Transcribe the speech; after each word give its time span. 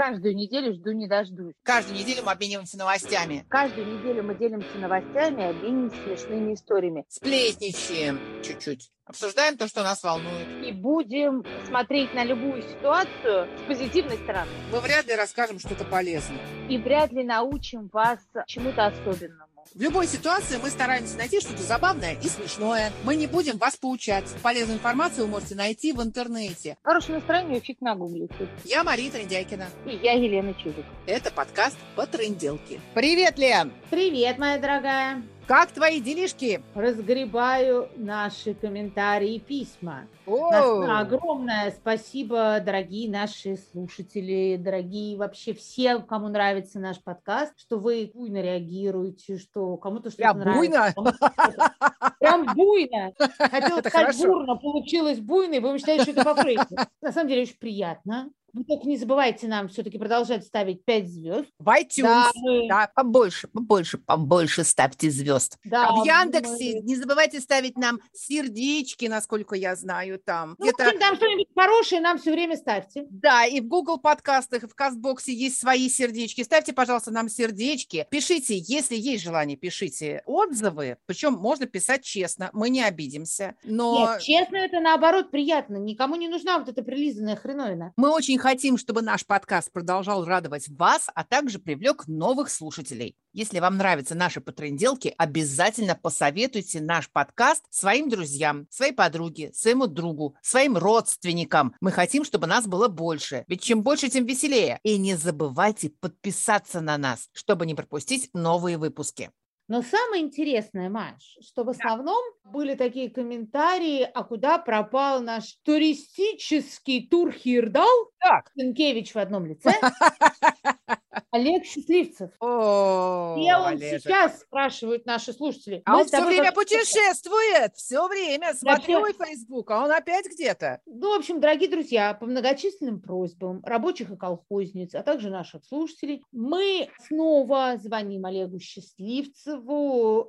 каждую 0.00 0.34
неделю 0.34 0.72
жду 0.72 0.92
не 0.92 1.06
дождусь. 1.06 1.52
Каждую 1.62 1.98
неделю 1.98 2.22
мы 2.24 2.32
обмениваемся 2.32 2.78
новостями. 2.78 3.44
Каждую 3.50 3.86
неделю 3.86 4.22
мы 4.22 4.34
делимся 4.34 4.78
новостями 4.78 5.50
обмениваемся 5.50 5.96
смешными 6.04 6.54
историями. 6.54 7.04
Сплетничаем 7.10 8.18
чуть-чуть. 8.42 8.90
Обсуждаем 9.04 9.58
то, 9.58 9.68
что 9.68 9.82
нас 9.82 10.02
волнует. 10.02 10.64
И 10.64 10.72
будем 10.72 11.44
смотреть 11.66 12.14
на 12.14 12.24
любую 12.24 12.62
ситуацию 12.62 13.46
с 13.58 13.68
позитивной 13.68 14.16
стороны. 14.16 14.50
Мы 14.72 14.80
вряд 14.80 15.06
ли 15.06 15.14
расскажем 15.14 15.58
что-то 15.58 15.84
полезное. 15.84 16.40
И 16.70 16.78
вряд 16.78 17.12
ли 17.12 17.22
научим 17.22 17.90
вас 17.92 18.20
чему-то 18.46 18.86
особенному. 18.86 19.49
В 19.72 19.80
любой 19.80 20.08
ситуации 20.08 20.58
мы 20.60 20.68
стараемся 20.68 21.16
найти 21.16 21.38
что-то 21.40 21.62
забавное 21.62 22.14
и 22.20 22.26
смешное. 22.26 22.90
Мы 23.04 23.14
не 23.14 23.28
будем 23.28 23.56
вас 23.56 23.76
поучать. 23.76 24.24
Полезную 24.42 24.78
информацию 24.78 25.26
вы 25.26 25.30
можете 25.30 25.54
найти 25.54 25.92
в 25.92 26.02
интернете. 26.02 26.76
Хорошее 26.82 27.18
настроение 27.18 27.60
фиг 27.60 27.80
нагуглите. 27.80 28.48
Я 28.64 28.82
Мария 28.82 29.12
Трендяйкина. 29.12 29.68
И 29.86 29.94
я 30.02 30.14
Елена 30.14 30.54
Чудик. 30.54 30.84
Это 31.06 31.30
подкаст 31.30 31.76
по 31.94 32.04
тренделке. 32.04 32.80
Привет, 32.94 33.38
Лен! 33.38 33.72
Привет, 33.90 34.38
моя 34.38 34.58
дорогая. 34.58 35.22
Как 35.50 35.72
твои 35.72 36.00
делишки? 36.00 36.62
Разгребаю 36.76 37.88
наши 37.96 38.54
комментарии 38.54 39.34
и 39.34 39.40
письма. 39.40 40.06
О! 40.24 40.82
Огромное 40.88 41.72
спасибо, 41.72 42.60
дорогие 42.64 43.10
наши 43.10 43.56
слушатели, 43.56 44.56
дорогие 44.56 45.16
вообще 45.16 45.52
все, 45.52 45.98
кому 45.98 46.28
нравится 46.28 46.78
наш 46.78 47.02
подкаст, 47.02 47.58
что 47.58 47.80
вы 47.80 48.12
буйно 48.14 48.40
реагируете, 48.40 49.38
что 49.38 49.76
кому-то 49.76 50.10
что-то 50.10 50.22
Прям 50.22 50.38
нравится. 50.38 50.94
буйно? 50.94 51.14
что-то- 51.18 52.14
Прям 52.20 52.46
буйно. 52.54 53.12
Хотела 53.38 53.80
сказать 53.80 54.24
бурно, 54.24 54.54
получилось 54.54 55.18
буйно, 55.18 55.54
и 55.54 55.58
будем 55.58 55.78
считать, 55.78 56.02
что 56.02 56.12
это 56.12 56.22
по 56.22 56.36
Фрейду. 56.36 56.76
На 57.02 57.10
самом 57.10 57.28
деле 57.28 57.42
очень 57.42 57.58
приятно. 57.58 58.30
Вы 58.52 58.64
только 58.64 58.86
не 58.88 58.96
забывайте 58.96 59.46
нам 59.48 59.68
все-таки 59.68 59.98
продолжать 59.98 60.44
ставить 60.44 60.84
5 60.84 61.08
звезд. 61.08 61.48
В 61.58 61.68
iTunes. 61.68 62.02
Да, 62.02 62.30
мы- 62.34 62.68
Да, 62.68 62.90
побольше, 62.94 63.48
побольше, 63.48 63.98
побольше 63.98 64.64
ставьте 64.64 65.10
звезд. 65.10 65.56
да, 65.64 65.88
А 65.88 65.92
в 65.92 65.98
мы- 65.98 66.06
Яндексе 66.06 66.80
не 66.80 66.96
забывайте 66.96 67.40
ставить 67.40 67.76
нам 67.76 68.00
сердечки, 68.12 69.06
насколько 69.06 69.54
я 69.54 69.76
знаю, 69.76 70.18
там. 70.18 70.56
Ну, 70.58 70.68
общем, 70.68 70.98
там 70.98 71.16
что-нибудь 71.16 71.46
хорошее 71.56 72.00
нам 72.00 72.18
все 72.18 72.32
время 72.32 72.56
ставьте. 72.56 73.06
Да, 73.10 73.44
и 73.46 73.60
в 73.60 73.66
Google 73.68 73.98
подкастах, 73.98 74.64
и 74.64 74.66
в 74.68 74.74
Кастбоксе 74.74 75.32
есть 75.32 75.58
свои 75.60 75.88
сердечки. 75.88 76.42
Ставьте, 76.42 76.72
пожалуйста, 76.72 77.10
нам 77.10 77.28
сердечки. 77.28 78.06
Пишите, 78.10 78.56
если 78.58 78.96
есть 78.96 79.22
желание, 79.22 79.56
пишите 79.56 80.22
отзывы. 80.26 80.96
Причем 81.06 81.34
можно 81.34 81.66
писать 81.66 82.02
честно, 82.04 82.50
мы 82.52 82.70
не 82.70 82.82
обидимся. 82.82 83.54
Но 83.64 84.12
Нет, 84.12 84.22
честно, 84.22 84.56
это 84.56 84.80
наоборот 84.80 85.30
приятно. 85.30 85.76
Никому 85.76 86.16
не 86.16 86.28
нужна 86.28 86.58
вот 86.58 86.68
эта 86.68 86.82
прилизанная 86.82 87.36
хреновина. 87.36 87.92
мы 87.96 88.10
очень 88.10 88.38
хотим, 88.40 88.76
чтобы 88.76 89.02
наш 89.02 89.24
подкаст 89.24 89.70
продолжал 89.70 90.24
радовать 90.24 90.68
вас, 90.68 91.08
а 91.14 91.24
также 91.24 91.58
привлек 91.58 92.06
новых 92.08 92.50
слушателей. 92.50 93.16
Если 93.32 93.60
вам 93.60 93.76
нравятся 93.76 94.16
наши 94.16 94.40
потренделки, 94.40 95.14
обязательно 95.16 95.94
посоветуйте 95.94 96.80
наш 96.80 97.08
подкаст 97.10 97.64
своим 97.70 98.08
друзьям, 98.08 98.66
своей 98.70 98.92
подруге, 98.92 99.52
своему 99.54 99.86
другу, 99.86 100.34
своим 100.42 100.76
родственникам. 100.76 101.74
Мы 101.80 101.92
хотим, 101.92 102.24
чтобы 102.24 102.48
нас 102.48 102.66
было 102.66 102.88
больше. 102.88 103.44
Ведь 103.46 103.62
чем 103.62 103.82
больше, 103.82 104.08
тем 104.08 104.26
веселее. 104.26 104.80
И 104.82 104.98
не 104.98 105.14
забывайте 105.14 105.90
подписаться 105.90 106.80
на 106.80 106.98
нас, 106.98 107.28
чтобы 107.32 107.66
не 107.66 107.74
пропустить 107.74 108.30
новые 108.32 108.78
выпуски. 108.78 109.30
Но 109.70 109.82
самое 109.82 110.24
интересное, 110.24 110.90
Маш, 110.90 111.36
что 111.40 111.62
в 111.62 111.68
основном 111.68 112.20
были 112.42 112.74
такие 112.74 113.08
комментарии, 113.08 114.02
а 114.02 114.24
куда 114.24 114.58
пропал 114.58 115.22
наш 115.22 115.58
туристический 115.62 117.06
тур 117.06 117.30
Хирдал, 117.30 117.86
Так. 118.18 118.50
Сенкевич 118.56 119.14
в 119.14 119.18
одном 119.18 119.46
лице, 119.46 119.70
Олег 121.30 121.64
Счастливцев. 121.64 122.30
О, 122.40 123.36
Где 123.38 123.54
он 123.54 123.66
Олежек. 123.66 124.02
сейчас, 124.02 124.40
спрашивают 124.40 125.06
наши 125.06 125.32
слушатели. 125.32 125.82
А 125.84 125.92
Мы 125.92 126.00
он 126.00 126.06
все 126.06 126.24
время 126.24 126.50
путешествует, 126.50 127.76
все 127.76 128.08
время. 128.08 128.54
Смотрю 128.54 129.06
и 129.06 129.12
Facebook, 129.12 129.70
а 129.70 129.84
он 129.84 129.92
опять 129.92 130.26
где-то. 130.26 130.80
Ну, 130.86 131.14
в 131.14 131.18
общем, 131.18 131.40
дорогие 131.40 131.70
друзья, 131.70 132.14
по 132.14 132.26
многочисленным 132.26 133.00
просьбам 133.00 133.62
рабочих 133.64 134.10
и 134.10 134.16
колхозниц, 134.16 134.94
а 134.96 135.04
также 135.04 135.30
наших 135.30 135.64
слушателей, 135.64 136.24
мы 136.32 136.88
снова 137.06 137.76
звоним 137.76 138.26
Олегу 138.26 138.58
Счастливцеву 138.58 139.59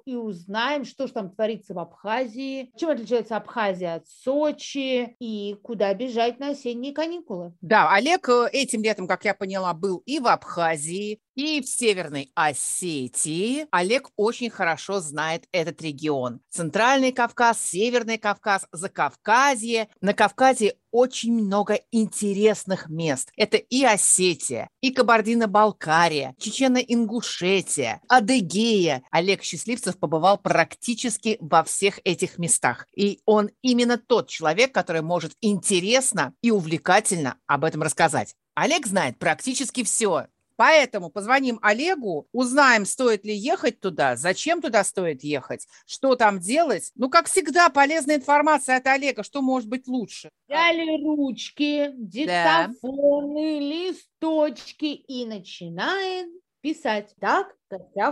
и 0.06 0.16
узнаем, 0.16 0.86
что 0.86 1.08
же 1.08 1.14
там 1.14 1.30
творится 1.30 1.74
в 1.74 1.80
Абхазии, 1.80 2.72
чем 2.78 2.90
отличается 2.90 3.38
Абхазия 3.38 3.96
от 3.96 4.08
Сочи 4.08 5.16
и 5.20 5.56
куда 5.62 5.94
бежать 5.94 6.40
на 6.40 6.50
осенние 6.50 6.94
каникулы. 6.94 7.54
Да, 7.62 7.92
Олег 7.94 8.30
э, 8.30 8.50
этим 8.52 8.84
летом, 8.84 9.08
как 9.08 9.26
я 9.26 9.34
поняла, 9.34 9.74
был 9.74 10.02
и 10.06 10.20
в 10.20 10.28
Абхазии, 10.28 11.20
и 11.42 11.60
в 11.62 11.68
Северной 11.68 12.32
Осетии. 12.36 13.66
Олег 13.72 14.10
очень 14.16 14.52
хорошо 14.52 15.00
знает 15.00 15.46
этот 15.52 15.82
регион. 15.82 16.42
Центральный 16.52 17.12
Кавказ, 17.12 17.60
Северный 17.60 18.20
Кавказ, 18.20 18.68
Закавказье. 18.72 19.90
На 20.02 20.14
Кавказе 20.14 20.76
очень 20.92 21.34
много 21.34 21.80
интересных 21.92 22.90
мест. 22.90 23.32
Это 23.36 23.58
и 23.58 23.84
Осетия, 23.84 24.68
и 24.82 24.92
Кабардино-Балкария, 24.92 26.36
Чечено-Ингушетия, 26.40 28.02
Адыгея. 28.08 29.02
Олег 29.10 29.42
Счастливцев 29.42 29.98
побывал 29.98 30.38
практически 30.38 31.38
во 31.40 31.64
всех 31.64 32.00
этих 32.04 32.38
местах. 32.38 32.86
И 32.96 33.20
он 33.26 33.50
именно 33.64 33.98
тот 33.98 34.30
человек, 34.30 34.74
который 34.74 35.02
может 35.02 35.32
интересно 35.42 36.36
и 36.44 36.52
увлекательно 36.52 37.38
об 37.48 37.66
этом 37.66 37.82
рассказать. 37.82 38.36
Олег 38.54 38.86
знает 38.86 39.18
практически 39.18 39.84
все. 39.84 40.28
Поэтому 40.62 41.10
позвоним 41.10 41.58
Олегу, 41.64 42.28
узнаем, 42.32 42.86
стоит 42.86 43.26
ли 43.26 43.34
ехать 43.34 43.80
туда, 43.80 44.16
зачем 44.16 44.62
туда 44.62 44.84
стоит 44.84 45.24
ехать, 45.24 45.68
что 45.88 46.16
там 46.16 46.40
делать. 46.40 46.92
Ну, 46.94 47.10
как 47.10 47.26
всегда, 47.26 47.70
полезная 47.70 48.18
информация 48.18 48.78
от 48.78 48.86
Олега, 48.86 49.24
что 49.24 49.42
может 49.42 49.68
быть 49.68 49.88
лучше. 49.88 50.30
Взяли 50.48 51.04
ручки, 51.04 51.90
диктофоны, 51.96 53.58
листочки 53.58 54.86
и 54.86 55.26
начинаем 55.26 56.30
писать. 56.62 57.16
Так, 57.20 57.56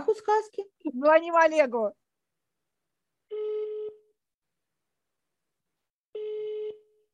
у 0.08 0.14
сказки. 0.16 0.64
Звоним 0.92 1.36
Олегу. 1.36 1.92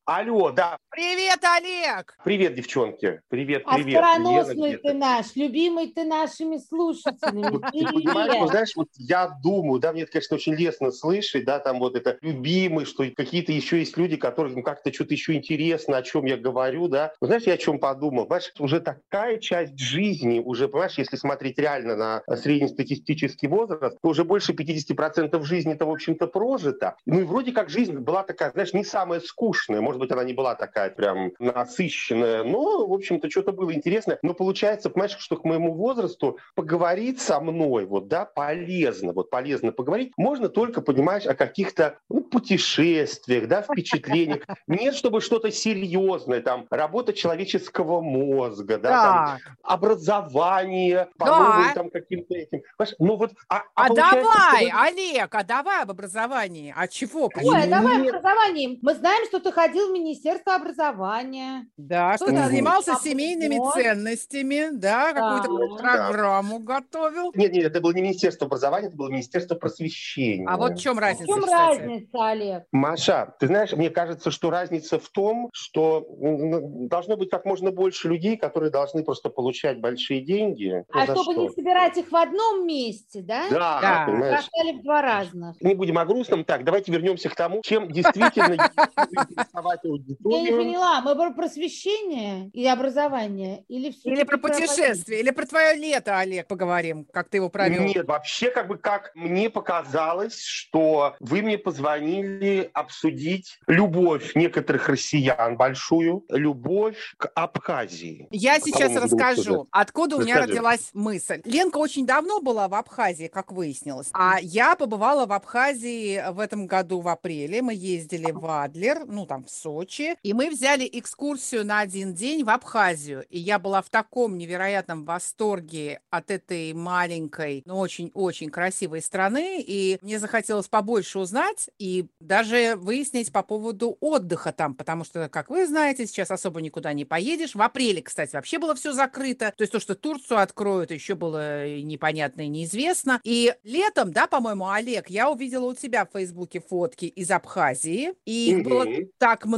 Алло, 0.06 0.52
да. 0.52 0.78
Привет, 0.90 1.40
Олег! 1.42 2.16
Привет, 2.24 2.54
девчонки. 2.54 3.20
Привет, 3.28 3.64
привет. 3.64 4.00
Остроносный 4.00 4.76
ты 4.76 4.92
наш, 4.92 5.34
любимый 5.34 5.88
ты 5.88 6.04
нашими 6.04 6.58
слушателями. 6.58 7.58
Ты 7.72 7.92
понимаешь, 7.92 8.34
ну, 8.38 8.46
знаешь, 8.46 8.70
вот 8.76 8.86
я 8.98 9.36
думаю, 9.42 9.80
да, 9.80 9.92
мне 9.92 10.02
это, 10.02 10.12
конечно, 10.12 10.36
очень 10.36 10.54
лестно 10.54 10.92
слышать, 10.92 11.44
да, 11.44 11.58
там 11.58 11.80
вот 11.80 11.96
это 11.96 12.18
любимый, 12.20 12.84
что 12.84 13.04
какие-то 13.16 13.50
еще 13.50 13.80
есть 13.80 13.96
люди, 13.96 14.16
которым 14.16 14.54
ну, 14.54 14.62
как-то 14.62 14.92
что-то 14.92 15.12
еще 15.12 15.34
интересно, 15.34 15.96
о 15.96 16.02
чем 16.02 16.24
я 16.24 16.36
говорю, 16.36 16.86
да. 16.86 17.12
Но 17.20 17.26
знаешь, 17.26 17.42
я 17.42 17.54
о 17.54 17.58
чем 17.58 17.80
подумал? 17.80 18.26
Понимаешь, 18.26 18.52
уже 18.60 18.78
такая 18.78 19.38
часть 19.38 19.76
жизни, 19.76 20.38
уже, 20.38 20.68
понимаешь, 20.68 20.98
если 20.98 21.16
смотреть 21.16 21.58
реально 21.58 21.96
на 21.96 22.22
среднестатистический 22.36 23.48
возраст, 23.48 23.98
то 24.00 24.08
уже 24.08 24.22
больше 24.22 24.52
50% 24.52 25.42
жизни-то, 25.42 25.84
в 25.84 25.90
общем-то, 25.90 26.28
прожито. 26.28 26.94
Ну 27.06 27.20
и 27.20 27.24
вроде 27.24 27.50
как 27.50 27.70
жизнь 27.70 27.98
была 27.98 28.22
такая, 28.22 28.52
знаешь, 28.52 28.72
не 28.72 28.84
самая 28.84 29.18
скучная, 29.18 29.80
может 29.96 30.08
быть, 30.08 30.12
она 30.12 30.24
не 30.24 30.34
была 30.34 30.54
такая 30.54 30.90
прям 30.90 31.32
насыщенная, 31.38 32.44
но, 32.44 32.86
в 32.86 32.92
общем-то, 32.92 33.30
что-то 33.30 33.52
было 33.52 33.72
интересное. 33.72 34.18
Но 34.22 34.34
получается, 34.34 34.90
понимаешь, 34.90 35.16
что 35.18 35.36
к 35.36 35.44
моему 35.44 35.72
возрасту 35.72 36.38
поговорить 36.54 37.20
со 37.20 37.40
мной, 37.40 37.86
вот, 37.86 38.08
да, 38.08 38.24
полезно, 38.24 39.12
вот 39.12 39.30
полезно 39.30 39.72
поговорить, 39.72 40.12
можно 40.16 40.48
только, 40.48 40.82
понимаешь, 40.82 41.26
о 41.26 41.34
каких-то 41.34 41.98
ну, 42.08 42.20
путешествиях, 42.22 43.48
да, 43.48 43.62
впечатлениях. 43.62 44.42
Нет, 44.66 44.94
чтобы 44.94 45.20
что-то 45.20 45.50
серьезное, 45.50 46.40
там, 46.40 46.66
работа 46.70 47.12
человеческого 47.12 48.00
мозга, 48.00 48.78
да, 48.78 48.90
там, 49.02 49.38
образование, 49.62 51.08
по 51.18 51.26
Да. 51.26 51.38
новым 51.38 51.74
там 51.74 51.90
каким-то 51.90 52.34
этим. 52.34 52.62
Понимаешь, 52.76 52.96
ну 52.98 53.16
вот, 53.16 53.32
а, 53.48 53.62
а 53.74 53.88
получается, 53.88 54.20
давай, 54.20 54.66
что- 54.68 54.82
Олег, 54.82 55.34
а 55.34 55.44
давай 55.44 55.82
об 55.82 55.90
образовании. 55.90 56.74
А 56.76 56.86
чего? 56.86 57.30
Ой, 57.34 57.62
а 57.62 57.66
давай 57.66 57.98
Нет. 57.98 58.14
образованием. 58.14 58.78
Мы 58.82 58.94
знаем, 58.94 59.24
что 59.26 59.40
ты 59.40 59.52
ходил 59.52 59.85
в 59.86 59.92
Министерство 59.92 60.54
образования. 60.54 61.66
Да, 61.76 62.16
что 62.16 62.26
там 62.26 62.46
занимался 62.48 62.94
семейными 63.02 63.60
ценностями, 63.74 64.68
да, 64.72 65.12
какую-то 65.12 65.48
Да. 65.48 65.76
программу 65.76 66.58
готовил. 66.58 67.32
Нет, 67.34 67.52
нет, 67.52 67.64
это 67.66 67.80
было 67.80 67.92
не 67.92 68.02
Министерство 68.02 68.46
образования, 68.46 68.88
это 68.88 68.96
было 68.96 69.08
Министерство 69.08 69.54
просвещения. 69.54 70.46
А 70.48 70.56
вот 70.56 70.72
в 70.78 70.80
чем 70.80 70.96
В 70.96 70.98
разница, 70.98 71.26
чем 71.32 71.42
кстати? 71.42 71.78
разница, 71.80 72.28
Олег? 72.28 72.64
Маша, 72.72 73.34
ты 73.38 73.46
знаешь, 73.46 73.72
мне 73.72 73.90
кажется, 73.90 74.30
что 74.30 74.50
разница 74.50 74.98
в 74.98 75.08
том, 75.08 75.50
что 75.52 76.06
м, 76.20 76.88
должно 76.88 77.16
быть 77.16 77.30
как 77.30 77.44
можно 77.44 77.70
больше 77.70 78.08
людей, 78.08 78.36
которые 78.36 78.70
должны 78.70 79.04
просто 79.04 79.28
получать 79.30 79.80
большие 79.80 80.20
деньги. 80.22 80.84
Ну, 80.92 81.00
А 81.00 81.04
чтобы 81.04 81.32
что? 81.32 81.42
не 81.42 81.50
собирать 81.50 81.96
их 81.96 82.10
в 82.10 82.16
одном 82.16 82.66
месте, 82.66 83.22
да? 83.22 83.44
Да, 83.50 83.78
Да. 83.80 84.04
понимаешь. 84.06 84.48
Бросали 84.52 84.78
в 84.78 84.82
два 84.82 85.02
разных. 85.02 85.60
Не 85.60 85.74
будем 85.74 85.98
о 85.98 86.04
грустном. 86.04 86.44
Так, 86.44 86.64
давайте 86.64 86.92
вернемся 86.92 87.28
к 87.28 87.34
тому, 87.34 87.60
чем 87.62 87.90
действительно 87.90 88.54
интересовать 89.10 89.75
создавать 89.76 89.84
аудиторию. 89.84 90.44
Я 90.44 90.50
не 90.50 90.56
поняла, 90.56 91.00
мы 91.00 91.14
про 91.14 91.30
просвещение 91.32 92.50
и 92.52 92.66
образование 92.66 93.64
или 93.68 93.90
все 93.90 94.10
Или 94.10 94.22
про 94.24 94.38
путешествие, 94.38 95.20
или 95.20 95.30
про 95.30 95.46
твое 95.46 95.74
лето, 95.74 96.18
Олег, 96.18 96.46
поговорим, 96.46 97.06
как 97.12 97.28
ты 97.28 97.38
его 97.38 97.48
провел. 97.48 97.82
Нет, 97.82 98.06
вообще, 98.06 98.50
как 98.50 98.68
бы, 98.68 98.78
как 98.78 99.12
мне 99.14 99.50
показалось, 99.50 100.40
что 100.40 101.16
вы 101.20 101.42
мне 101.42 101.58
позвонили 101.58 102.70
обсудить 102.72 103.58
любовь 103.66 104.34
некоторых 104.34 104.88
россиян 104.88 105.56
большую, 105.56 106.24
любовь 106.28 107.14
к 107.18 107.30
Абхазии. 107.34 108.28
Я 108.30 108.60
сейчас 108.60 108.94
расскажу, 108.96 109.68
откуда 109.70 110.16
у 110.16 110.20
меня 110.20 110.40
родилась 110.40 110.90
мысль. 110.92 111.40
Ленка 111.44 111.78
очень 111.78 112.06
давно 112.06 112.40
была 112.40 112.68
в 112.68 112.74
Абхазии, 112.74 113.28
как 113.28 113.52
выяснилось. 113.52 114.08
А 114.12 114.38
я 114.40 114.76
побывала 114.76 115.26
в 115.26 115.32
Абхазии 115.32 116.22
в 116.32 116.40
этом 116.40 116.66
году 116.66 117.00
в 117.00 117.08
апреле. 117.08 117.62
Мы 117.62 117.74
ездили 117.74 118.30
в 118.30 118.46
Адлер, 118.46 119.04
ну 119.06 119.26
там 119.26 119.44
в 119.44 119.50
Сочи, 119.66 120.14
и 120.22 120.32
мы 120.32 120.48
взяли 120.48 120.88
экскурсию 120.92 121.66
на 121.66 121.80
один 121.80 122.14
день 122.14 122.44
в 122.44 122.50
Абхазию. 122.50 123.24
И 123.30 123.40
я 123.40 123.58
была 123.58 123.82
в 123.82 123.90
таком 123.90 124.38
невероятном 124.38 125.04
восторге 125.04 125.98
от 126.08 126.30
этой 126.30 126.72
маленькой, 126.72 127.64
но 127.66 127.80
очень-очень 127.80 128.48
красивой 128.48 129.02
страны. 129.02 129.60
И 129.66 129.98
мне 130.02 130.20
захотелось 130.20 130.68
побольше 130.68 131.18
узнать 131.18 131.68
и 131.80 132.06
даже 132.20 132.76
выяснить 132.76 133.32
по 133.32 133.42
поводу 133.42 133.96
отдыха 133.98 134.52
там, 134.52 134.76
потому 134.76 135.02
что, 135.02 135.28
как 135.28 135.50
вы 135.50 135.66
знаете, 135.66 136.06
сейчас 136.06 136.30
особо 136.30 136.60
никуда 136.60 136.92
не 136.92 137.04
поедешь. 137.04 137.56
В 137.56 137.60
апреле, 137.60 138.02
кстати, 138.02 138.36
вообще 138.36 138.58
было 138.58 138.76
все 138.76 138.92
закрыто. 138.92 139.52
То 139.56 139.62
есть 139.62 139.72
то, 139.72 139.80
что 139.80 139.96
Турцию 139.96 140.38
откроют, 140.38 140.92
еще 140.92 141.16
было 141.16 141.66
и 141.66 141.82
непонятно 141.82 142.42
и 142.42 142.48
неизвестно. 142.48 143.20
И 143.24 143.52
летом, 143.64 144.12
да, 144.12 144.28
по-моему, 144.28 144.68
Олег, 144.68 145.10
я 145.10 145.28
увидела 145.28 145.64
у 145.64 145.74
тебя 145.74 146.06
в 146.06 146.16
Фейсбуке 146.16 146.60
фотки 146.60 147.06
из 147.06 147.32
Абхазии. 147.32 148.12
И 148.24 148.52
их 148.52 148.62
было 148.62 148.86
так 149.18 149.44
много, 149.44 149.55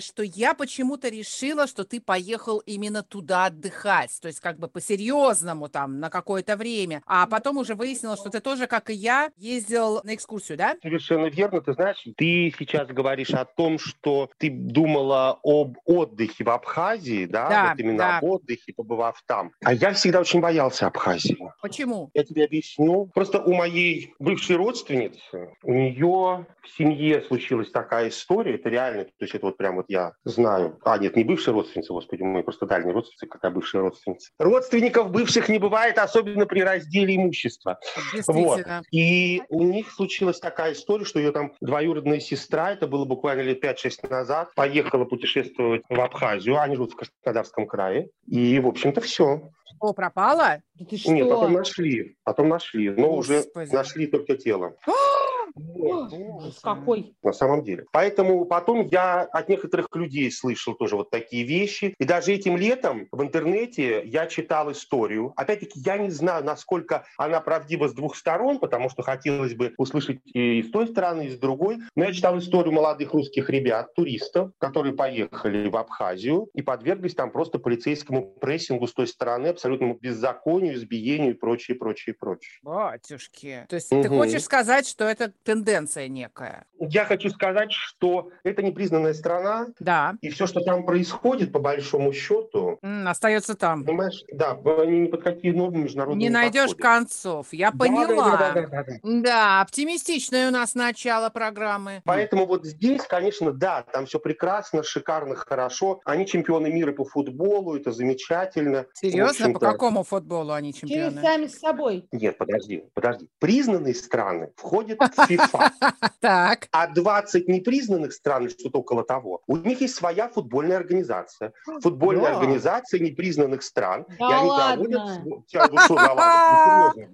что 0.00 0.22
я 0.22 0.54
почему-то 0.54 1.08
решила, 1.08 1.66
что 1.66 1.84
ты 1.84 2.00
поехал 2.00 2.58
именно 2.58 3.02
туда 3.02 3.46
отдыхать. 3.46 4.10
То 4.20 4.28
есть 4.28 4.40
как 4.40 4.58
бы 4.58 4.68
по-серьезному 4.68 5.68
там 5.68 6.00
на 6.00 6.10
какое-то 6.10 6.56
время. 6.56 7.02
А 7.06 7.26
потом 7.26 7.58
уже 7.58 7.74
выяснилось, 7.74 8.20
что 8.20 8.30
ты 8.30 8.40
тоже, 8.40 8.66
как 8.66 8.90
и 8.90 8.94
я, 8.94 9.30
ездил 9.36 10.00
на 10.04 10.14
экскурсию, 10.14 10.58
да? 10.58 10.76
Совершенно 10.82 11.26
верно. 11.26 11.60
Ты 11.60 11.72
знаешь, 11.74 12.02
ты 12.16 12.52
сейчас 12.58 12.88
говоришь 12.88 13.30
о 13.30 13.44
том, 13.44 13.78
что 13.78 14.30
ты 14.38 14.50
думала 14.50 15.38
об 15.42 15.78
отдыхе 15.84 16.44
в 16.44 16.50
Абхазии, 16.50 17.26
да? 17.26 17.48
Да, 17.48 17.70
вот 17.70 17.80
именно 17.80 17.98
да. 17.98 18.18
об 18.18 18.24
отдыхе, 18.24 18.72
побывав 18.74 19.22
там. 19.26 19.52
А 19.64 19.74
я 19.74 19.92
всегда 19.92 20.20
очень 20.20 20.40
боялся 20.40 20.86
Абхазии. 20.86 21.38
Почему? 21.60 22.10
Я 22.14 22.24
тебе 22.24 22.44
объясню. 22.44 23.10
Просто 23.14 23.40
у 23.40 23.54
моей 23.54 24.14
бывшей 24.18 24.56
родственницы, 24.56 25.54
у 25.62 25.72
нее 25.72 26.46
в 26.62 26.68
семье 26.76 27.22
случилась 27.22 27.70
такая 27.70 28.08
история, 28.08 28.54
это 28.54 28.68
реально, 28.68 29.06
то 29.18 29.24
есть 29.24 29.34
это 29.34 29.46
вот 29.46 29.56
прям 29.56 29.76
вот 29.76 29.86
я 29.88 30.12
знаю. 30.24 30.78
А, 30.84 30.98
нет, 30.98 31.16
не 31.16 31.24
бывшая 31.24 31.52
родственница, 31.52 31.92
господи, 31.92 32.22
мы 32.22 32.42
просто 32.42 32.66
дальние 32.66 32.92
родственницы, 32.92 33.26
какая 33.26 33.52
бывшая 33.52 33.82
родственница. 33.82 34.30
Родственников 34.38 35.10
бывших 35.10 35.48
не 35.48 35.58
бывает, 35.58 35.98
особенно 35.98 36.46
при 36.46 36.60
разделе 36.60 37.16
имущества. 37.16 37.78
Действительно. 38.12 38.82
И 38.90 39.42
у 39.48 39.62
них 39.62 39.90
случилась 39.92 40.40
такая 40.40 40.72
история, 40.72 41.04
что 41.04 41.18
ее 41.18 41.32
там 41.32 41.52
двоюродная 41.60 42.20
сестра, 42.20 42.72
это 42.72 42.86
было 42.86 43.04
буквально 43.04 43.42
лет 43.42 43.64
5-6 43.64 44.08
назад, 44.10 44.54
поехала 44.54 45.04
путешествовать 45.04 45.82
в 45.88 46.00
Абхазию, 46.00 46.60
они 46.60 46.74
живут 46.76 46.92
в 46.92 46.96
Краснодарском 46.96 47.66
крае, 47.66 48.08
и, 48.26 48.58
в 48.58 48.66
общем-то, 48.66 49.00
все. 49.00 49.50
О, 49.80 49.92
пропала? 49.92 50.60
Да 50.74 50.84
ты 50.84 50.96
что? 50.96 51.12
Нет, 51.12 51.28
потом 51.28 51.52
нашли, 51.52 52.16
потом 52.24 52.48
нашли, 52.48 52.90
но 52.90 53.14
уже 53.14 53.42
Господи. 53.42 53.72
нашли 53.72 54.06
только 54.06 54.36
тело. 54.36 54.76
Вот. 55.54 56.12
Ужас 56.12 56.58
какой. 56.60 57.14
На 57.22 57.32
самом 57.32 57.62
деле. 57.62 57.84
Поэтому 57.92 58.44
потом 58.44 58.88
я 58.90 59.22
от 59.22 59.48
некоторых 59.48 59.88
людей 59.94 60.30
слышал 60.32 60.74
тоже 60.74 60.96
вот 60.96 61.10
такие 61.10 61.44
вещи. 61.44 61.94
И 61.98 62.04
даже 62.04 62.32
этим 62.32 62.56
летом 62.56 63.06
в 63.12 63.22
интернете 63.22 64.02
я 64.04 64.26
читал 64.26 64.72
историю. 64.72 65.32
Опять-таки, 65.36 65.78
я 65.80 65.96
не 65.98 66.10
знаю, 66.10 66.44
насколько 66.44 67.04
она 67.18 67.40
правдива 67.40 67.88
с 67.88 67.92
двух 67.92 68.16
сторон, 68.16 68.58
потому 68.58 68.88
что 68.88 69.02
хотелось 69.02 69.54
бы 69.54 69.74
услышать 69.78 70.18
и 70.24 70.62
с 70.62 70.70
той 70.70 70.88
стороны, 70.88 71.26
и 71.26 71.30
с 71.30 71.38
другой. 71.38 71.78
Но 71.94 72.04
я 72.04 72.12
читал 72.12 72.36
историю 72.38 72.72
молодых 72.72 73.12
русских 73.12 73.48
ребят, 73.48 73.94
туристов, 73.94 74.50
которые 74.58 74.94
поехали 74.94 75.68
в 75.68 75.76
Абхазию 75.76 76.48
и 76.54 76.62
подверглись 76.62 77.14
там 77.14 77.30
просто 77.30 77.58
полицейскому 77.58 78.34
прессингу 78.40 78.86
с 78.88 78.92
той 78.92 79.06
стороны, 79.06 79.48
абсолютному 79.48 79.94
беззаконию, 79.94 80.63
избиению 80.72 81.30
и 81.32 81.34
прочее, 81.34 81.76
прочее, 81.76 82.14
прочее. 82.18 82.58
Батюшки. 82.62 83.66
То 83.68 83.76
есть 83.76 83.90
ты 83.90 83.96
Мгм. 83.96 84.18
хочешь 84.18 84.42
сказать, 84.44 84.86
что 84.88 85.04
это 85.04 85.32
тенденция 85.42 86.08
некая? 86.08 86.64
Я 86.78 87.04
хочу 87.04 87.28
сказать, 87.30 87.72
что 87.72 88.30
это 88.44 88.62
непризнанная 88.62 89.14
страна, 89.14 89.66
Да. 89.80 90.14
И 90.22 90.30
все, 90.30 90.46
что 90.46 90.60
там 90.60 90.86
происходит, 90.86 91.52
по 91.52 91.58
большому 91.58 92.12
счету, 92.12 92.78
М, 92.82 93.06
остается 93.08 93.54
там. 93.54 93.84
понимаешь, 93.84 94.22
да, 94.32 94.58
они 94.78 95.00
ни 95.00 95.06
под 95.08 95.22
какие 95.22 95.52
нормы 95.52 95.78
международные 95.84 96.28
Не 96.28 96.30
найдешь 96.32 96.70
подходят. 96.70 96.82
концов. 96.82 97.52
Я 97.52 97.70
Да, 97.70 97.78
поняла. 97.78 98.36
да, 98.36 98.52
да, 98.54 98.60
да, 98.62 98.66
да, 98.68 98.84
да. 98.84 98.92
Да, 99.02 99.60
оптимистичное 99.60 100.48
у 100.48 100.50
нас 100.52 100.74
начало 100.74 101.30
программы. 101.30 102.02
Поэтому 102.04 102.46
вот 102.46 102.64
здесь, 102.64 103.02
конечно, 103.02 103.52
да, 103.52 103.82
там 103.82 104.06
все 104.06 104.18
прекрасно, 104.18 104.82
шикарно, 104.82 105.34
хорошо. 105.34 106.00
Они 106.04 106.26
чемпионы 106.26 106.70
мира 106.72 106.92
по 106.92 107.04
футболу, 107.04 107.76
это 107.76 107.92
замечательно. 107.92 108.86
Серьезно? 108.94 109.52
По 109.52 109.58
какому 109.58 110.02
футболу 110.04 110.52
они 110.54 110.72
Через 110.72 110.90
чемпионы? 110.90 111.20
сами 111.22 111.46
с 111.46 111.58
собой. 111.58 112.06
Нет, 112.12 112.38
подожди, 112.38 112.84
подожди. 112.94 113.28
Признанные 113.38 113.94
страны 113.94 114.52
входят 114.56 114.98
в 115.00 115.26
ФИФА, 115.26 115.72
Так. 116.20 116.68
а 116.72 116.86
20 116.88 117.48
непризнанных 117.48 118.12
стран, 118.12 118.48
что-то 118.50 118.78
около 118.80 119.04
того, 119.04 119.42
у 119.46 119.56
них 119.56 119.80
есть 119.80 119.94
своя 119.94 120.28
футбольная 120.28 120.76
организация. 120.76 121.52
Футбольная 121.82 122.34
организация 122.36 123.00
непризнанных 123.00 123.62
стран. 123.62 124.06
Да 124.18 124.28
и 124.28 124.32
они 124.32 124.48
ладно? 124.48 124.84
проводят... 124.84 125.24
ну 125.24 125.44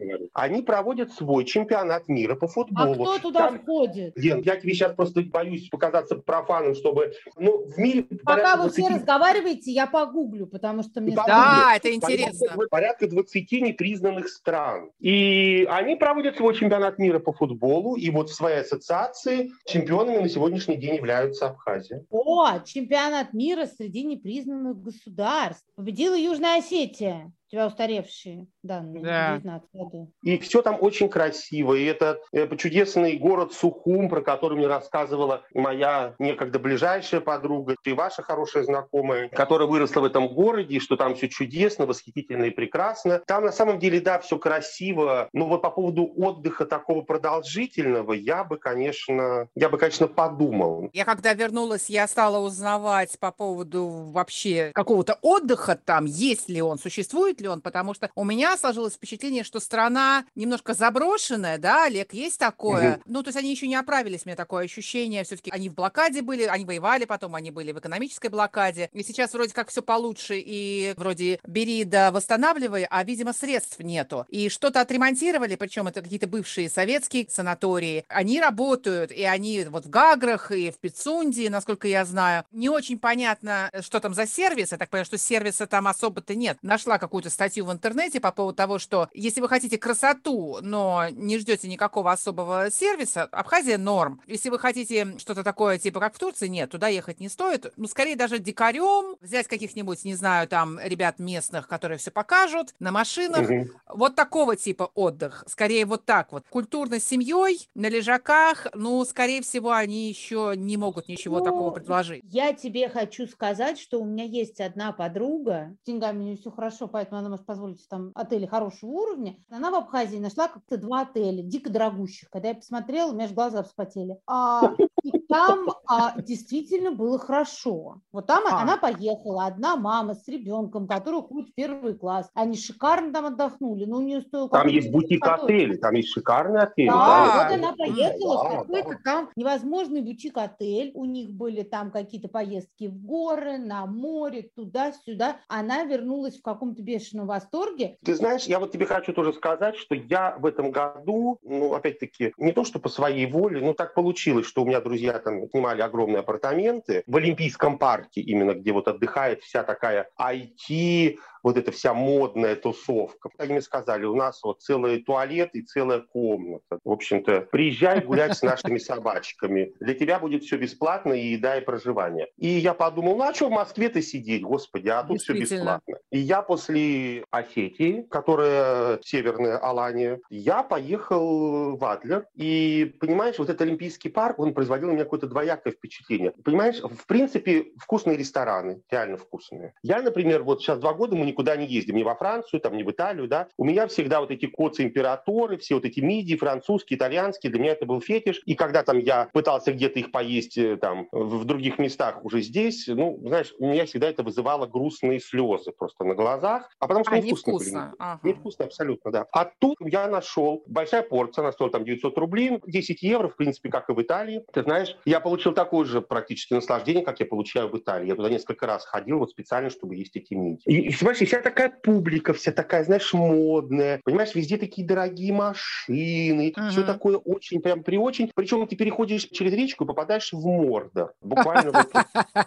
ну. 0.00 0.28
Они 0.32 0.62
проводят 0.62 1.12
свой 1.12 1.44
чемпионат 1.44 2.08
мира 2.08 2.34
по 2.34 2.46
А 2.46 2.48
футболу. 2.48 2.94
кто 3.04 3.18
туда 3.18 3.50
входит? 3.52 4.16
Лен, 4.16 4.42
я 4.42 4.56
тебе 4.56 4.74
сейчас 4.74 4.94
просто 4.94 5.22
боюсь 5.22 5.68
показаться 5.68 6.16
профаном, 6.16 6.74
чтобы... 6.74 7.12
Ну, 7.36 7.64
в 7.66 7.78
мире... 7.78 8.04
Пока 8.24 8.56
вы 8.56 8.70
все 8.70 8.82
20 8.82 8.96
разговариваете, 8.98 9.70
я 9.72 9.86
погуглю, 9.86 10.46
потому 10.46 10.82
что 10.82 11.00
мне 11.00 11.14
Да, 11.14 11.72
это 11.76 11.88
Порядка- 11.88 11.94
интересно. 11.94 12.56
Порядка 12.70 13.08
20 13.08 13.29
непризнанных 13.34 14.28
стран. 14.28 14.90
И 14.98 15.66
они 15.70 15.96
проводят 15.96 16.36
свой 16.36 16.54
чемпионат 16.54 16.98
мира 16.98 17.18
по 17.18 17.32
футболу, 17.32 17.96
и 17.96 18.10
вот 18.10 18.30
в 18.30 18.34
своей 18.34 18.60
ассоциации 18.60 19.50
чемпионами 19.66 20.18
на 20.18 20.28
сегодняшний 20.28 20.76
день 20.76 20.96
являются 20.96 21.48
Абхазия. 21.48 22.04
О, 22.10 22.58
чемпионат 22.64 23.32
мира 23.32 23.66
среди 23.66 24.04
непризнанных 24.04 24.82
государств. 24.82 25.66
Победила 25.76 26.16
Южная 26.16 26.58
Осетия. 26.58 27.32
У 27.50 27.52
тебя 27.52 27.66
устаревшие 27.66 28.46
данные. 28.62 29.02
Да. 29.02 29.38
19 29.38 29.68
году. 29.72 30.12
И 30.22 30.38
все 30.38 30.62
там 30.62 30.76
очень 30.80 31.08
красиво. 31.08 31.74
И 31.74 31.84
это 31.84 32.20
э, 32.32 32.46
чудесный 32.56 33.16
город 33.16 33.52
Сухум, 33.52 34.08
про 34.08 34.20
который 34.20 34.56
мне 34.56 34.68
рассказывала 34.68 35.42
моя 35.52 36.14
некогда 36.20 36.60
ближайшая 36.60 37.20
подруга 37.20 37.74
и 37.82 37.92
ваша 37.92 38.22
хорошая 38.22 38.62
знакомая, 38.62 39.28
которая 39.30 39.66
выросла 39.66 40.02
в 40.02 40.04
этом 40.04 40.28
городе, 40.28 40.76
и 40.76 40.78
что 40.78 40.96
там 40.96 41.16
все 41.16 41.28
чудесно, 41.28 41.86
восхитительно 41.86 42.44
и 42.44 42.50
прекрасно. 42.50 43.20
Там 43.26 43.44
на 43.44 43.52
самом 43.52 43.80
деле, 43.80 44.00
да, 44.00 44.20
все 44.20 44.38
красиво. 44.38 45.28
Но 45.32 45.48
вот 45.48 45.60
по 45.60 45.70
поводу 45.70 46.08
отдыха 46.16 46.66
такого 46.66 47.02
продолжительного 47.02 48.12
я 48.12 48.44
бы, 48.44 48.58
конечно, 48.58 49.48
я 49.56 49.68
бы, 49.68 49.76
конечно, 49.76 50.06
подумал. 50.06 50.88
Я 50.92 51.04
когда 51.04 51.34
вернулась, 51.34 51.90
я 51.90 52.06
стала 52.06 52.38
узнавать 52.38 53.18
по 53.18 53.32
поводу 53.32 53.88
вообще 53.88 54.70
какого-то 54.72 55.18
отдыха 55.20 55.74
там, 55.84 56.04
есть 56.04 56.48
ли 56.48 56.62
он, 56.62 56.78
существует 56.78 57.39
он, 57.48 57.60
потому 57.60 57.94
что 57.94 58.10
у 58.14 58.24
меня 58.24 58.56
сложилось 58.56 58.94
впечатление, 58.94 59.44
что 59.44 59.60
страна 59.60 60.24
немножко 60.34 60.74
заброшенная, 60.74 61.58
да, 61.58 61.84
Олег, 61.84 62.12
есть 62.12 62.38
такое? 62.38 62.92
Мгм. 62.92 63.02
Ну, 63.06 63.22
то 63.22 63.28
есть 63.28 63.38
они 63.38 63.50
еще 63.50 63.66
не 63.66 63.76
оправились, 63.76 64.22
у 64.24 64.28
меня 64.28 64.36
такое 64.36 64.64
ощущение, 64.64 65.24
все-таки 65.24 65.50
они 65.50 65.68
в 65.68 65.74
блокаде 65.74 66.22
были, 66.22 66.44
они 66.44 66.64
воевали 66.64 67.04
потом, 67.04 67.34
они 67.34 67.50
были 67.50 67.72
в 67.72 67.78
экономической 67.78 68.28
блокаде, 68.28 68.90
и 68.92 69.02
сейчас 69.02 69.32
вроде 69.32 69.54
как 69.54 69.68
все 69.70 69.82
получше, 69.82 70.38
и 70.38 70.94
вроде 70.96 71.40
бери 71.46 71.84
да 71.84 72.10
восстанавливай, 72.10 72.86
а, 72.88 73.04
видимо, 73.04 73.32
средств 73.32 73.78
нету. 73.80 74.26
И 74.28 74.48
что-то 74.48 74.80
отремонтировали, 74.80 75.56
причем 75.56 75.88
это 75.88 76.02
какие-то 76.02 76.26
бывшие 76.26 76.68
советские 76.68 77.26
санатории, 77.28 78.04
они 78.08 78.40
работают, 78.40 79.12
и 79.12 79.24
они 79.24 79.64
вот 79.64 79.86
в 79.86 79.90
Гаграх, 79.90 80.50
и 80.50 80.70
в 80.70 80.78
Пицунде, 80.78 81.50
насколько 81.50 81.88
я 81.88 82.04
знаю. 82.04 82.44
Не 82.52 82.68
очень 82.68 82.98
понятно, 82.98 83.70
что 83.80 84.00
там 84.00 84.14
за 84.14 84.26
сервис, 84.26 84.72
я 84.72 84.78
так 84.78 84.90
понимаю, 84.90 85.06
что 85.06 85.18
сервиса 85.18 85.66
там 85.66 85.86
особо-то 85.86 86.34
нет. 86.34 86.58
Нашла 86.62 86.98
какую-то 86.98 87.29
какую-то 87.30 87.34
статью 87.34 87.64
в 87.64 87.72
интернете 87.72 88.20
по 88.20 88.32
поводу 88.32 88.56
того, 88.56 88.78
что 88.78 89.08
если 89.14 89.40
вы 89.40 89.48
хотите 89.48 89.78
красоту, 89.78 90.58
но 90.60 91.06
не 91.10 91.38
ждете 91.38 91.68
никакого 91.68 92.12
особого 92.12 92.70
сервиса, 92.70 93.24
Абхазия 93.24 93.78
норм. 93.78 94.20
Если 94.26 94.50
вы 94.50 94.58
хотите 94.58 95.18
что-то 95.18 95.42
такое, 95.42 95.78
типа 95.78 96.00
как 96.00 96.14
в 96.14 96.18
Турции, 96.18 96.48
нет, 96.48 96.70
туда 96.70 96.88
ехать 96.88 97.20
не 97.20 97.28
стоит. 97.28 97.72
Ну, 97.76 97.86
скорее 97.86 98.16
даже 98.16 98.38
дикарем, 98.38 99.16
взять 99.20 99.46
каких-нибудь, 99.46 100.04
не 100.04 100.14
знаю, 100.14 100.48
там, 100.48 100.78
ребят 100.80 101.18
местных, 101.18 101.68
которые 101.68 101.98
все 101.98 102.10
покажут, 102.10 102.74
на 102.80 102.92
машинах. 102.92 103.48
Угу. 103.48 103.70
Вот 103.94 104.14
такого 104.14 104.56
типа 104.56 104.90
отдых. 104.94 105.44
Скорее 105.46 105.86
вот 105.86 106.04
так 106.04 106.32
вот. 106.32 106.44
Культурно 106.50 106.98
с 106.98 107.04
семьей, 107.04 107.68
на 107.74 107.88
лежаках, 107.88 108.66
ну, 108.74 109.04
скорее 109.04 109.42
всего, 109.42 109.72
они 109.72 110.08
еще 110.08 110.54
не 110.56 110.76
могут 110.76 111.08
ничего 111.08 111.38
ну, 111.38 111.44
такого 111.44 111.70
предложить. 111.70 112.22
Я 112.24 112.52
тебе 112.52 112.88
хочу 112.88 113.26
сказать, 113.26 113.78
что 113.78 114.00
у 114.00 114.04
меня 114.04 114.24
есть 114.24 114.60
одна 114.60 114.92
подруга, 114.92 115.76
с 115.82 115.86
деньгами 115.86 116.18
у 116.18 116.22
нее 116.22 116.36
все 116.36 116.50
хорошо, 116.50 116.88
поэтому 116.88 117.19
она 117.20 117.30
может 117.30 117.46
позволить 117.46 117.86
там 117.88 118.10
отели 118.14 118.46
хорошего 118.46 118.90
уровня. 118.90 119.36
Она 119.50 119.70
в 119.70 119.74
Абхазии 119.74 120.18
нашла 120.18 120.48
как-то 120.48 120.76
два 120.76 121.02
отеля, 121.02 121.42
дико 121.42 121.70
дорогущих. 121.70 122.28
Когда 122.30 122.48
я 122.48 122.54
посмотрела, 122.54 123.10
у 123.10 123.14
меня 123.14 123.24
аж 123.24 123.32
глаза 123.32 123.62
вспотели. 123.62 124.18
А, 124.26 124.74
и 125.02 125.18
там 125.28 125.70
а, 125.86 126.20
действительно 126.20 126.92
было 126.92 127.18
хорошо. 127.18 128.00
Вот 128.12 128.26
там 128.26 128.44
а. 128.46 128.62
она 128.62 128.76
поехала, 128.76 129.46
одна 129.46 129.76
мама 129.76 130.14
с 130.14 130.26
ребенком, 130.28 130.86
который 130.86 131.22
ходит 131.22 131.50
в 131.50 131.54
первый 131.54 131.94
класс. 131.94 132.30
Они 132.34 132.56
шикарно 132.56 133.12
там 133.12 133.26
отдохнули, 133.26 133.84
но 133.84 133.98
у 133.98 134.02
нее 134.02 134.22
стоило... 134.22 134.48
Там 134.48 134.68
есть 134.68 134.90
бутик-отели, 134.90 135.76
там 135.76 135.94
есть 135.94 136.10
шикарные 136.10 136.62
отели. 136.62 136.88
Да, 136.88 136.94
да, 136.94 137.44
вот 137.44 137.58
она 137.58 137.72
поехала 137.72 138.42
да, 138.42 138.50
в 138.50 138.58
какой-то 138.60 138.90
да. 138.90 138.98
там 139.04 139.30
невозможный 139.36 140.02
бутик-отель. 140.02 140.92
У 140.94 141.04
них 141.04 141.30
были 141.30 141.62
там 141.62 141.90
какие-то 141.90 142.28
поездки 142.28 142.88
в 142.88 143.04
горы, 143.04 143.58
на 143.58 143.86
море, 143.86 144.50
туда-сюда. 144.54 145.36
Она 145.48 145.84
вернулась 145.84 146.38
в 146.38 146.42
каком-то 146.42 146.82
бешеном 146.82 147.26
восторге. 147.26 147.98
Ты 148.04 148.14
знаешь, 148.14 148.44
я 148.44 148.58
вот 148.58 148.72
тебе 148.72 148.86
хочу 148.86 149.12
тоже 149.12 149.32
сказать, 149.32 149.76
что 149.76 149.94
я 149.94 150.36
в 150.38 150.46
этом 150.46 150.70
году, 150.70 151.38
ну, 151.42 151.74
опять-таки, 151.74 152.32
не 152.36 152.52
то, 152.52 152.64
что 152.64 152.78
по 152.78 152.88
своей 152.88 153.26
воле, 153.30 153.60
но 153.60 153.74
так 153.74 153.94
получилось, 153.94 154.46
что 154.46 154.62
у 154.62 154.66
меня 154.66 154.80
друзья 154.90 155.20
там 155.20 155.48
снимали 155.50 155.82
огромные 155.82 156.18
апартаменты. 156.18 157.04
В 157.06 157.16
Олимпийском 157.16 157.78
парке, 157.78 158.20
именно 158.20 158.54
где 158.54 158.72
вот 158.72 158.88
отдыхает 158.88 159.40
вся 159.42 159.62
такая 159.62 160.08
IT, 160.20 161.16
вот 161.42 161.56
эта 161.56 161.70
вся 161.72 161.94
модная 161.94 162.56
тусовка. 162.56 163.30
Они 163.38 163.52
мне 163.52 163.62
сказали, 163.62 164.04
у 164.04 164.14
нас 164.14 164.42
вот 164.42 164.60
целый 164.60 165.02
туалет 165.02 165.50
и 165.54 165.62
целая 165.62 166.00
комната. 166.00 166.78
В 166.84 166.90
общем-то, 166.90 167.48
приезжай 167.52 168.00
гулять 168.00 168.36
с 168.36 168.42
нашими 168.42 168.78
собачками. 168.78 169.72
Для 169.80 169.94
тебя 169.94 170.18
будет 170.18 170.44
все 170.44 170.56
бесплатно, 170.56 171.12
и 171.12 171.32
еда, 171.32 171.58
и 171.58 171.64
проживание. 171.64 172.28
И 172.36 172.48
я 172.48 172.74
подумал, 172.74 173.16
ну 173.16 173.24
а 173.24 173.34
что 173.34 173.48
в 173.48 173.52
Москве-то 173.52 174.02
сидеть, 174.02 174.42
господи, 174.42 174.88
а 174.88 175.02
тут 175.02 175.20
все 175.20 175.32
бесплатно. 175.32 175.98
И 176.10 176.18
я 176.18 176.42
после 176.42 177.24
Осетии, 177.30 178.06
которая 178.10 178.98
северная 179.02 179.58
Алания, 179.58 180.20
я 180.30 180.62
поехал 180.62 181.76
в 181.76 181.84
Адлер. 181.84 182.26
И, 182.34 182.94
понимаешь, 183.00 183.38
вот 183.38 183.48
этот 183.48 183.62
Олимпийский 183.62 184.08
парк, 184.08 184.38
он 184.38 184.54
производил 184.54 184.88
на 184.88 184.92
меня 184.92 185.04
какое-то 185.04 185.26
двоякое 185.26 185.72
впечатление. 185.72 186.32
Понимаешь, 186.44 186.80
в 186.80 187.06
принципе, 187.06 187.66
вкусные 187.78 188.16
рестораны, 188.16 188.82
реально 188.90 189.16
вкусные. 189.16 189.74
Я, 189.82 190.02
например, 190.02 190.42
вот 190.42 190.60
сейчас 190.60 190.78
два 190.78 190.94
года 190.94 191.16
мы 191.16 191.29
никуда 191.30 191.56
не 191.56 191.66
ездим, 191.66 191.96
ни 191.96 192.02
во 192.02 192.14
Францию, 192.14 192.60
там, 192.60 192.76
ни 192.76 192.82
в 192.82 192.90
Италию, 192.90 193.28
да. 193.28 193.48
У 193.56 193.64
меня 193.64 193.86
всегда 193.86 194.20
вот 194.20 194.30
эти 194.30 194.46
коцы 194.46 194.82
императоры, 194.82 195.56
все 195.58 195.74
вот 195.74 195.84
эти 195.84 196.00
мидии, 196.00 196.36
французские, 196.36 196.96
итальянские, 196.98 197.50
для 197.50 197.60
меня 197.60 197.72
это 197.72 197.86
был 197.86 198.00
фетиш. 198.00 198.40
И 198.46 198.54
когда 198.54 198.82
там 198.82 198.98
я 198.98 199.28
пытался 199.32 199.72
где-то 199.72 199.98
их 199.98 200.12
поесть 200.12 200.58
э, 200.58 200.76
там 200.76 201.08
в 201.12 201.44
других 201.44 201.78
местах 201.78 202.24
уже 202.24 202.42
здесь, 202.42 202.86
ну, 202.86 203.18
знаешь, 203.24 203.54
у 203.58 203.66
меня 203.66 203.86
всегда 203.86 204.08
это 204.08 204.22
вызывало 204.22 204.66
грустные 204.66 205.20
слезы 205.20 205.72
просто 205.72 206.04
на 206.04 206.14
глазах, 206.14 206.70
а 206.78 206.86
потому 206.86 207.04
что 207.04 207.14
а, 207.14 207.18
невкусно. 207.18 207.50
Невкусно. 207.50 207.94
Ага. 207.98 208.20
невкусно 208.22 208.64
абсолютно, 208.64 209.10
да. 209.10 209.26
А 209.32 209.44
тут 209.44 209.76
я 209.80 210.08
нашел 210.08 210.62
большая 210.66 211.02
порция, 211.02 211.42
она 211.42 211.52
стоила 211.52 211.72
там 211.72 211.84
900 211.84 212.18
рублей, 212.18 212.60
10 212.66 213.02
евро, 213.02 213.28
в 213.28 213.36
принципе, 213.36 213.70
как 213.70 213.88
и 213.88 213.92
в 213.92 214.02
Италии. 214.02 214.44
Ты 214.52 214.62
знаешь, 214.62 214.96
я 215.04 215.20
получил 215.20 215.52
такое 215.52 215.84
же 215.84 216.00
практически 216.00 216.54
наслаждение, 216.54 217.04
как 217.04 217.20
я 217.20 217.26
получаю 217.26 217.68
в 217.68 217.76
Италии. 217.76 218.08
Я 218.08 218.14
туда 218.14 218.28
несколько 218.28 218.66
раз 218.66 218.84
ходил 218.84 219.18
вот 219.18 219.30
специально, 219.30 219.70
чтобы 219.70 219.96
есть 219.96 220.16
эти 220.16 220.34
мидии. 220.34 220.62
И, 220.66 220.88
и 220.88 220.96
понимаешь, 220.96 221.19
и 221.20 221.26
вся 221.26 221.40
такая 221.40 221.70
публика, 221.70 222.32
вся 222.32 222.52
такая, 222.52 222.84
знаешь, 222.84 223.12
модная, 223.12 224.00
понимаешь, 224.04 224.34
везде 224.34 224.56
такие 224.56 224.86
дорогие 224.86 225.32
машины, 225.32 226.52
uh-huh. 226.56 226.70
все 226.70 226.82
такое 226.82 227.16
очень, 227.16 227.60
прям 227.60 227.82
при 227.82 227.96
очень. 227.96 228.30
Причем 228.34 228.66
ты 228.66 228.76
переходишь 228.76 229.28
через 229.30 229.52
речку 229.52 229.84
и 229.84 229.86
попадаешь 229.86 230.32
в 230.32 230.44
Мордор. 230.46 231.12
Буквально 231.20 231.72
вот, 231.72 231.92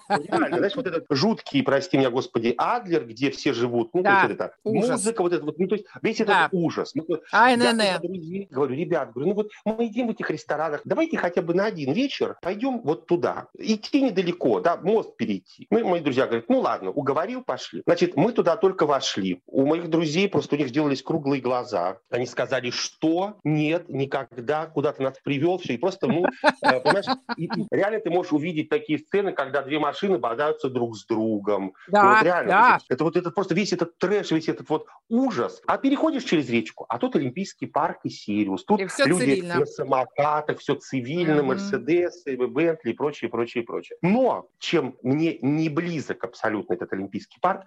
реально, 0.09 0.57
знаешь, 0.57 0.75
вот 0.75 0.87
этот 0.87 1.05
жуткий, 1.09 1.63
прости 1.63 1.97
меня, 1.97 2.09
господи, 2.09 2.53
Адлер, 2.57 3.05
где 3.05 3.31
все 3.31 3.53
живут, 3.53 3.93
ну, 3.93 4.01
да, 4.01 4.21
то 4.21 4.27
есть 4.27 4.39
это 4.39 4.53
музыка, 4.63 5.21
вот 5.21 5.33
это 5.33 5.45
вот, 5.45 5.59
ну, 5.59 5.67
то 5.67 5.75
есть 5.75 5.87
весь 6.01 6.19
этот 6.21 6.27
да. 6.35 6.49
ужас. 6.51 6.93
Ну, 6.95 7.05
я 7.83 7.99
друзей 7.99 8.47
говорю, 8.49 8.75
ребят, 8.75 9.11
говорю, 9.13 9.29
ну 9.29 9.35
вот 9.35 9.51
мы 9.65 9.85
едим 9.85 10.07
в 10.07 10.11
этих 10.11 10.29
ресторанах, 10.29 10.81
давайте 10.85 11.17
хотя 11.17 11.41
бы 11.41 11.53
на 11.53 11.65
один 11.65 11.93
вечер 11.93 12.37
пойдем 12.41 12.81
вот 12.81 13.07
туда. 13.07 13.47
Идти 13.57 14.01
недалеко, 14.01 14.59
да, 14.59 14.77
мост 14.77 15.15
перейти. 15.15 15.67
Мы, 15.69 15.83
мои 15.83 16.01
друзья 16.01 16.25
говорят, 16.25 16.45
ну 16.49 16.59
ладно, 16.59 16.91
уговорил, 16.91 17.43
пошли. 17.43 17.83
Значит, 17.85 18.15
мы 18.15 18.31
туда 18.31 18.55
только 18.63 18.85
вошли. 18.85 19.41
У 19.45 19.65
моих 19.65 19.89
друзей 19.89 20.29
просто 20.29 20.55
у 20.55 20.57
них 20.57 20.69
сделались 20.69 21.03
круглые 21.03 21.41
глаза. 21.41 21.97
Они 22.09 22.25
сказали, 22.25 22.69
что? 22.69 23.35
Нет, 23.43 23.89
никогда, 23.89 24.67
куда 24.67 24.93
ты 24.93 25.03
нас 25.03 25.19
привел, 25.21 25.57
все. 25.57 25.73
И 25.73 25.77
просто, 25.77 26.07
ну, 26.07 26.23
э, 26.61 26.79
понимаешь, 26.79 27.07
реально 27.71 27.99
ты 27.99 28.09
можешь 28.09 28.31
увидеть 28.31 28.69
такие 28.69 28.99
сцены, 28.99 29.33
когда 29.33 29.63
две 29.63 29.79
машины 29.79 30.17
бодаются 30.17 30.69
друг 30.69 30.95
с 30.95 31.05
другом. 31.05 31.73
Да, 31.89 32.13
вот 32.13 32.23
реально. 32.23 32.49
Да. 32.49 32.79
Это 32.87 33.03
вот 33.03 33.17
это 33.17 33.31
просто 33.31 33.53
весь 33.53 33.73
этот 33.73 33.97
трэш, 33.97 34.31
весь 34.31 34.47
этот 34.47 34.69
вот 34.69 34.87
ужас. 35.09 35.61
А 35.67 35.77
переходишь 35.77 36.23
через 36.23 36.49
речку, 36.49 36.85
а 36.87 36.99
тут 36.99 37.17
Олимпийский 37.17 37.65
парк 37.65 37.99
и 38.05 38.09
Сириус. 38.09 38.63
Тут 38.63 38.79
люди 38.79 38.91
цивильно. 38.91 39.59
на 39.59 39.65
самокатах, 39.65 40.59
все 40.59 40.75
цивильно, 40.75 41.41
mm-hmm. 41.41 41.43
Мерседесы, 41.43 42.37
Бентли 42.37 42.91
и 42.91 42.93
прочее, 42.93 43.29
прочее, 43.29 43.63
прочее. 43.65 43.97
Но 44.01 44.47
чем 44.57 44.95
мне 45.03 45.37
не 45.41 45.67
близок 45.67 46.23
абсолютно 46.23 46.75
этот 46.75 46.93
Олимпийский 46.93 47.39
парк, 47.41 47.65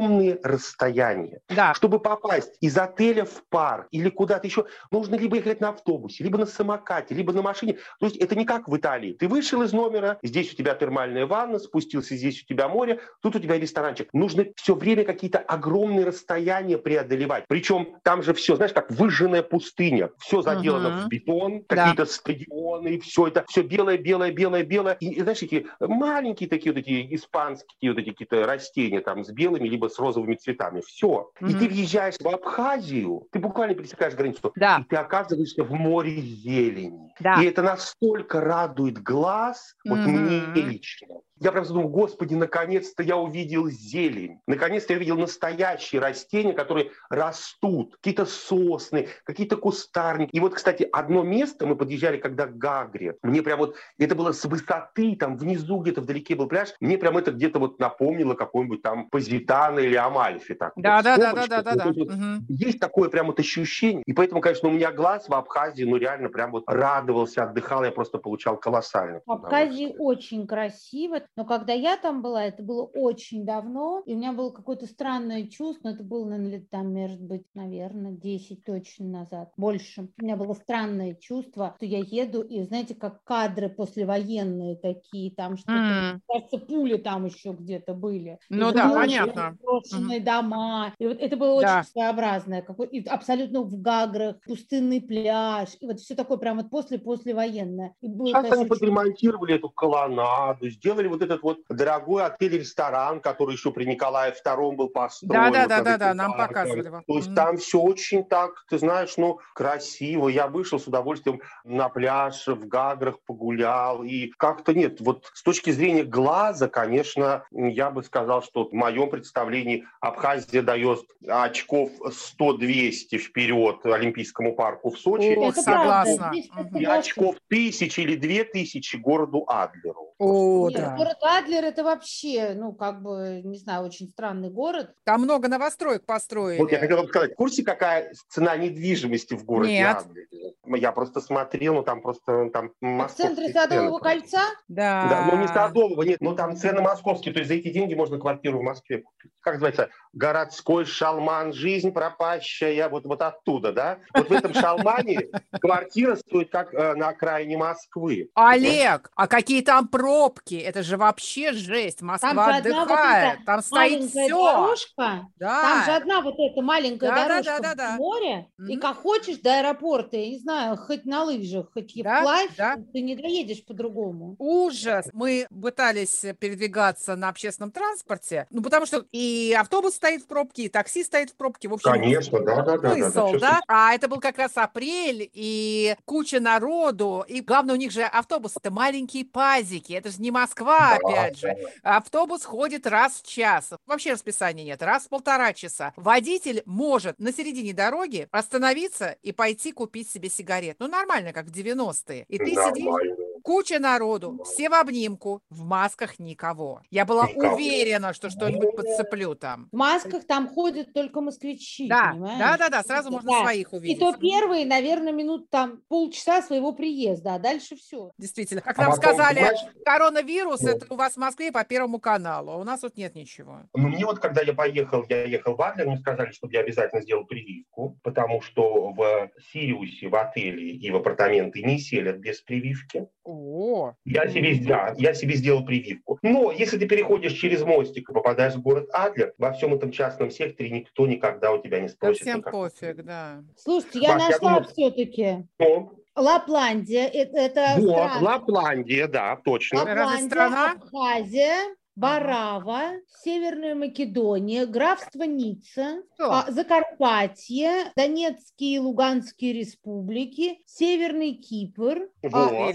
огромные 0.00 0.38
расстояния. 0.42 1.40
Да. 1.48 1.74
Чтобы 1.74 2.00
попасть 2.00 2.56
из 2.60 2.76
отеля 2.76 3.24
в 3.24 3.42
парк 3.48 3.88
или 3.90 4.08
куда-то 4.08 4.46
еще, 4.46 4.66
нужно 4.90 5.16
либо 5.16 5.36
ехать 5.36 5.60
на 5.60 5.70
автобусе, 5.70 6.24
либо 6.24 6.38
на 6.38 6.46
самокате, 6.46 7.14
либо 7.14 7.32
на 7.32 7.42
машине. 7.42 7.78
То 7.98 8.06
есть 8.06 8.16
это 8.16 8.34
не 8.34 8.44
как 8.44 8.68
в 8.68 8.76
Италии. 8.76 9.12
Ты 9.12 9.28
вышел 9.28 9.62
из 9.62 9.72
номера, 9.72 10.18
здесь 10.22 10.52
у 10.52 10.56
тебя 10.56 10.74
термальная 10.74 11.26
ванна, 11.26 11.58
спустился, 11.58 12.16
здесь 12.16 12.42
у 12.42 12.46
тебя 12.46 12.68
море, 12.68 13.00
тут 13.20 13.36
у 13.36 13.38
тебя 13.38 13.58
ресторанчик. 13.58 14.08
Нужно 14.12 14.46
все 14.56 14.74
время 14.74 15.04
какие-то 15.04 15.38
огромные 15.38 16.06
расстояния 16.06 16.78
преодолевать. 16.78 17.44
Причем 17.48 17.96
там 18.02 18.22
же 18.22 18.32
все, 18.34 18.56
знаешь, 18.56 18.72
как 18.72 18.90
выжженная 18.90 19.42
пустыня. 19.42 20.10
Все 20.18 20.42
заделано 20.42 20.88
угу. 20.88 21.06
в 21.06 21.08
бетон, 21.08 21.64
какие-то 21.64 22.06
стадионы, 22.06 23.00
все 23.00 23.28
это, 23.28 23.44
все 23.48 23.62
белое, 23.62 23.98
белое, 23.98 24.32
белое, 24.32 24.64
белое. 24.64 24.94
И, 25.00 25.10
и 25.12 25.20
знаешь, 25.20 25.42
эти 25.42 25.66
маленькие 25.80 26.48
такие 26.48 26.72
вот 26.72 26.80
эти 26.80 27.14
испанские 27.14 27.92
вот 27.92 28.00
эти 28.00 28.10
какие-то 28.10 28.46
растения 28.46 29.00
там 29.00 29.24
с 29.24 29.30
белыми, 29.30 29.68
либо 29.68 29.89
с 29.90 29.98
розовыми 29.98 30.34
цветами. 30.34 30.80
Все. 30.80 31.30
Mm-hmm. 31.40 31.50
И 31.50 31.54
ты 31.54 31.68
въезжаешь 31.68 32.14
в 32.18 32.28
Абхазию, 32.28 33.26
ты 33.32 33.38
буквально 33.38 33.74
пересекаешь 33.74 34.14
границу, 34.14 34.52
да. 34.56 34.78
и 34.80 34.84
ты 34.84 34.96
оказываешься 34.96 35.64
в 35.64 35.72
море 35.72 36.20
зелени. 36.20 37.12
Да. 37.20 37.42
И 37.42 37.46
это 37.46 37.62
настолько 37.62 38.40
радует 38.40 39.02
глаз, 39.02 39.74
вот 39.84 39.98
mm-hmm. 39.98 40.08
мне 40.08 40.62
лично. 40.62 41.20
Я 41.40 41.52
прям 41.52 41.64
думал, 41.64 41.88
господи, 41.88 42.34
наконец-то 42.34 43.02
я 43.02 43.16
увидел 43.16 43.68
зелень. 43.70 44.40
Наконец-то 44.46 44.92
я 44.92 44.98
увидел 44.98 45.16
настоящие 45.16 46.00
растения, 46.00 46.52
которые 46.52 46.90
растут. 47.08 47.96
Какие-то 47.96 48.26
сосны, 48.26 49.08
какие-то 49.24 49.56
кустарники. 49.56 50.30
И 50.32 50.40
вот, 50.40 50.54
кстати, 50.54 50.86
одно 50.92 51.22
место 51.22 51.66
мы 51.66 51.76
подъезжали, 51.76 52.18
когда 52.18 52.46
к 52.46 52.58
Гагре. 52.58 53.16
Мне 53.22 53.42
прям 53.42 53.58
вот, 53.58 53.76
это 53.98 54.14
было 54.14 54.32
с 54.32 54.44
высоты, 54.44 55.16
там 55.16 55.38
внизу 55.38 55.78
где-то 55.78 56.02
вдалеке 56.02 56.34
был 56.34 56.46
пляж. 56.46 56.74
Мне 56.78 56.98
прям 56.98 57.16
это 57.16 57.30
где-то 57.30 57.58
вот 57.58 57.78
напомнило 57.78 58.34
какой-нибудь 58.34 58.82
там 58.82 59.08
Позитано 59.08 59.78
или 59.78 59.96
Амальфи. 59.96 60.52
Так, 60.52 60.74
да, 60.76 60.96
вот, 60.96 61.04
да, 61.04 61.16
да, 61.16 61.32
да, 61.32 61.46
да, 61.46 61.62
да, 61.62 61.74
да. 61.74 61.84
Вот, 61.86 61.96
угу. 61.96 62.44
Есть 62.48 62.80
такое 62.80 63.08
прям 63.08 63.28
вот 63.28 63.40
ощущение. 63.40 64.02
И 64.04 64.12
поэтому, 64.12 64.42
конечно, 64.42 64.68
у 64.68 64.72
меня 64.72 64.92
глаз 64.92 65.26
в 65.26 65.32
Абхазии, 65.32 65.84
ну 65.84 65.96
реально 65.96 66.28
прям 66.28 66.50
вот 66.50 66.64
радовался, 66.66 67.44
отдыхал, 67.44 67.82
я 67.82 67.92
просто 67.92 68.18
получал 68.18 68.58
колоссально. 68.58 69.22
В 69.24 69.32
Абхазии 69.32 69.94
очень 69.98 70.46
красиво. 70.46 71.22
Но 71.36 71.44
когда 71.44 71.72
я 71.72 71.96
там 71.96 72.22
была, 72.22 72.44
это 72.44 72.62
было 72.62 72.84
очень 72.84 73.44
давно, 73.44 74.02
и 74.04 74.14
у 74.14 74.16
меня 74.18 74.32
было 74.32 74.50
какое-то 74.50 74.86
странное 74.86 75.46
чувство, 75.46 75.88
это 75.88 76.02
было, 76.02 76.24
наверное, 76.24 76.50
лет 76.50 76.70
там, 76.70 76.92
может 76.92 77.20
быть, 77.20 77.44
наверное, 77.54 78.12
10 78.12 78.64
точно 78.64 79.06
назад, 79.06 79.52
больше. 79.56 80.08
У 80.18 80.24
меня 80.24 80.36
было 80.36 80.54
странное 80.54 81.14
чувство, 81.14 81.74
что 81.76 81.86
я 81.86 81.98
еду, 81.98 82.42
и 82.42 82.62
знаете, 82.64 82.94
как 82.94 83.22
кадры 83.24 83.68
послевоенные 83.68 84.76
такие, 84.76 85.30
там 85.34 85.56
что-то, 85.56 85.72
mm. 85.72 86.20
кажется, 86.26 86.58
пули 86.58 86.96
там 86.96 87.26
еще 87.26 87.52
где-то 87.52 87.94
были. 87.94 88.38
Ну 88.48 88.70
и 88.70 88.74
да, 88.74 88.90
понятно. 88.90 89.56
Брошенные 89.62 90.20
mm. 90.20 90.24
дома. 90.24 90.94
И 90.98 91.06
вот 91.06 91.18
это 91.20 91.36
было 91.36 91.60
да. 91.60 91.78
очень 91.80 91.90
своеобразное, 91.90 92.62
какой, 92.62 92.88
и 92.88 93.06
абсолютно 93.06 93.62
в 93.62 93.80
Гаграх, 93.80 94.40
пустынный 94.44 95.00
пляж, 95.00 95.70
и 95.80 95.86
вот 95.86 96.00
все 96.00 96.14
такое 96.14 96.38
прям 96.38 96.58
вот 96.58 96.70
после-послевоенное. 96.70 97.94
Сейчас 98.00 98.52
они 98.52 98.66
подремонтировали 98.66 99.54
эту 99.54 99.70
колоннаду, 99.70 100.68
сделали 100.68 101.08
вот 101.08 101.19
вот 101.20 101.30
этот 101.30 101.42
вот 101.42 101.58
дорогой 101.68 102.24
отель-ресторан, 102.24 103.20
который 103.20 103.52
еще 103.52 103.72
при 103.72 103.84
Николае 103.84 104.34
II 104.44 104.72
был 104.72 104.88
построен. 104.88 105.32
Да, 105.32 105.50
да, 105.50 105.60
вот 105.60 105.68
да, 105.68 105.76
над 105.76 105.84
да, 105.84 105.90
этим 105.90 105.98
да, 105.98 106.14
нам 106.14 106.36
показывали. 106.36 106.82
То 106.82 107.16
есть 107.16 107.34
там 107.34 107.56
все 107.58 107.80
очень 107.80 108.24
так, 108.24 108.64
ты 108.68 108.78
знаешь, 108.78 109.16
ну, 109.16 109.40
красиво. 109.54 110.28
Я 110.28 110.48
вышел 110.48 110.78
с 110.78 110.86
удовольствием 110.86 111.40
на 111.64 111.88
пляж, 111.88 112.46
в 112.46 112.66
Гаграх 112.66 113.20
погулял. 113.26 114.02
И 114.02 114.28
как-то 114.36 114.74
нет, 114.74 115.00
вот 115.00 115.30
с 115.32 115.42
точки 115.42 115.70
зрения 115.70 116.04
глаза, 116.04 116.68
конечно, 116.68 117.44
я 117.50 117.90
бы 117.90 118.02
сказал, 118.02 118.42
что 118.42 118.68
в 118.68 118.72
моем 118.72 119.10
представлении 119.10 119.84
Абхазия 120.00 120.62
дает 120.62 121.00
очков 121.28 121.90
100-200 122.38 123.18
вперед 123.18 123.84
Олимпийскому 123.84 124.54
парку 124.54 124.90
в 124.90 124.98
Сочи. 124.98 125.34
О, 125.36 125.48
Это 125.48 125.62
согласна. 125.62 126.32
И 126.78 126.84
очков 126.84 127.36
тысячи 127.48 128.00
или 128.00 128.16
две 128.16 128.44
тысячи 128.44 128.96
городу 128.96 129.44
Адлеру. 129.46 130.14
О, 130.18 130.68
Нет, 130.68 130.80
да. 130.80 131.09
Город 131.10 131.18
Адлер 131.22 131.64
это 131.64 131.84
вообще, 131.84 132.54
ну, 132.54 132.72
как 132.72 133.02
бы, 133.02 133.40
не 133.44 133.58
знаю, 133.58 133.84
очень 133.84 134.08
странный 134.08 134.50
город. 134.50 134.94
Там 135.04 135.22
много 135.22 135.48
новостроек 135.48 136.04
построили. 136.04 136.60
Вот 136.60 136.72
я 136.72 136.78
хотел 136.78 136.98
вам 136.98 137.08
сказать, 137.08 137.32
в 137.32 137.36
курсе, 137.36 137.62
какая 137.62 138.12
цена 138.28 138.56
недвижимости 138.56 139.34
в 139.34 139.44
городе 139.44 139.72
Нет. 139.72 139.96
Адлере? 139.98 140.54
Я 140.66 140.92
просто 140.92 141.20
смотрел, 141.20 141.74
ну 141.74 141.82
там 141.82 142.00
просто 142.00 142.50
там 142.50 142.70
В 142.80 143.08
центре 143.16 143.48
цены 143.48 143.52
Садового 143.52 143.98
просто. 143.98 144.20
кольца 144.20 144.42
Да. 144.68 145.08
Да, 145.08 145.28
ну 145.30 145.40
не 145.40 145.48
Садового, 145.48 146.02
нет, 146.02 146.20
но 146.20 146.34
там 146.34 146.56
цены 146.56 146.80
московские, 146.80 147.32
то 147.32 147.40
есть 147.40 147.48
за 147.48 147.54
эти 147.54 147.70
деньги 147.72 147.94
можно 147.94 148.18
квартиру 148.18 148.60
в 148.60 148.62
Москве 148.62 148.98
купить. 148.98 149.32
Как 149.40 149.54
называется? 149.54 149.88
Городской 150.12 150.84
шалман, 150.84 151.52
жизнь 151.52 151.92
пропащая, 151.92 152.88
вот, 152.88 153.04
вот 153.04 153.22
оттуда, 153.22 153.72
да? 153.72 153.98
Вот 154.14 154.28
в 154.28 154.32
этом 154.32 154.54
шалмане 154.54 155.28
квартира 155.60 156.16
стоит 156.16 156.50
как 156.50 156.74
э, 156.74 156.94
на 156.94 157.08
окраине 157.08 157.56
Москвы. 157.56 158.28
Олег, 158.34 159.10
а 159.14 159.26
какие 159.26 159.62
там 159.62 159.88
пробки? 159.88 160.54
Это 160.54 160.82
же 160.82 160.96
вообще 161.00 161.52
жесть. 161.52 162.00
Москва 162.02 162.32
Там 162.34 162.44
же 162.44 162.58
одна 162.58 162.80
вот 162.84 162.90
отдыхает. 162.90 163.34
эта 163.38 163.44
там 163.46 163.62
стоит 163.62 163.92
маленькая 164.00 164.26
все. 164.26 164.28
дорожка. 164.52 165.26
Да. 165.38 165.62
Там 165.62 165.84
же 165.84 165.90
одна 165.92 166.20
вот 166.20 166.34
эта 166.38 166.62
маленькая 166.62 167.10
Да, 167.10 167.14
да, 167.16 167.28
дорожка 167.28 167.62
да, 167.62 167.68
да, 167.68 167.74
да. 167.74 167.94
в 167.96 167.98
море, 167.98 168.46
и 168.58 168.62
Мгм. 168.76 168.80
как 168.80 168.96
хочешь 168.98 169.38
до 169.38 169.58
аэропорта, 169.58 170.16
я 170.16 170.28
не 170.28 170.38
знаю, 170.38 170.76
хоть 170.76 171.04
на 171.04 171.24
лыжах, 171.24 171.66
хоть 171.72 171.96
и 171.96 172.02
Да, 172.02 172.20
вплавь, 172.20 172.50
да. 172.56 172.76
ты 172.92 173.00
не 173.00 173.16
доедешь 173.16 173.64
по-другому. 173.64 174.36
Ужас. 174.38 175.08
Мы 175.12 175.46
пытались 175.50 176.24
передвигаться 176.38 177.16
на 177.16 177.28
общественном 177.30 177.72
транспорте, 177.72 178.46
ну 178.50 178.62
потому 178.62 178.86
что 178.86 179.04
и 179.12 179.56
автобус 179.58 179.94
стоит 179.94 180.22
в 180.22 180.26
пробке, 180.26 180.64
и 180.64 180.68
такси 180.68 181.02
стоит 181.04 181.30
в 181.30 181.36
пробке. 181.36 181.68
В 181.68 181.74
общем, 181.74 181.90
Конечно, 181.92 182.40
да, 182.40 182.56
да, 182.62 182.78
да. 182.78 182.94
да, 182.94 182.94
смысл, 182.94 183.32
да? 183.40 183.60
А 183.68 183.94
это 183.94 184.08
был 184.08 184.20
как 184.20 184.38
раз 184.38 184.52
апрель, 184.56 185.28
и 185.32 185.96
куча 186.04 186.40
народу, 186.40 187.24
и 187.26 187.40
главное, 187.40 187.74
у 187.74 187.78
них 187.78 187.90
же 187.92 188.02
автобус 188.02 188.56
это 188.56 188.70
маленькие 188.70 189.24
пазики, 189.24 189.92
это 189.92 190.10
же 190.10 190.20
не 190.20 190.30
Москва, 190.30 190.79
Да, 190.80 190.96
опять 190.96 191.38
же. 191.38 191.56
Автобус 191.82 192.44
ходит 192.44 192.86
раз 192.86 193.20
в 193.22 193.26
час. 193.26 193.70
Вообще 193.86 194.12
расписания 194.12 194.64
нет, 194.64 194.82
раз 194.82 195.04
в 195.04 195.08
полтора 195.08 195.52
часа. 195.52 195.92
Водитель 195.96 196.62
может 196.66 197.18
на 197.18 197.32
середине 197.32 197.72
дороги 197.72 198.28
остановиться 198.30 199.16
и 199.22 199.32
пойти 199.32 199.72
купить 199.72 200.10
себе 200.10 200.28
сигарет. 200.28 200.76
Ну, 200.78 200.88
нормально, 200.88 201.32
как 201.32 201.46
в 201.46 201.52
90-е. 201.52 202.24
И 202.28 202.38
ты 202.38 202.46
сидишь, 202.46 202.84
Нормально. 202.84 203.16
Куча 203.42 203.78
народу, 203.78 204.40
все 204.44 204.68
в 204.68 204.74
обнимку, 204.74 205.42
в 205.50 205.64
масках 205.64 206.18
никого. 206.18 206.82
Я 206.90 207.04
была 207.04 207.26
Никого. 207.28 207.54
уверена, 207.54 208.12
что 208.12 208.30
что-нибудь 208.30 208.74
подцеплю 208.76 209.34
там. 209.34 209.68
В 209.72 209.76
масках 209.76 210.26
там 210.26 210.48
ходят 210.48 210.92
только 210.92 211.20
москвичи, 211.20 211.88
Да, 211.88 212.12
понимаешь? 212.12 212.38
да, 212.38 212.56
да, 212.58 212.68
да, 212.68 212.82
сразу 212.82 213.10
можно 213.10 213.30
Да. 213.30 213.40
своих 213.42 213.72
И 213.72 213.76
увидеть. 213.76 214.00
то 214.00 214.12
первые, 214.16 214.66
наверное, 214.66 215.12
минут 215.12 215.50
там 215.50 215.82
полчаса 215.88 216.42
своего 216.42 216.72
приезда, 216.72 217.34
а 217.34 217.38
дальше 217.38 217.76
все. 217.76 218.10
Действительно, 218.18 218.60
как 218.60 218.78
А 218.78 218.82
нам 218.82 218.90
потом, 218.92 219.02
сказали, 219.02 219.36
понимаешь, 219.36 219.60
коронавирус 219.84 220.60
Ну. 220.62 220.68
это 220.70 220.86
у 220.92 220.96
вас 220.96 221.14
в 221.14 221.16
Москве 221.18 221.52
по 221.52 221.64
Первому 221.64 221.98
каналу, 222.00 222.52
а 222.52 222.56
у 222.56 222.64
нас 222.64 222.80
тут 222.80 222.96
нет 222.96 223.14
ничего. 223.14 223.62
Ну, 223.74 223.88
мне 223.88 224.04
вот, 224.04 224.18
когда 224.18 224.42
я 224.42 224.52
поехал, 224.54 225.04
я 225.08 225.24
ехал 225.24 225.54
в 225.56 225.62
Адлер, 225.62 225.86
мне 225.86 225.98
сказали, 225.98 226.32
чтобы 226.32 226.52
я 226.52 226.60
обязательно 226.60 227.02
сделал 227.02 227.24
прививку, 227.24 227.98
потому 228.02 228.40
что 228.42 228.90
в 228.92 229.30
Сириусе, 229.52 230.08
в 230.08 230.14
отеле 230.16 230.70
и 230.72 230.90
в 230.90 230.96
апартаменты 230.96 231.62
не 231.62 231.78
селят 231.78 232.18
без 232.18 232.40
прививки. 232.40 233.06
О, 233.30 233.94
Я 234.04 234.28
себе, 234.28 234.56
да, 234.66 234.94
я 234.98 235.14
себе 235.14 235.34
сделал 235.34 235.64
прививку. 235.64 236.18
Но 236.22 236.50
если 236.52 236.78
ты 236.78 236.86
переходишь 236.86 237.32
через 237.32 237.62
мостик 237.62 238.10
и 238.10 238.12
попадаешь 238.12 238.54
в 238.54 238.62
город 238.62 238.88
Адлер, 238.92 239.34
во 239.38 239.52
всем 239.52 239.74
этом 239.74 239.90
частном 239.92 240.30
секторе 240.30 240.70
никто 240.70 241.06
никогда 241.06 241.52
у 241.52 241.62
тебя 241.62 241.80
не 241.80 241.86
да 241.88 241.92
спросит. 241.92 242.22
всем 242.22 242.38
никакой 242.38 242.68
пофиг, 242.70 242.78
прививки. 242.80 243.02
да. 243.06 243.42
Слушайте, 243.56 243.98
я 244.00 244.14
Маш, 244.14 244.22
я 244.22 244.28
нашла 244.30 244.50
думаю- 244.54 244.68
все-таки. 244.72 245.46
Ну, 245.58 245.92
Лапландия, 246.16 247.06
это, 247.06 247.38
это 247.38 247.74
вот, 247.78 247.90
страна. 247.90 248.18
Лапландия, 248.20 249.06
да, 249.08 249.36
точно. 249.44 249.78
Лапландия, 249.78 250.28
страна? 250.28 250.72
Абхазия, 250.72 251.74
Барава, 251.96 252.92
Северная 253.22 253.74
Македония, 253.74 254.66
графство 254.66 255.24
Ницца, 255.24 256.02
а, 256.18 256.50
Закарпатье, 256.50 257.92
Донецкие 257.96 258.76
и 258.76 258.78
Луганские 258.78 259.52
республики, 259.52 260.58
Северный 260.66 261.34
Кипр, 261.34 262.08
а, 262.32 262.72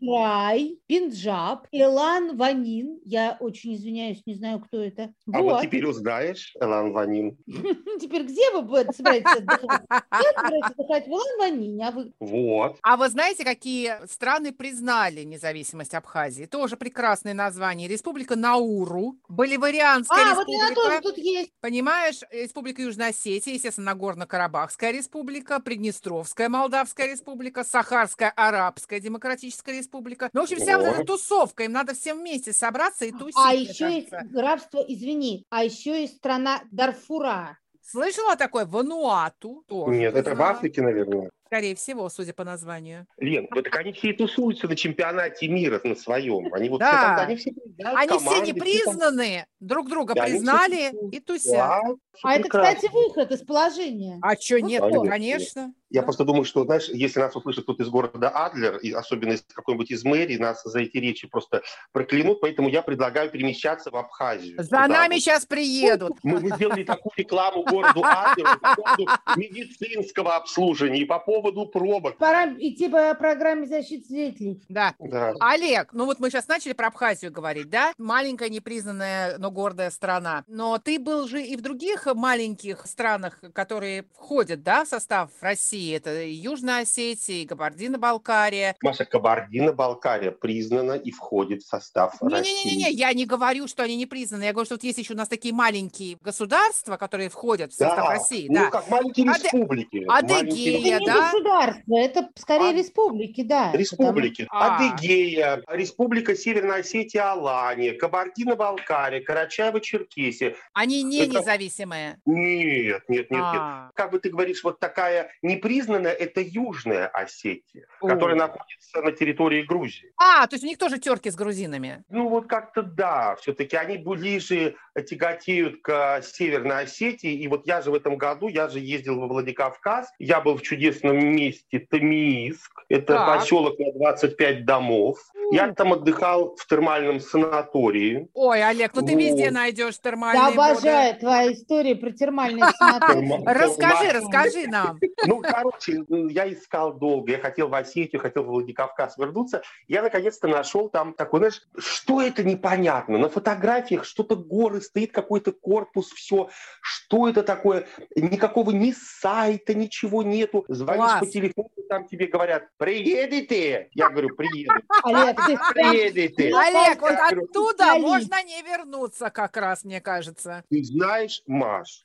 край, 0.00 0.78
Пенджаб, 0.86 1.66
Элан 1.72 2.36
Ванин, 2.36 3.00
я 3.04 3.36
очень 3.40 3.74
извиняюсь, 3.74 4.22
не 4.26 4.34
знаю, 4.34 4.60
кто 4.60 4.82
это. 4.82 5.12
А 5.32 5.40
вот 5.42 5.52
Вот. 5.52 5.62
теперь 5.62 5.86
узнаешь, 5.86 6.54
Элан 6.60 6.92
Ванин. 6.92 7.38
Теперь 8.00 8.24
где 8.24 8.50
вы 8.52 8.62
будете 8.62 8.92
собираетесь 8.92 9.36
отдыхать? 9.36 9.82
Я 9.90 10.32
собираюсь 10.32 10.72
отдыхать 10.76 11.06
в 11.06 11.10
Элан 11.10 11.38
Ванине, 11.38 11.88
а 11.88 11.90
вы 11.90 12.12
Вот. 12.20 12.78
А 12.82 12.96
вы 12.96 13.08
знаете, 13.08 13.44
какие 13.44 14.06
страны 14.06 14.52
признали 14.52 15.22
независимость 15.22 15.94
Абхазии? 15.94 16.46
Тоже 16.46 16.76
прекрасное 16.76 17.34
название. 17.34 17.88
Республика 18.00 18.34
Науру, 18.34 19.16
Боливарианская 19.28 20.32
А, 20.32 20.34
вот 20.34 20.46
она 20.48 20.70
республика, 20.70 20.74
тоже 20.74 21.00
тут 21.02 21.18
есть. 21.18 21.52
понимаешь, 21.60 22.20
Республика 22.30 22.80
Южная 22.80 23.10
Осетия, 23.10 23.52
естественно, 23.52 23.92
Нагорно-Карабахская 23.94 24.90
республика, 24.90 25.60
Приднестровская 25.60 26.48
Молдавская 26.48 27.08
республика, 27.12 27.62
Сахарская 27.62 28.32
Арабская 28.34 29.00
Демократическая 29.00 29.76
республика. 29.76 30.30
Ну, 30.32 30.40
в 30.40 30.44
общем, 30.44 30.56
вся 30.56 30.78
вот 30.78 30.86
эта 30.86 30.96
Вот. 30.96 31.06
тусовка, 31.08 31.64
им 31.64 31.72
надо 31.72 31.92
всем 31.92 32.20
вместе 32.20 32.54
собраться 32.54 33.04
и 33.04 33.12
тусить, 33.12 33.36
А 33.36 33.52
еще 33.52 33.92
есть 33.92 34.08
кажется. 34.08 34.32
графство, 34.32 34.78
извини, 34.88 35.44
а 35.50 35.62
еще 35.62 36.00
есть 36.00 36.16
страна 36.16 36.62
Дарфура. 36.70 37.58
Слышала 37.82 38.34
такое? 38.36 38.64
Вануату 38.64 39.62
тоже. 39.66 39.94
Нет, 39.94 40.14
это 40.14 40.34
в. 40.34 40.40
Африке, 40.40 40.80
наверное. 40.80 41.30
Скорее 41.52 41.74
всего, 41.74 42.08
судя 42.08 42.32
по 42.32 42.44
названию. 42.44 43.06
Лен, 43.18 43.48
вот 43.50 43.64
так 43.64 43.74
они 43.80 43.92
все 43.92 44.10
и 44.10 44.12
тусуются 44.12 44.68
на 44.68 44.76
чемпионате 44.76 45.48
мира 45.48 45.80
на 45.82 45.96
своем. 45.96 46.54
Они 46.54 46.68
вот 46.68 46.78
Да. 46.78 46.86
все 46.92 47.00
там, 47.00 47.18
они 47.26 47.34
все 47.34 47.50
приезжают, 47.50 47.98
Они 47.98 48.08
все 48.08 48.18
команды, 48.30 48.46
не 48.46 48.52
все 48.52 48.84
там- 48.84 48.94
признаны, 48.94 49.46
друг 49.58 49.88
друга 49.90 50.14
Да, 50.14 50.22
все 50.22 50.30
признали 50.34 50.92
и 51.10 51.18
тусят. 51.18 51.52
Да, 51.54 51.80
А 52.22 52.34
это, 52.34 52.42
прекрасно. 52.44 52.74
кстати, 52.76 52.92
выход 52.94 53.32
из 53.32 53.40
положения. 53.42 54.18
А 54.22 54.36
что 54.36 54.58
Ну, 54.60 54.66
нет? 54.68 54.80
конечно. 54.82 55.10
Конечно. 55.10 55.74
Я 55.92 56.02
Да. 56.02 56.04
просто 56.04 56.24
думаю, 56.24 56.44
что, 56.44 56.62
знаешь, 56.64 56.88
если 56.88 57.18
нас 57.18 57.34
услышит 57.34 57.64
кто-то 57.64 57.82
из 57.82 57.88
города 57.88 58.28
Адлер, 58.28 58.76
и 58.76 58.92
особенно 58.92 59.32
из 59.32 59.42
какой-нибудь 59.42 59.90
из 59.90 60.04
мэрии, 60.04 60.36
нас 60.36 60.62
за 60.62 60.78
эти 60.82 60.98
речи 60.98 61.26
просто 61.26 61.62
проклянут, 61.90 62.40
поэтому 62.40 62.68
я 62.68 62.82
предлагаю 62.82 63.28
перемещаться 63.28 63.90
в 63.90 63.96
Абхазию. 63.96 64.56
За 64.62 64.68
Туда 64.68 64.86
нами 64.86 65.14
вот. 65.14 65.20
сейчас 65.20 65.46
приедут. 65.46 66.12
Мы, 66.22 66.38
мы 66.38 66.54
сделали 66.54 66.84
такую 66.84 67.12
рекламу 67.16 67.64
городу 67.64 68.02
Адлеру 68.04 68.50
по 68.60 68.76
поводу 68.76 69.06
медицинского 69.36 70.36
обслуживания 70.36 71.00
и 71.00 71.04
по 71.04 71.18
поводу 71.18 71.39
пробок. 71.42 72.16
Пора 72.18 72.46
идти 72.58 72.88
по 72.88 73.14
программе 73.14 73.66
защиты 73.66 74.06
свидетелей. 74.06 74.62
Да. 74.68 74.94
Да. 74.98 75.34
Олег, 75.40 75.92
ну 75.92 76.04
вот 76.06 76.20
мы 76.20 76.30
сейчас 76.30 76.48
начали 76.48 76.72
про 76.72 76.88
Абхазию 76.88 77.32
говорить, 77.32 77.68
да? 77.70 77.92
Маленькая, 77.98 78.48
непризнанная, 78.48 79.38
но 79.38 79.50
гордая 79.50 79.90
страна. 79.90 80.44
Но 80.46 80.78
ты 80.78 80.98
был 80.98 81.26
же 81.26 81.42
и 81.42 81.56
в 81.56 81.62
других 81.62 82.06
маленьких 82.14 82.86
странах, 82.86 83.40
которые 83.52 84.04
входят, 84.14 84.62
да, 84.62 84.84
в 84.84 84.88
состав 84.88 85.30
России. 85.40 85.94
Это 85.96 86.22
и 86.22 86.32
Южная 86.32 86.82
Осетия, 86.82 87.42
и 87.42 87.46
Кабардино-Балкария. 87.46 88.76
Маша 88.82 89.04
Кабардино-Балкария 89.04 90.30
признана 90.30 90.92
и 90.92 91.10
входит 91.10 91.62
в 91.62 91.66
состав 91.68 92.16
России. 92.22 92.64
Не-не-не, 92.64 92.90
я 92.92 93.12
не 93.12 93.26
говорю, 93.26 93.68
что 93.68 93.82
они 93.82 93.96
не 93.96 94.06
признаны. 94.06 94.44
Я 94.44 94.52
говорю, 94.52 94.66
что 94.66 94.74
вот 94.74 94.84
есть 94.84 94.98
еще 94.98 95.14
у 95.14 95.16
нас 95.16 95.28
такие 95.28 95.54
маленькие 95.54 96.16
государства, 96.22 96.96
которые 96.96 97.28
входят 97.28 97.72
в 97.72 97.76
состав 97.76 97.96
Да, 97.96 98.10
России. 98.10 98.46
ну 98.48 98.54
да. 98.54 98.70
как 98.70 98.88
маленькие 98.88 99.26
республики. 99.26 100.04
Адыгея, 100.08 100.40
Маленькие 100.42 100.98
не 101.00 101.06
да? 101.06 101.29
Государство, 101.32 101.96
это 101.98 102.28
скорее 102.36 102.70
А- 102.70 102.72
республики, 102.72 103.42
да. 103.42 103.72
Республики. 103.72 104.46
А. 104.50 104.76
Адыгея, 104.76 105.62
Республика 105.68 106.34
Северная 106.34 106.80
Осетия, 106.80 107.30
Алания, 107.32 107.92
Кабардино-Балкария, 107.92 109.22
Карачаево-Черкесия. 109.22 110.54
Они 110.72 111.02
не 111.02 111.22
Это- 111.24 111.38
независимые. 111.38 112.18
Нет, 112.26 113.02
нет, 113.08 113.30
нет, 113.30 113.30
нет. 113.30 113.40
А, 113.42 113.90
Как 113.94 114.10
бы 114.10 114.18
ты 114.18 114.30
говоришь, 114.30 114.62
вот 114.64 114.78
такая 114.80 115.30
непризнанная, 115.42 116.12
это 116.12 116.40
Южная 116.40 117.06
Осетия, 117.08 117.86
О. 118.00 118.08
которая 118.08 118.36
находится 118.36 119.00
на 119.02 119.12
территории 119.12 119.62
Грузии. 119.62 120.12
А, 120.16 120.46
то 120.46 120.54
есть 120.54 120.64
у 120.64 120.66
них 120.66 120.78
тоже 120.78 120.98
терки 120.98 121.30
с 121.30 121.34
грузинами. 121.36 122.02
Ну 122.08 122.28
вот 122.28 122.46
как-то 122.46 122.82
да, 122.82 123.36
все-таки 123.36 123.76
они 123.76 123.98
ближе 123.98 124.74
тяготеют 125.08 125.80
к 125.82 126.20
Северной 126.22 126.82
Осетии. 126.82 127.32
И 127.32 127.48
вот 127.48 127.66
я 127.66 127.80
же 127.82 127.90
в 127.90 127.94
этом 127.94 128.16
году, 128.16 128.48
я 128.48 128.68
же 128.68 128.78
ездил 128.80 129.20
во 129.20 129.26
Владикавказ, 129.26 130.08
я 130.18 130.40
был 130.40 130.56
в 130.56 130.62
чудесном 130.62 131.18
месте 131.18 131.78
Тамииск. 131.78 132.84
Это 132.88 133.14
Так. 133.14 133.40
поселок 133.40 133.78
на 133.78 133.92
25 133.92 134.64
домов. 134.64 135.18
Я 135.52 135.72
там 135.74 135.92
отдыхал 135.92 136.54
в 136.56 136.66
термальном 136.66 137.20
санатории. 137.20 138.28
Ой, 138.34 138.62
Олег, 138.62 138.92
ну 138.94 139.02
ты 139.02 139.14
везде 139.14 139.46
Вот. 139.46 139.54
найдешь 139.54 139.94
Я 140.02 140.10
термальные 140.10 140.42
воды. 140.56 140.70
обожаю 140.72 141.18
твоя 141.18 141.52
история 141.52 141.96
про 141.96 142.10
термальные 142.10 142.64
санатории. 142.78 143.44
Расскажи, 143.46 144.12
расскажи 144.12 144.66
нам. 144.68 144.98
Ну, 145.26 145.40
короче, 145.40 146.04
я 146.08 146.52
искал 146.52 146.94
долго. 146.94 147.32
Я 147.32 147.38
хотел 147.38 147.68
в 147.68 147.74
Осетию, 147.74 148.20
хотел 148.20 148.44
в 148.44 148.46
Владикавказ 148.46 149.18
вернуться. 149.18 149.62
Я 149.88 150.02
наконец-то 150.02 150.46
нашел 150.48 150.88
там 150.88 151.14
такой, 151.14 151.40
знаешь, 151.40 151.62
что 151.78 152.20
это 152.22 152.42
непонятно. 152.44 153.18
На 153.18 153.28
фотографиях 153.28 154.04
что-то 154.04 154.36
горы, 154.36 154.79
стоит 154.80 155.12
какой-то 155.12 155.52
корпус, 155.52 156.10
все. 156.10 156.48
Что 156.80 157.28
это 157.28 157.42
такое? 157.42 157.86
Никакого 158.14 158.70
ни 158.70 158.92
сайта, 158.92 159.74
ничего 159.74 160.22
нету. 160.22 160.64
Звонишь 160.68 161.04
Класс. 161.04 161.20
по 161.20 161.26
телефону, 161.26 161.70
там 161.88 162.06
тебе 162.06 162.26
говорят, 162.26 162.68
приедете? 162.76 163.88
Я 163.92 164.10
говорю, 164.10 164.34
приеду. 164.36 164.72
Олег, 165.04 165.36
ты 165.46 165.58
Приедете. 165.74 166.52
Олег, 166.54 167.00
вот 167.00 167.12
оттуда 167.12 167.96
можно 167.98 168.42
не 168.44 168.62
вернуться 168.62 169.30
как 169.30 169.56
раз, 169.56 169.84
мне 169.84 170.00
кажется. 170.00 170.64
Ты 170.70 170.82
знаешь, 170.84 171.42
Маш, 171.46 172.02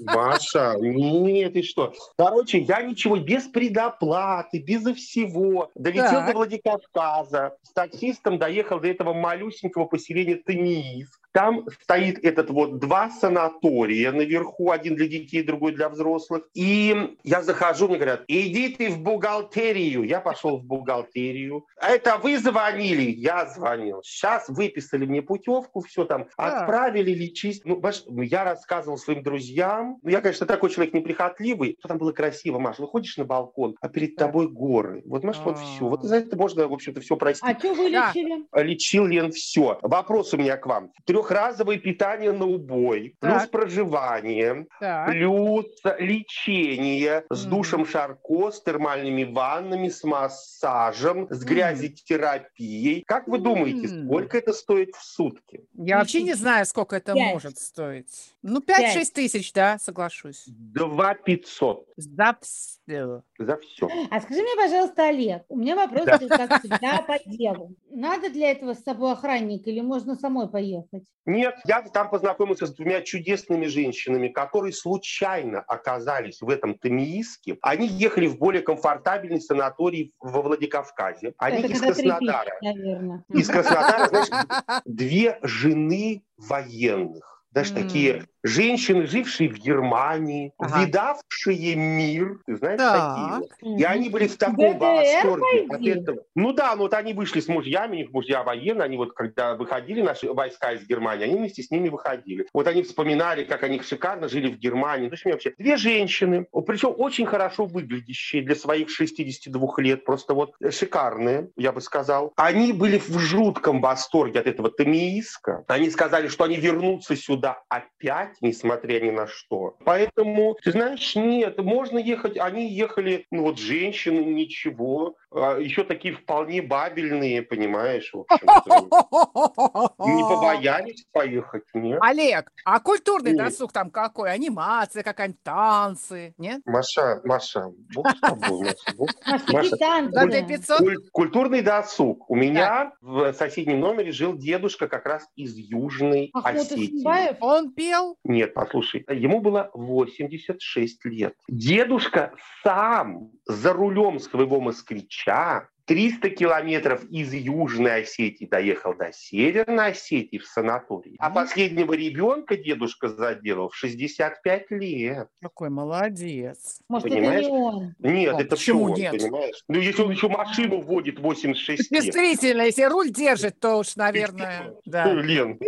Маша, 0.00 0.74
нет, 0.78 1.52
ты 1.54 1.62
что? 1.62 1.92
Короче, 2.16 2.58
я 2.58 2.82
ничего, 2.82 3.16
без 3.16 3.44
предоплаты, 3.44 4.58
безо 4.60 4.94
всего, 4.94 5.70
долетел 5.74 6.26
до 6.26 6.32
Владикавказа, 6.32 7.56
с 7.62 7.72
таксистом 7.72 8.38
доехал 8.38 8.80
до 8.80 8.88
этого 8.88 9.12
малюсенького 9.12 9.84
поселения 9.86 10.36
Тамииск. 10.36 11.21
Там 11.32 11.66
стоит 11.82 12.22
этот 12.24 12.50
вот 12.50 12.78
два 12.78 13.10
санатория 13.10 14.12
наверху, 14.12 14.70
один 14.70 14.94
для 14.96 15.08
детей, 15.08 15.42
другой 15.42 15.72
для 15.72 15.88
взрослых. 15.88 16.42
И 16.54 17.16
я 17.24 17.42
захожу, 17.42 17.88
мне 17.88 17.96
говорят, 17.96 18.24
иди 18.28 18.68
ты 18.68 18.90
в 18.90 19.00
бухгалтерию. 19.00 20.02
Я 20.04 20.20
пошел 20.20 20.58
в 20.58 20.64
бухгалтерию. 20.64 21.66
Это 21.80 22.18
вы 22.22 22.38
звонили? 22.38 23.10
Я 23.10 23.46
звонил. 23.46 24.02
Сейчас 24.02 24.48
выписали 24.48 25.06
мне 25.06 25.22
путевку, 25.22 25.80
все 25.80 26.04
там 26.04 26.26
Так. 26.36 26.62
отправили 26.62 27.12
лечить. 27.12 27.62
Ну, 27.64 27.76
понимаешь, 27.76 28.04
я 28.30 28.44
рассказывал 28.44 28.98
своим 28.98 29.22
друзьям. 29.22 29.98
Ну, 30.02 30.10
я, 30.10 30.20
конечно, 30.20 30.46
такой 30.46 30.70
человек 30.70 30.94
неприхотливый. 30.94 31.76
Что 31.78 31.88
там 31.88 31.98
было 31.98 32.12
красиво, 32.12 32.58
Маш? 32.58 32.78
Выходишь 32.78 33.16
на 33.16 33.24
балкон, 33.24 33.76
а 33.80 33.88
перед 33.88 34.16
тобой 34.16 34.48
горы. 34.48 35.02
Вот, 35.06 35.24
Маш, 35.24 35.38
вот 35.44 35.54
А. 35.56 35.58
все. 35.58 35.86
Вот 35.86 36.02
за 36.02 36.16
это 36.16 36.36
можно, 36.36 36.68
в 36.68 36.72
общем-то, 36.72 37.00
все 37.00 37.16
простить 37.16 37.48
А 37.48 37.58
что 37.58 37.72
вы 37.74 37.90
Да. 37.90 38.08
лечили? 38.14 38.44
лечил 38.54 39.06
Лен 39.06 39.32
все. 39.32 39.78
Вопрос 39.82 40.34
у 40.34 40.36
меня 40.36 40.56
к 40.56 40.66
вам. 40.66 40.90
Трехразовое 41.32 41.78
питание 41.78 42.32
на 42.32 42.46
убой, 42.46 43.14
плюс 43.20 43.42
Так. 43.42 43.50
проживание, 43.50 44.66
Так. 44.80 45.10
плюс 45.10 45.66
лечение 45.98 47.24
с 47.30 47.44
душем 47.44 47.86
Шарко, 47.86 48.50
с 48.50 48.60
термальными 48.62 49.24
ваннами, 49.24 49.88
с 49.88 50.02
массажем, 50.04 51.28
с 51.30 51.38
Мгм. 51.38 51.46
грязетерапией. 51.46 53.04
Как 53.06 53.28
вы 53.28 53.38
думаете, 53.38 53.88
сколько 53.88 54.36
это 54.38 54.52
стоит 54.52 54.94
в 54.96 55.02
сутки? 55.04 55.60
Я 55.74 55.98
вообще 55.98 56.22
не 56.22 56.34
знаю, 56.34 56.66
сколько 56.66 56.96
это 56.96 57.14
может 57.14 57.58
стоить. 57.58 58.31
Ну, 58.44 58.58
5-6 58.58 58.64
Пять. 58.66 59.12
тысяч, 59.12 59.52
да, 59.52 59.78
соглашусь. 59.78 60.44
Два 60.48 61.14
пятьсот 61.14 61.86
За 61.96 62.36
все. 62.40 63.22
за 63.38 63.56
все. 63.58 63.88
А 64.10 64.20
скажи 64.20 64.42
мне, 64.42 64.56
пожалуйста, 64.56 65.06
Олег, 65.08 65.44
у 65.48 65.56
меня 65.56 65.76
вопрос, 65.76 66.06
Да. 66.06 66.18
как 66.18 66.58
всегда, 66.60 67.02
по 67.02 67.18
делу. 67.24 67.76
Надо 67.90 68.30
для 68.30 68.50
этого 68.50 68.74
с 68.74 68.82
собой 68.82 69.12
охранник 69.12 69.68
или 69.68 69.80
можно 69.80 70.16
самой 70.16 70.48
поехать? 70.48 71.04
Нет, 71.24 71.54
я 71.66 71.82
там 71.82 72.10
познакомился 72.10 72.66
с 72.66 72.74
двумя 72.74 73.00
чудесными 73.02 73.66
женщинами, 73.66 74.26
которые 74.26 74.72
случайно 74.72 75.60
оказались 75.60 76.40
в 76.40 76.48
этом 76.48 76.74
Тамииске. 76.76 77.56
Они 77.62 77.86
ехали 77.86 78.26
в 78.26 78.38
более 78.38 78.62
комфортабельный 78.62 79.40
санаторий 79.40 80.12
во 80.18 80.42
Владикавказе. 80.42 81.34
Они 81.38 81.58
Это 81.58 81.68
из 81.74 81.80
Краснодара. 81.80 82.58
наверное. 82.60 83.24
Из 83.28 83.46
Краснодара, 83.48 84.08
знаешь, 84.08 84.82
две 84.84 85.38
жены 85.42 86.24
военных. 86.36 87.28
Знаешь, 87.52 87.70
М. 87.70 87.76
такие 87.76 88.24
женщины, 88.42 89.06
жившие 89.06 89.48
в 89.48 89.58
Германии, 89.58 90.52
Ага. 90.58 90.84
видавшие 90.84 91.76
мир. 91.76 92.40
Ты 92.46 92.56
знаешь, 92.56 92.78
такие. 92.78 93.30
Так. 93.30 93.40
вот. 93.62 93.80
И 93.80 93.84
они 93.84 94.08
были 94.08 94.26
в 94.26 94.36
таком 94.36 94.78
восторге 94.78 95.66
от 95.68 95.86
этого. 95.86 96.22
Ну 96.34 96.52
да, 96.52 96.74
ну 96.74 96.82
вот 96.82 96.94
они 96.94 97.14
вышли 97.14 97.40
с 97.40 97.48
мужьями, 97.48 97.96
у 97.96 97.98
них 97.98 98.12
мужья 98.12 98.42
военные, 98.42 98.84
они 98.84 98.96
вот 98.96 99.12
когда 99.12 99.54
выходили 99.54 100.02
наши 100.02 100.32
войска 100.32 100.72
из 100.72 100.86
Германии, 100.86 101.24
они 101.24 101.36
вместе 101.36 101.62
с 101.62 101.70
ними 101.70 101.88
выходили. 101.88 102.46
Вот 102.52 102.66
они 102.66 102.82
вспоминали, 102.82 103.44
как 103.44 103.62
они 103.62 103.80
шикарно 103.80 104.28
жили 104.28 104.50
в 104.50 104.58
Германии. 104.58 105.08
То 105.08 105.14
есть 105.14 105.24
мне 105.24 105.34
вообще 105.34 105.54
две 105.58 105.76
женщины, 105.76 106.46
причем 106.66 106.94
очень 106.96 107.26
хорошо 107.26 107.66
выглядящие 107.66 108.42
для 108.42 108.54
своих 108.54 108.90
62 108.90 109.68
лет, 109.78 110.04
просто 110.04 110.34
вот 110.34 110.54
шикарные, 110.70 111.50
я 111.56 111.72
бы 111.72 111.80
сказал. 111.80 112.32
Они 112.36 112.72
были 112.72 112.98
в 112.98 113.18
жутком 113.18 113.80
восторге 113.80 114.40
от 114.40 114.46
этого 114.46 114.70
Тамииска. 114.70 115.64
Они 115.68 115.90
сказали, 115.90 116.28
что 116.28 116.44
они 116.44 116.56
вернутся 116.56 117.16
сюда 117.16 117.62
опять, 117.68 118.31
несмотря 118.40 119.00
ни 119.00 119.10
на 119.10 119.26
что. 119.26 119.76
Поэтому, 119.84 120.56
ты 120.62 120.72
знаешь, 120.72 121.14
нет, 121.16 121.58
можно 121.58 121.98
ехать, 121.98 122.38
они 122.38 122.68
ехали, 122.68 123.26
ну 123.30 123.42
вот 123.42 123.58
женщины, 123.58 124.20
ничего, 124.20 125.16
еще 125.34 125.84
такие 125.84 126.14
вполне 126.14 126.62
бабельные, 126.62 127.42
понимаешь, 127.42 128.10
в 128.12 128.20
общем-то. 128.20 130.04
Не 130.06 130.22
побоялись 130.28 131.04
поехать, 131.12 131.64
нет? 131.74 131.98
Олег, 132.02 132.50
а 132.64 132.80
культурный 132.80 133.32
Нет. 133.32 133.44
досуг 133.44 133.72
там 133.72 133.90
какой? 133.90 134.32
Анимация, 134.32 135.02
какая-нибудь 135.02 135.42
танцы, 135.42 136.34
нет? 136.38 136.60
Маша, 136.66 137.20
Маша, 137.24 137.70
бог 137.94 138.08
с 138.10 138.20
тобой, 138.20 138.60
Маша, 138.64 138.96
бог 138.96 139.08
Маш, 139.26 139.40
Маша, 139.48 139.70
какие 139.70 139.78
танцы? 139.78 140.12
За 140.12 140.26
Д-500? 140.26 140.78
Куль- 140.78 141.08
Культурный 141.12 141.62
досуг. 141.62 142.28
У 142.30 142.36
меня 142.36 142.92
в 143.00 143.32
соседнем 143.32 143.80
номере 143.80 144.12
жил 144.12 144.36
дедушка 144.36 144.88
как 144.88 145.06
раз 145.06 145.26
из 145.36 145.56
Южной 145.56 146.30
Ахмут 146.34 146.62
Осетии. 146.62 147.36
Он 147.40 147.72
пел? 147.72 148.16
Нет, 148.24 148.54
послушай, 148.54 149.04
ему 149.08 149.40
было 149.40 149.70
86 149.74 151.04
лет. 151.06 151.34
Дедушка 151.48 152.32
сам 152.62 153.30
за 153.46 153.72
рулем 153.72 154.18
своего 154.18 154.60
москвича 154.60 155.21
achar 155.26 155.68
300 155.92 156.30
километров 156.30 157.04
из 157.10 157.34
Южной 157.34 158.00
Осетии 158.00 158.46
доехал 158.46 158.94
до 158.94 159.12
Северной 159.12 159.88
Осетии 159.88 160.38
в 160.38 160.46
санаторий. 160.46 161.16
А 161.18 161.28
последнего 161.28 161.92
ребенка 161.92 162.56
дедушка 162.56 163.08
заделал 163.08 163.68
в 163.68 163.76
65 163.76 164.70
лет. 164.70 165.28
Какой 165.42 165.68
молодец. 165.68 166.80
Может, 166.88 167.10
Понимаешь? 167.10 167.44
это 167.44 167.50
не 167.50 167.58
он? 167.58 167.94
Нет, 167.98 168.34
О, 168.34 168.40
это 168.40 168.56
почему 168.56 168.84
он, 168.84 168.94
нет? 168.94 169.12
понимаешь? 169.12 169.62
Ну, 169.68 169.78
если 169.80 170.00
он 170.00 170.12
еще 170.12 170.28
машину 170.30 170.80
водит 170.80 171.18
86 171.18 171.90
лет. 171.92 172.04
Действительно, 172.04 172.62
если 172.62 172.84
руль 172.84 173.10
держит, 173.10 173.60
то 173.60 173.76
уж, 173.76 173.94
наверное, 173.96 174.72
да. 174.86 175.12
Лен, 175.12 175.58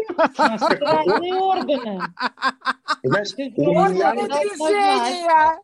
органы. 1.38 2.00
знаешь, 3.02 3.34
органы 3.58 4.22
движения! 4.26 5.60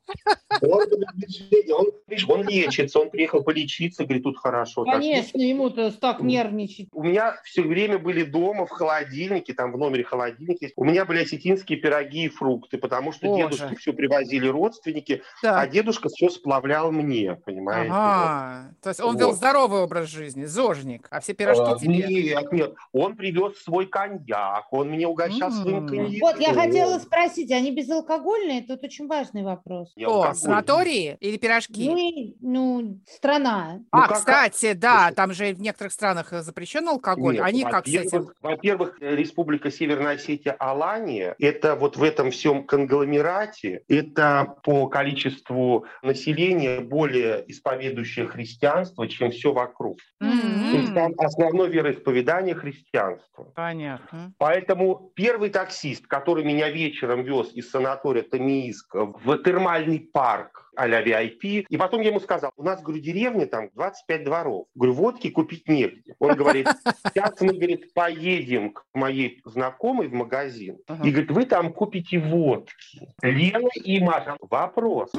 органы 0.60 1.06
движения, 1.14 1.74
он, 1.74 1.86
он 2.28 2.46
лечится, 2.46 2.98
он 2.98 3.08
приехал 3.08 3.42
полечиться, 3.42 4.04
говорит, 4.04 4.24
тут 4.24 4.36
хорошо. 4.50 4.84
так 4.84 4.94
Конечно, 4.94 5.38
ему-то 5.40 5.90
так 5.92 6.20
нервничать. 6.20 6.88
У 6.92 7.02
меня 7.02 7.36
все 7.44 7.62
время 7.62 7.98
были 7.98 8.24
дома 8.24 8.66
в 8.66 8.70
холодильнике, 8.70 9.54
там 9.54 9.72
в 9.72 9.78
номере 9.78 10.04
холодильник 10.04 10.60
есть. 10.62 10.74
У 10.76 10.84
меня 10.84 11.04
были 11.04 11.22
осетинские 11.22 11.78
пироги 11.78 12.24
и 12.24 12.28
фрукты, 12.28 12.78
потому 12.78 13.12
что 13.12 13.26
Боже. 13.28 13.44
дедушке 13.44 13.76
все 13.76 13.92
привозили 13.92 14.46
родственники, 14.48 15.22
а 15.42 15.62
Так. 15.62 15.70
дедушка 15.70 16.08
все 16.08 16.28
сплавлял 16.30 16.90
мне, 16.92 17.36
понимаете? 17.44 17.90
Ага. 17.92 18.74
То 18.82 18.88
есть 18.90 19.00
он 19.00 19.16
вел 19.16 19.28
Вот. 19.28 19.36
здоровый 19.36 19.80
образ 19.82 20.08
жизни, 20.08 20.44
зожник, 20.44 21.06
а 21.10 21.20
все 21.20 21.32
пирожки 21.34 21.62
А, 21.66 21.78
тебе. 21.78 22.06
Нет, 22.08 22.52
нет, 22.52 22.74
он 22.92 23.16
привез 23.16 23.58
свой 23.62 23.86
коньяк, 23.86 24.66
он 24.72 24.90
меня 24.90 25.08
угощал 25.08 25.50
своим 25.50 25.86
коньяком. 25.86 26.18
Вот, 26.20 26.40
я 26.40 26.52
хотела 26.54 26.98
спросить, 26.98 27.50
они 27.52 27.70
безалкогольные? 27.72 28.62
Тут 28.62 28.82
очень 28.84 29.06
важный 29.06 29.42
вопрос. 29.42 29.92
О, 30.04 30.32
санатории 30.34 31.16
или 31.20 31.36
пирожки? 31.36 31.88
Ну, 31.88 32.80
ну, 32.80 32.98
страна. 33.06 33.80
а, 33.90 34.02
ну, 34.02 34.08
как- 34.08 34.16
кстати, 34.30 34.72
да, 34.72 35.12
там 35.12 35.32
же 35.32 35.52
в 35.52 35.60
некоторых 35.60 35.92
странах 35.92 36.32
э, 36.32 36.42
запрещен 36.42 36.88
алкоголь. 36.88 37.34
Нет, 37.34 37.44
Они 37.44 37.64
как 37.64 37.86
с 37.86 37.94
этим? 37.94 38.30
во-первых- 38.40 38.96
э, 39.00 39.14
Республика 39.16 39.70
Северная 39.70 40.14
Осетия 40.14 40.52
Алания, 40.58 41.34
это 41.38 41.74
вот 41.76 41.96
в 41.96 42.02
этом 42.02 42.30
всем 42.30 42.64
конгломерате, 42.64 43.82
это 43.88 44.54
по 44.64 44.86
количеству 44.88 45.86
населения 46.02 46.80
более 46.80 47.44
исповедующее 47.50 48.26
христианство, 48.26 49.06
чем 49.08 49.30
все 49.30 49.52
вокруг. 49.52 49.98
То 50.18 50.26
есть 50.26 50.94
там 50.94 51.12
основное 51.18 51.68
вероисповедание 51.68 52.54
христианство. 52.54 53.44
Понятно. 53.54 54.32
Поэтому 54.38 55.10
первый 55.14 55.50
таксист, 55.50 56.06
который 56.06 56.44
меня 56.44 56.68
вечером 56.70 57.22
вез 57.22 57.52
из 57.52 57.70
санатория 57.70 58.22
Тамииск 58.22 58.94
в 58.94 59.38
термальный 59.38 59.98
парк 60.00 60.69
а-ля 60.80 61.02
VIP, 61.02 61.66
и 61.68 61.76
потом 61.76 62.00
я 62.00 62.08
ему 62.08 62.20
сказал, 62.20 62.52
у 62.56 62.62
нас, 62.62 62.80
говорю, 62.82 63.02
деревня 63.02 63.46
там 63.46 63.68
25 63.74 64.24
дворов. 64.24 64.66
Говорю, 64.74 64.94
водки 64.94 65.28
купить 65.28 65.68
негде. 65.68 66.14
Он 66.18 66.34
говорит, 66.34 66.68
сейчас 67.04 67.38
мы, 67.40 67.52
говорит, 67.52 67.92
поедем 67.92 68.70
к 68.72 68.84
моей 68.94 69.42
знакомой 69.44 70.08
в 70.08 70.14
магазин, 70.14 70.78
Ага. 70.86 71.06
и, 71.06 71.10
говорит, 71.10 71.30
вы 71.32 71.44
там 71.44 71.72
купите 71.74 72.18
водки. 72.18 73.12
Лена 73.22 73.68
и 73.74 74.00
Маша. 74.00 74.36
Вопрос. 74.40 75.10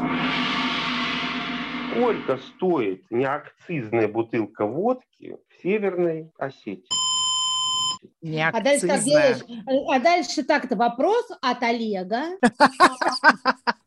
сколько 1.91 2.37
стоит 2.37 3.03
неакцизная 3.11 4.07
бутылка 4.07 4.65
водки 4.65 5.37
в 5.49 5.61
Северной 5.61 6.31
Осетии? 6.37 6.87
А 8.51 8.61
дальше 8.61 8.87
делаешь, 8.87 9.41
а 9.89 9.99
дальше 9.99 10.43
так-то 10.43 10.75
вопрос 10.75 11.29
от 11.41 11.61
Олега. 11.61 12.37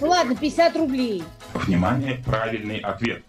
Ну 0.00 0.08
ладно, 0.08 0.36
50 0.36 0.76
рублей. 0.76 1.24
Внимание, 1.54 2.22
правильный 2.24 2.78
ответ. 2.78 3.24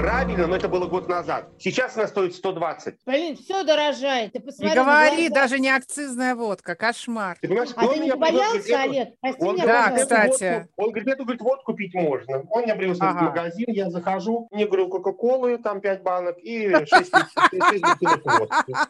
Правильно, 0.00 0.46
но 0.46 0.56
это 0.56 0.66
было 0.66 0.86
год 0.86 1.08
назад. 1.08 1.50
Сейчас 1.58 1.94
она 1.94 2.06
стоит 2.06 2.34
120. 2.34 2.94
Блин, 3.04 3.36
все 3.36 3.64
дорожает. 3.64 4.32
Ты 4.32 4.40
посмотри, 4.40 4.70
не 4.70 4.74
говори, 4.74 5.28
глаза. 5.28 5.34
даже 5.34 5.60
не 5.60 5.68
акцизная 5.68 6.34
водка, 6.34 6.74
кошмар. 6.74 7.36
Ты 7.38 7.48
понимаешь, 7.48 7.68
а 7.76 7.86
ты 7.86 7.98
не 7.98 8.10
побоялся, 8.10 8.80
Олег? 8.80 9.08
Прости 9.20 9.44
он, 9.44 9.54
меня, 9.56 9.66
да, 9.66 9.90
кстати. 9.90 10.54
Водку, 10.54 10.72
он 10.76 10.90
говорит, 10.90 11.08
эту 11.08 11.24
говорит, 11.24 11.42
водку 11.42 11.74
пить 11.74 11.92
можно. 11.92 12.44
Он 12.48 12.62
меня 12.62 12.76
привез 12.76 12.96
ага. 12.98 13.18
в 13.18 13.22
магазин, 13.24 13.66
я 13.68 13.90
захожу, 13.90 14.48
мне 14.52 14.66
говорю, 14.66 14.88
Кока-Колы, 14.88 15.58
там 15.58 15.82
5 15.82 16.02
банок 16.02 16.38
и 16.38 16.70
6 16.70 17.12
бутылок 17.52 18.24
водки. 18.24 18.74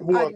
Вот. 0.00 0.32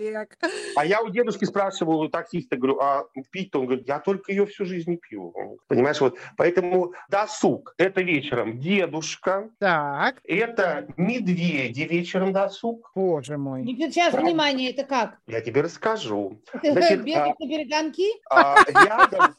А 0.76 0.84
я 0.84 1.00
у 1.00 1.08
дедушки 1.08 1.46
спрашиваю, 1.46 1.98
у 1.98 2.08
таксиста, 2.08 2.56
говорю, 2.56 2.78
а 2.78 3.06
пить-то? 3.30 3.60
Он 3.60 3.66
говорит, 3.66 3.88
я 3.88 3.98
только 4.00 4.30
ее 4.30 4.44
всю 4.44 4.66
жизнь 4.66 4.90
не 4.90 4.96
пью. 4.98 5.32
Понимаешь, 5.66 5.98
вот. 6.00 6.18
Поэтому 6.36 6.92
досуг– 7.08 7.74
это 7.78 8.02
вечером 8.02 8.58
дедушка, 8.58 9.48
да 9.58 9.75
так. 9.76 10.20
Это 10.24 10.88
медведи 10.96 11.82
вечером 11.82 12.32
досуг. 12.32 12.90
Боже 12.94 13.36
мой. 13.36 13.64
Сейчас, 13.64 14.10
Правда? 14.12 14.30
внимание, 14.30 14.70
это 14.70 14.84
как? 14.84 15.18
Я 15.26 15.40
тебе 15.40 15.60
расскажу. 15.60 16.40
Значит, 16.62 17.04
Бегать 17.04 17.34
а, 17.38 17.44
на 17.44 17.48
береганки? 17.48 18.06
А, 18.30 18.56
рядом 18.68 19.34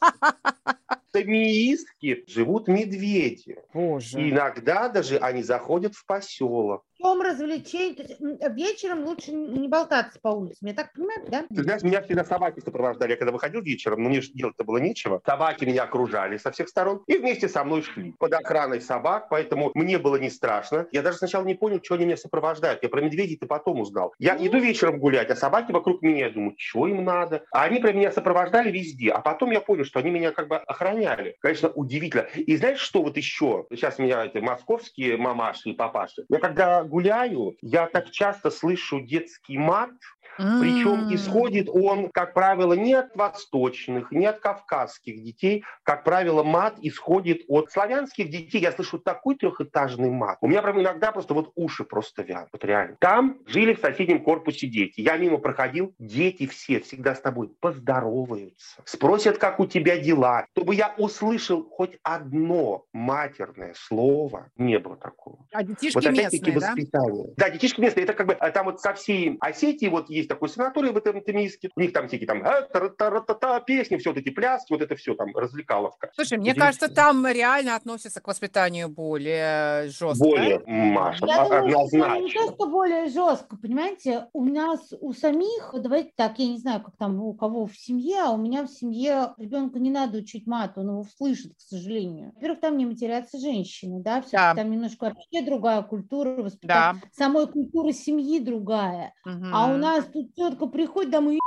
Томиистки 1.12 2.24
живут 2.28 2.68
медведи. 2.68 3.58
Боже. 3.72 4.30
Иногда 4.30 4.88
даже 4.88 5.16
они 5.16 5.42
заходят 5.42 5.94
в 5.94 6.06
поселок. 6.06 6.84
Чем 7.00 7.20
развлечение? 7.22 7.94
То 7.94 8.02
есть 8.02 8.20
вечером 8.56 9.04
лучше 9.04 9.32
не 9.32 9.68
болтаться 9.68 10.18
по 10.20 10.28
улице. 10.28 10.58
Я 10.62 10.74
так 10.74 10.92
понимаю, 10.92 11.20
да? 11.28 11.44
Ты 11.48 11.62
знаешь, 11.62 11.82
меня 11.82 12.02
всегда 12.02 12.24
собаки 12.24 12.60
сопровождали. 12.60 13.12
Я 13.12 13.16
когда 13.16 13.32
выходил 13.32 13.62
вечером, 13.62 14.02
ну 14.02 14.08
мне 14.08 14.20
же 14.20 14.32
делать-то 14.32 14.64
было 14.64 14.78
нечего. 14.78 15.22
Собаки 15.24 15.64
меня 15.64 15.84
окружали 15.84 16.36
со 16.38 16.50
всех 16.50 16.68
сторон 16.68 17.02
и 17.06 17.16
вместе 17.16 17.48
со 17.48 17.62
мной 17.64 17.82
шли 17.82 18.12
под 18.18 18.32
охраной 18.32 18.80
собак, 18.80 19.28
поэтому 19.30 19.70
мне 19.74 19.98
было 19.98 20.16
не 20.16 20.30
страшно. 20.30 20.86
Я 20.90 21.02
даже 21.02 21.18
сначала 21.18 21.44
не 21.44 21.54
понял, 21.54 21.80
что 21.82 21.94
они 21.94 22.04
меня 22.04 22.16
сопровождают. 22.16 22.82
Я 22.82 22.88
про 22.88 23.00
медведей-то 23.00 23.46
потом 23.46 23.80
узнал. 23.80 24.12
Я 24.18 24.34
ну... 24.34 24.46
иду 24.46 24.58
вечером 24.58 24.98
гулять, 24.98 25.30
а 25.30 25.36
собаки 25.36 25.70
вокруг 25.70 26.02
меня. 26.02 26.26
Я 26.26 26.30
думаю, 26.30 26.54
что 26.58 26.88
им 26.88 27.04
надо? 27.04 27.44
А 27.52 27.62
они 27.62 27.78
про 27.78 27.92
меня 27.92 28.10
сопровождали 28.10 28.72
везде. 28.72 29.10
А 29.10 29.20
потом 29.20 29.52
я 29.52 29.60
понял, 29.60 29.84
что 29.84 30.00
они 30.00 30.10
меня 30.10 30.32
как 30.32 30.48
бы 30.48 30.56
охраняли. 30.56 31.36
Конечно, 31.40 31.68
удивительно. 31.68 32.26
И 32.34 32.56
знаешь, 32.56 32.80
что 32.80 33.02
вот 33.02 33.16
еще? 33.16 33.66
Сейчас 33.70 33.98
меня 33.98 34.24
эти 34.24 34.38
московские 34.38 35.16
мамаши 35.16 35.70
и 35.70 35.72
папаши. 35.74 36.24
Я 36.28 36.38
когда 36.38 36.87
гуляю, 36.88 37.56
я 37.62 37.86
так 37.86 38.10
часто 38.10 38.50
слышу 38.50 39.00
детский 39.00 39.58
мат, 39.58 39.90
причем 40.38 41.12
исходит 41.12 41.68
он, 41.68 42.10
как 42.10 42.32
правило, 42.32 42.72
не 42.72 42.94
от 42.94 43.14
восточных, 43.16 44.12
не 44.12 44.26
от 44.26 44.38
кавказских 44.38 45.22
детей. 45.22 45.64
Как 45.82 46.04
правило, 46.04 46.42
мат 46.42 46.76
исходит 46.80 47.42
от 47.48 47.72
славянских 47.72 48.30
детей. 48.30 48.60
Я 48.60 48.72
слышу 48.72 48.98
такой 48.98 49.36
трехэтажный 49.36 50.10
мат. 50.10 50.38
У 50.40 50.48
меня 50.48 50.62
прям 50.62 50.80
иногда 50.80 51.12
просто 51.12 51.34
вот 51.34 51.50
уши 51.56 51.84
просто 51.84 52.22
вянут. 52.22 52.48
Вот 52.52 52.64
реально. 52.64 52.96
Там 53.00 53.38
жили 53.46 53.74
в 53.74 53.80
соседнем 53.80 54.22
корпусе 54.22 54.68
дети. 54.68 55.00
Я 55.00 55.16
мимо 55.16 55.38
проходил. 55.38 55.94
Дети 55.98 56.46
все 56.46 56.80
всегда 56.80 57.14
с 57.14 57.20
тобой 57.20 57.50
поздороваются. 57.60 58.82
Спросят, 58.84 59.38
как 59.38 59.58
у 59.60 59.66
тебя 59.66 59.98
дела. 59.98 60.46
Чтобы 60.52 60.74
я 60.74 60.94
услышал 60.96 61.68
хоть 61.68 61.98
одно 62.02 62.84
матерное 62.92 63.74
слово, 63.76 64.50
не 64.56 64.78
было 64.78 64.96
такого. 64.96 65.46
А 65.52 65.64
детишки 65.64 65.94
вот 65.96 66.04
местные, 66.06 66.54
да? 66.54 66.68
воспитание. 66.68 67.34
Да, 67.36 67.50
детишки 67.50 67.80
местные. 67.80 68.04
Это 68.04 68.12
как 68.12 68.26
бы 68.26 68.34
а 68.34 68.50
там 68.50 68.66
вот 68.66 68.80
со 68.80 68.94
всей 68.94 69.36
Осетии 69.40 69.88
вот 69.88 70.08
есть 70.08 70.27
есть 70.28 70.38
такой 70.38 70.48
санаторий 70.48 70.90
в 70.90 70.96
этом 70.96 71.20
Томиске. 71.22 71.70
У 71.74 71.80
них 71.80 71.92
там 71.92 72.08
всякие 72.08 72.26
там 72.26 72.42
та 72.42 73.60
песни, 73.60 73.96
все 73.96 74.10
вот 74.10 74.18
эти 74.18 74.30
пляски, 74.30 74.72
вот 74.72 74.82
это 74.82 74.94
все 74.94 75.14
там 75.14 75.34
развлекаловка. 75.34 76.10
Слушай, 76.14 76.38
мне 76.38 76.54
кажется, 76.54 76.88
там 76.88 77.26
реально 77.26 77.76
относятся 77.76 78.20
к 78.20 78.28
воспитанию 78.28 78.88
более 78.88 79.88
жестко. 79.88 80.24
Более, 80.24 80.62
Маша, 80.66 81.26
Я 81.26 81.42
однозначно. 81.42 82.20
не 82.20 82.32
то, 82.32 82.52
что 82.52 82.66
более 82.66 83.08
жестко, 83.08 83.56
понимаете, 83.56 84.26
у 84.32 84.44
нас 84.44 84.92
у 85.00 85.12
самих, 85.12 85.74
давайте 85.74 86.12
так, 86.16 86.38
я 86.38 86.48
не 86.48 86.58
знаю, 86.58 86.82
как 86.82 86.96
там 86.96 87.20
у 87.22 87.34
кого 87.34 87.66
в 87.66 87.76
семье, 87.76 88.22
а 88.22 88.30
у 88.30 88.36
меня 88.36 88.64
в 88.64 88.68
семье 88.68 89.34
ребенка 89.38 89.78
не 89.78 89.90
надо 89.90 90.18
учить 90.18 90.46
мат, 90.46 90.72
он 90.76 90.88
его 90.88 91.04
слышит, 91.16 91.54
к 91.54 91.60
сожалению. 91.60 92.32
Во-первых, 92.34 92.60
там 92.60 92.76
не 92.76 92.86
матерятся 92.86 93.38
женщины, 93.38 94.02
да, 94.02 94.22
все 94.22 94.36
да. 94.36 94.54
там 94.54 94.70
немножко 94.70 95.04
вообще 95.04 95.44
другая 95.44 95.82
культура 95.82 96.30
воспитания, 96.42 97.00
да. 97.02 97.08
самой 97.12 97.46
культуры 97.46 97.92
семьи 97.92 98.40
другая. 98.40 99.14
Угу. 99.24 99.46
А 99.52 99.72
у 99.72 99.76
нас 99.76 100.04
тут 100.12 100.17
тетка 100.36 100.66
приходит 100.66 101.10
домой, 101.10 101.38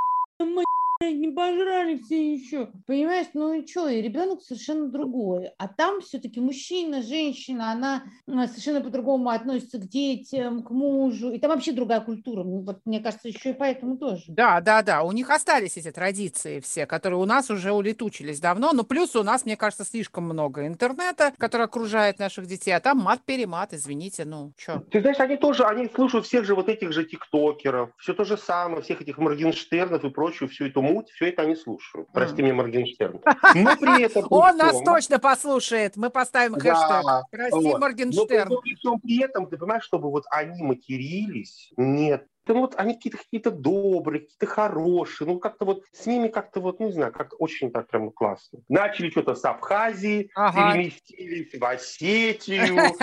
не 1.10 1.32
пожрали 1.32 1.98
все 1.98 2.34
еще. 2.34 2.70
Понимаешь, 2.86 3.28
ну 3.34 3.54
и 3.54 3.66
что, 3.66 3.88
и 3.90 4.02
ребенок 4.02 4.42
совершенно 4.42 4.88
другой. 4.88 5.50
А 5.58 5.68
там 5.68 6.02
все-таки 6.02 6.40
мужчина, 6.40 7.02
женщина, 7.02 7.72
она 7.72 8.04
совершенно 8.28 8.82
по-другому 8.82 9.30
относится 9.30 9.78
к 9.78 9.88
детям, 9.88 10.64
к 10.64 10.70
мужу. 10.72 11.32
И 11.32 11.40
там 11.40 11.52
вообще 11.52 11.72
другая 11.72 12.02
культура. 12.02 12.44
Ну, 12.44 12.62
вот, 12.62 12.80
мне 12.86 13.00
кажется, 13.00 13.28
еще 13.28 13.52
и 13.52 13.54
поэтому 13.54 13.98
тоже. 13.98 14.24
Да, 14.28 14.62
да, 14.62 14.82
да. 14.82 15.04
У 15.04 15.12
них 15.12 15.30
остались 15.30 15.78
эти 15.78 15.92
традиции 15.92 16.60
все, 16.60 16.86
которые 16.86 17.20
у 17.20 17.26
нас 17.26 17.50
уже 17.50 17.72
улетучились 17.72 18.40
давно. 18.40 18.74
Но 18.74 18.84
плюс 18.84 19.16
у 19.16 19.24
нас, 19.24 19.46
мне 19.46 19.58
кажется, 19.58 19.86
слишком 19.86 20.26
много 20.26 20.68
интернета, 20.68 21.34
который 21.38 21.66
окружает 21.66 22.20
наших 22.20 22.46
детей. 22.46 22.72
А 22.72 22.80
там 22.80 22.98
мат-перемат, 23.00 23.74
извините, 23.74 24.26
ну 24.26 24.54
что. 24.58 24.84
Ты 24.92 25.02
знаешь, 25.02 25.20
они 25.20 25.38
тоже, 25.38 25.64
они 25.64 25.90
слушают 25.94 26.26
всех 26.26 26.46
же 26.46 26.56
вот 26.56 26.70
этих 26.70 26.92
же 26.92 27.06
тиктокеров. 27.06 27.90
Все 27.98 28.14
то 28.14 28.24
же 28.24 28.38
самое, 28.38 28.82
всех 28.82 29.02
этих 29.02 29.18
Моргенштернов 29.18 30.04
и 30.04 30.10
прочую, 30.10 30.50
всю 30.50 30.66
эту 30.66 30.82
муть, 30.92 31.10
все 31.10 31.30
это 31.30 31.44
они 31.44 31.56
слушают. 31.56 32.08
Прости 32.14 32.42
меня, 32.42 32.54
Моргенштерн. 32.54 33.22
Но 33.56 33.78
при 33.78 34.04
этом... 34.04 34.26
Он 34.30 34.58
нас 34.58 34.82
точно 34.84 35.20
послушает. 35.20 35.96
Мы 35.96 36.10
поставим 36.10 36.56
хэштег. 36.56 37.06
Прости, 37.32 37.76
Моргенштерн. 37.78 38.50
Но 38.84 38.98
при 38.98 39.24
этом, 39.24 39.48
ты 39.48 39.58
понимаешь, 39.58 39.84
чтобы 39.84 40.10
вот 40.10 40.24
они 40.32 40.62
матерились, 40.64 41.72
нет, 41.78 42.28
ну 42.48 42.62
вот 42.62 42.76
они 42.78 42.96
какие-то 42.96 43.18
какие-то 43.18 43.52
добрые, 43.52 44.22
какие-то 44.22 44.46
хорошие, 44.46 45.28
ну 45.28 45.40
как-то 45.40 45.66
вот 45.66 45.84
с 45.92 46.06
ними 46.06 46.28
как-то 46.28 46.60
вот, 46.60 46.80
ну 46.80 46.88
не 46.88 46.94
знаю, 46.94 47.12
как 47.12 47.34
очень 47.40 47.72
так 47.72 47.88
прям 47.88 48.12
классно. 48.12 48.60
Начали 48.70 49.10
что-то 49.10 49.36
с 49.36 49.46
Абхазии, 49.46 50.30
ага. 50.36 50.74
переместились 50.74 51.54
в 51.54 51.64
Осетию, 51.64 52.96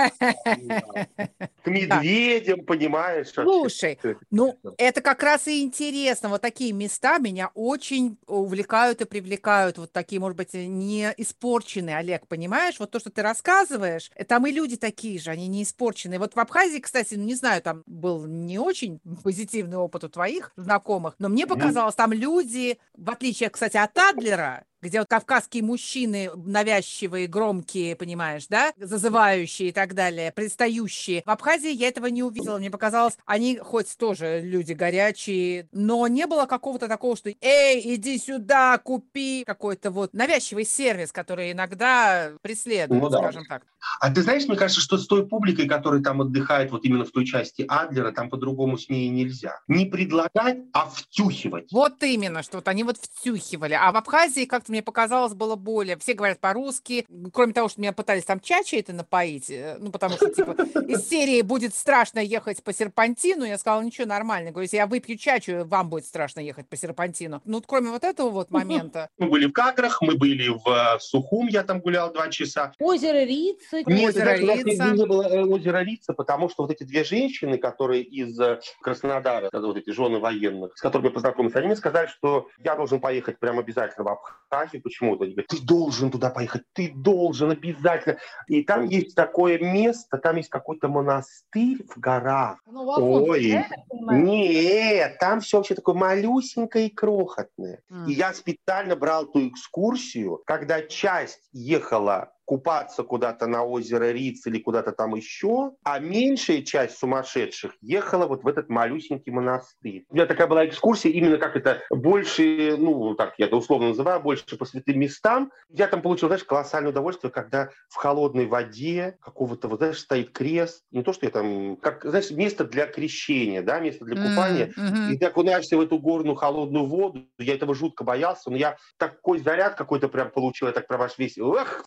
к 1.63 1.67
медведям, 1.67 2.65
понимаешь? 2.65 3.29
Слушай, 3.29 3.99
ну 4.31 4.59
это 4.77 5.01
как 5.01 5.23
раз 5.23 5.47
и 5.49 5.63
интересно, 5.63 6.29
вот 6.29 6.43
такие 6.43 6.73
места 6.73 7.19
меня 7.19 7.51
очень 7.55 8.19
увлекают 8.27 9.01
и 9.01 9.05
привлекают, 9.05 9.79
вот 9.79 9.93
такие, 9.93 10.21
может 10.21 10.37
быть, 10.37 10.55
не 10.55 11.13
испорченные, 11.17 11.97
Олег, 11.97 12.27
понимаешь? 12.27 12.79
Вот 12.79 12.91
то, 12.91 12.99
что 12.99 13.11
ты 13.11 13.23
рассказываешь, 13.23 14.11
там 14.27 14.47
и 14.47 14.53
люди 14.53 14.77
такие 14.77 15.19
же, 15.19 15.31
они 15.31 15.49
не 15.49 15.63
испорченные. 15.63 16.19
Вот 16.19 16.35
в 16.35 16.39
Абхазии, 16.39 16.79
кстати, 16.79 17.15
ну 17.15 17.25
не 17.25 17.35
знаю, 17.35 17.63
там 17.63 17.83
был 17.87 18.27
не 18.27 18.59
очень 18.59 19.01
позитивный 19.29 19.77
опыт 19.77 20.05
у 20.05 20.09
твоих 20.09 20.53
знакомых, 20.57 21.15
но 21.19 21.29
мне 21.29 21.47
показалось, 21.47 21.95
там 21.95 22.15
люди, 22.15 22.79
в 22.95 23.11
отличие, 23.11 23.51
кстати, 23.51 23.77
от 23.77 23.95
Адлера, 23.99 24.65
где 24.81 25.01
вот 25.01 25.09
кавказские 25.09 25.63
мужчины 25.63 26.31
навязчивые, 26.35 27.27
громкие, 27.27 27.97
понимаешь, 27.97 28.47
да, 28.49 28.73
зазывающие 28.77 29.69
и 29.69 29.73
так 29.73 29.95
далее, 29.95 30.33
предстающие. 30.33 31.23
В 31.25 31.31
Абхазии 31.31 31.71
я 31.71 31.89
этого 31.89 32.07
не 32.07 32.23
увидела. 32.23 32.59
Мне 32.59 32.71
показалось, 32.71 33.17
они 33.25 33.59
хоть 33.59 33.97
тоже 33.97 34.41
люди 34.43 34.73
горячие, 34.73 35.69
но 35.73 36.07
не 36.07 36.27
было 36.27 36.47
какого-то 36.47 36.89
такого, 36.89 37.17
что 37.17 37.31
«Эй, 37.41 37.95
иди 37.95 38.19
сюда, 38.19 38.79
купи!» 38.79 39.45
Какой-то 39.45 39.91
вот 39.91 40.13
навязчивый 40.15 40.65
сервис, 40.65 41.13
который 41.13 41.53
иногда 41.53 42.33
преследует, 42.43 43.03
ну, 43.03 43.09
да. 43.09 43.19
скажем 43.19 43.45
так. 43.47 43.63
А 44.01 44.11
ты 44.11 44.23
знаешь, 44.23 44.47
мне 44.47 44.57
кажется, 44.57 44.81
что 44.81 44.99
с 44.99 45.07
той 45.07 45.27
публикой, 45.27 45.67
которая 45.67 46.03
там 46.03 46.21
отдыхает 46.21 46.71
вот 46.71 46.85
именно 46.85 47.05
в 47.05 47.11
той 47.11 47.25
части 47.25 47.65
Адлера, 47.69 48.13
там 48.13 48.29
по-другому 48.29 48.77
с 48.77 48.89
ней 48.89 49.09
нельзя. 49.09 49.61
Не 49.69 49.87
предлагать, 49.87 50.59
а 50.73 50.87
втюхивать. 50.87 51.73
Вот 51.73 52.03
именно, 52.03 52.43
что 52.43 52.59
вот 52.59 52.69
они 52.69 52.85
вот 52.85 52.99
втюхивали. 52.99 53.75
А 53.75 53.91
в 53.93 53.97
Абхазии 53.97 54.45
как 54.45 54.68
что 54.69 54.73
мне 54.73 54.83
показалось, 54.83 55.33
было 55.33 55.57
более... 55.57 55.97
Все 55.97 56.13
говорят 56.13 56.41
по-русски, 56.41 57.07
кроме 57.33 57.55
того, 57.55 57.71
что 57.71 57.81
меня 57.81 57.95
пытались 57.95 58.25
там 58.25 58.39
чачи 58.39 58.77
это 58.77 58.93
напоить, 58.93 59.49
э, 59.49 59.79
ну, 59.81 59.91
потому 59.91 60.15
что, 60.17 60.31
типа, 60.31 60.53
из 60.87 61.09
серии 61.09 61.41
будет 61.41 61.75
страшно 61.75 62.19
ехать 62.19 62.63
по 62.63 62.75
серпантину, 62.75 63.45
я 63.45 63.57
сказала, 63.57 63.81
ничего, 63.81 64.07
нормально. 64.07 64.51
Говорю, 64.51 64.65
если 64.65 64.77
я 64.77 64.87
выпью 64.87 65.17
чачу, 65.17 65.65
вам 65.65 65.89
будет 65.89 66.05
страшно 66.05 66.41
ехать 66.41 66.69
по 66.69 66.77
серпантину. 66.77 67.41
Ну, 67.47 67.63
кроме 67.63 67.91
вот 67.91 68.05
этого 68.05 68.29
вот 68.29 68.51
момента. 68.51 69.09
Мы 69.19 69.31
были 69.31 69.47
в 69.47 69.53
Гаграх, 69.53 70.03
мы 70.03 70.17
были 70.17 70.49
в 70.49 70.69
э, 70.69 70.99
Сухум, 71.01 71.49
я 71.49 71.63
там 71.63 71.81
гулял 71.81 72.13
два 72.13 72.29
часа. 72.29 72.73
Озеро 72.79 73.25
Рица. 73.25 73.79
Нет, 73.87 74.11
Озеро 74.11 74.37
знаешь, 74.37 74.65
Рица. 74.65 74.85
не 74.85 75.07
было 75.07 75.23
э, 75.23 75.45
озера 75.45 75.83
Рица, 75.83 76.13
потому 76.13 76.51
что 76.51 76.65
вот 76.65 76.73
эти 76.73 76.83
две 76.83 77.05
женщины, 77.05 77.57
которые 77.57 78.03
из 78.03 78.39
Краснодара, 78.83 79.49
вот 79.51 79.77
эти 79.79 79.91
жены 79.91 80.19
военных, 80.19 80.77
с 80.77 80.81
которыми 80.83 81.07
я 81.07 81.13
познакомился, 81.13 81.59
они 81.59 81.69
мне 81.69 81.77
сказали, 81.77 82.07
что 82.07 82.49
я 82.59 82.75
должен 82.75 83.01
поехать 83.01 83.39
прям 83.39 83.59
обязательно 83.59 84.05
в 84.05 84.09
Абхазию. 84.09 84.58
Почему-то 84.83 85.25
они 85.25 85.33
говорят, 85.35 85.49
ты 85.49 85.61
должен 85.61 86.11
туда 86.11 86.31
поехать, 86.31 86.63
ты 86.73 86.93
должен 86.95 87.51
обязательно. 87.51 88.19
И 88.47 88.63
там 88.63 88.85
есть 88.85 89.15
такое 89.15 89.59
место, 89.59 90.19
там 90.19 90.37
есть 90.37 90.49
какой-то 90.49 90.89
монастырь 90.89 91.85
в 91.89 91.99
горах. 91.99 92.59
Ну, 92.67 92.87
Ой? 92.87 93.65
Нет, 94.01 95.19
там 95.19 95.41
все 95.41 95.59
вообще 95.59 95.75
такое 95.75 95.95
малюсенькое 95.95 96.87
и 96.87 96.95
крохотное. 96.95 97.83
М. 97.91 98.07
И 98.07 98.13
я 98.13 98.33
специально 98.35 98.97
брал 98.97 99.27
ту 99.27 99.49
экскурсию, 99.49 100.43
когда 100.47 100.83
часть 100.83 101.49
ехала 101.53 102.33
купаться 102.49 103.03
куда-то 103.03 103.47
на 103.47 103.63
озеро 103.63 104.11
Риц 104.11 104.47
или 104.47 104.59
куда-то 104.59 104.93
там 104.93 105.15
еще, 105.15 105.73
а 105.85 105.99
меньшая 105.99 106.63
часть 106.63 106.97
сумасшедших 106.97 107.77
ехала 107.83 108.27
вот 108.27 108.43
в 108.43 108.49
этот 108.49 108.71
малюсенький 108.71 109.31
монастырь. 109.31 110.07
У 110.09 110.15
меня 110.15 110.25
такая 110.25 110.47
была 110.47 110.65
экскурсия, 110.65 111.13
именно 111.13 111.37
как 111.37 111.57
это 111.57 111.83
больше, 111.91 112.77
ну, 112.79 113.15
так 113.17 113.35
я 113.37 113.47
это 113.47 113.57
условно 113.57 113.89
называю, 113.89 114.21
больше 114.21 114.57
по 114.57 114.65
святым 114.65 114.99
местам. 114.99 115.53
Я 115.69 115.89
там 115.89 116.01
получил, 116.01 116.29
знаешь, 116.29 116.43
колоссальное 116.43 116.91
удовольствие, 116.91 117.31
когда 117.31 117.69
в 117.91 117.97
холодной 117.97 118.47
воде 118.47 119.19
какого-то, 119.21 119.69
вот, 119.69 119.81
знаешь, 119.81 119.99
стоит 119.99 120.33
крест. 120.33 120.85
Не 120.91 121.03
то, 121.03 121.13
что 121.13 121.27
я 121.27 121.31
там, 121.31 121.77
как, 121.77 122.03
знаешь, 122.03 122.31
место 122.31 122.65
для 122.65 122.87
крещения, 122.87 123.61
да, 123.61 123.79
место 123.79 124.07
для 124.07 124.17
купания. 124.17 124.73
Мгм. 124.75 125.11
И 125.11 125.19
ты 125.19 125.27
окунаешься 125.27 125.77
в 125.77 125.83
эту 125.83 125.99
горную 125.99 126.35
холодную 126.35 126.87
воду. 126.87 127.27
Я 127.39 127.57
этого 127.57 127.75
жутко 127.75 128.05
боялся, 128.05 128.49
но 128.49 128.57
я 128.57 128.79
такой 128.97 129.39
заряд 129.39 129.75
какой-то 129.75 130.09
прям 130.09 130.31
получил. 130.31 130.69
Я 130.69 130.73
так 130.73 130.89
прям 130.89 131.03
аж 131.03 131.19
весь, 131.19 131.37
ох, 131.37 131.85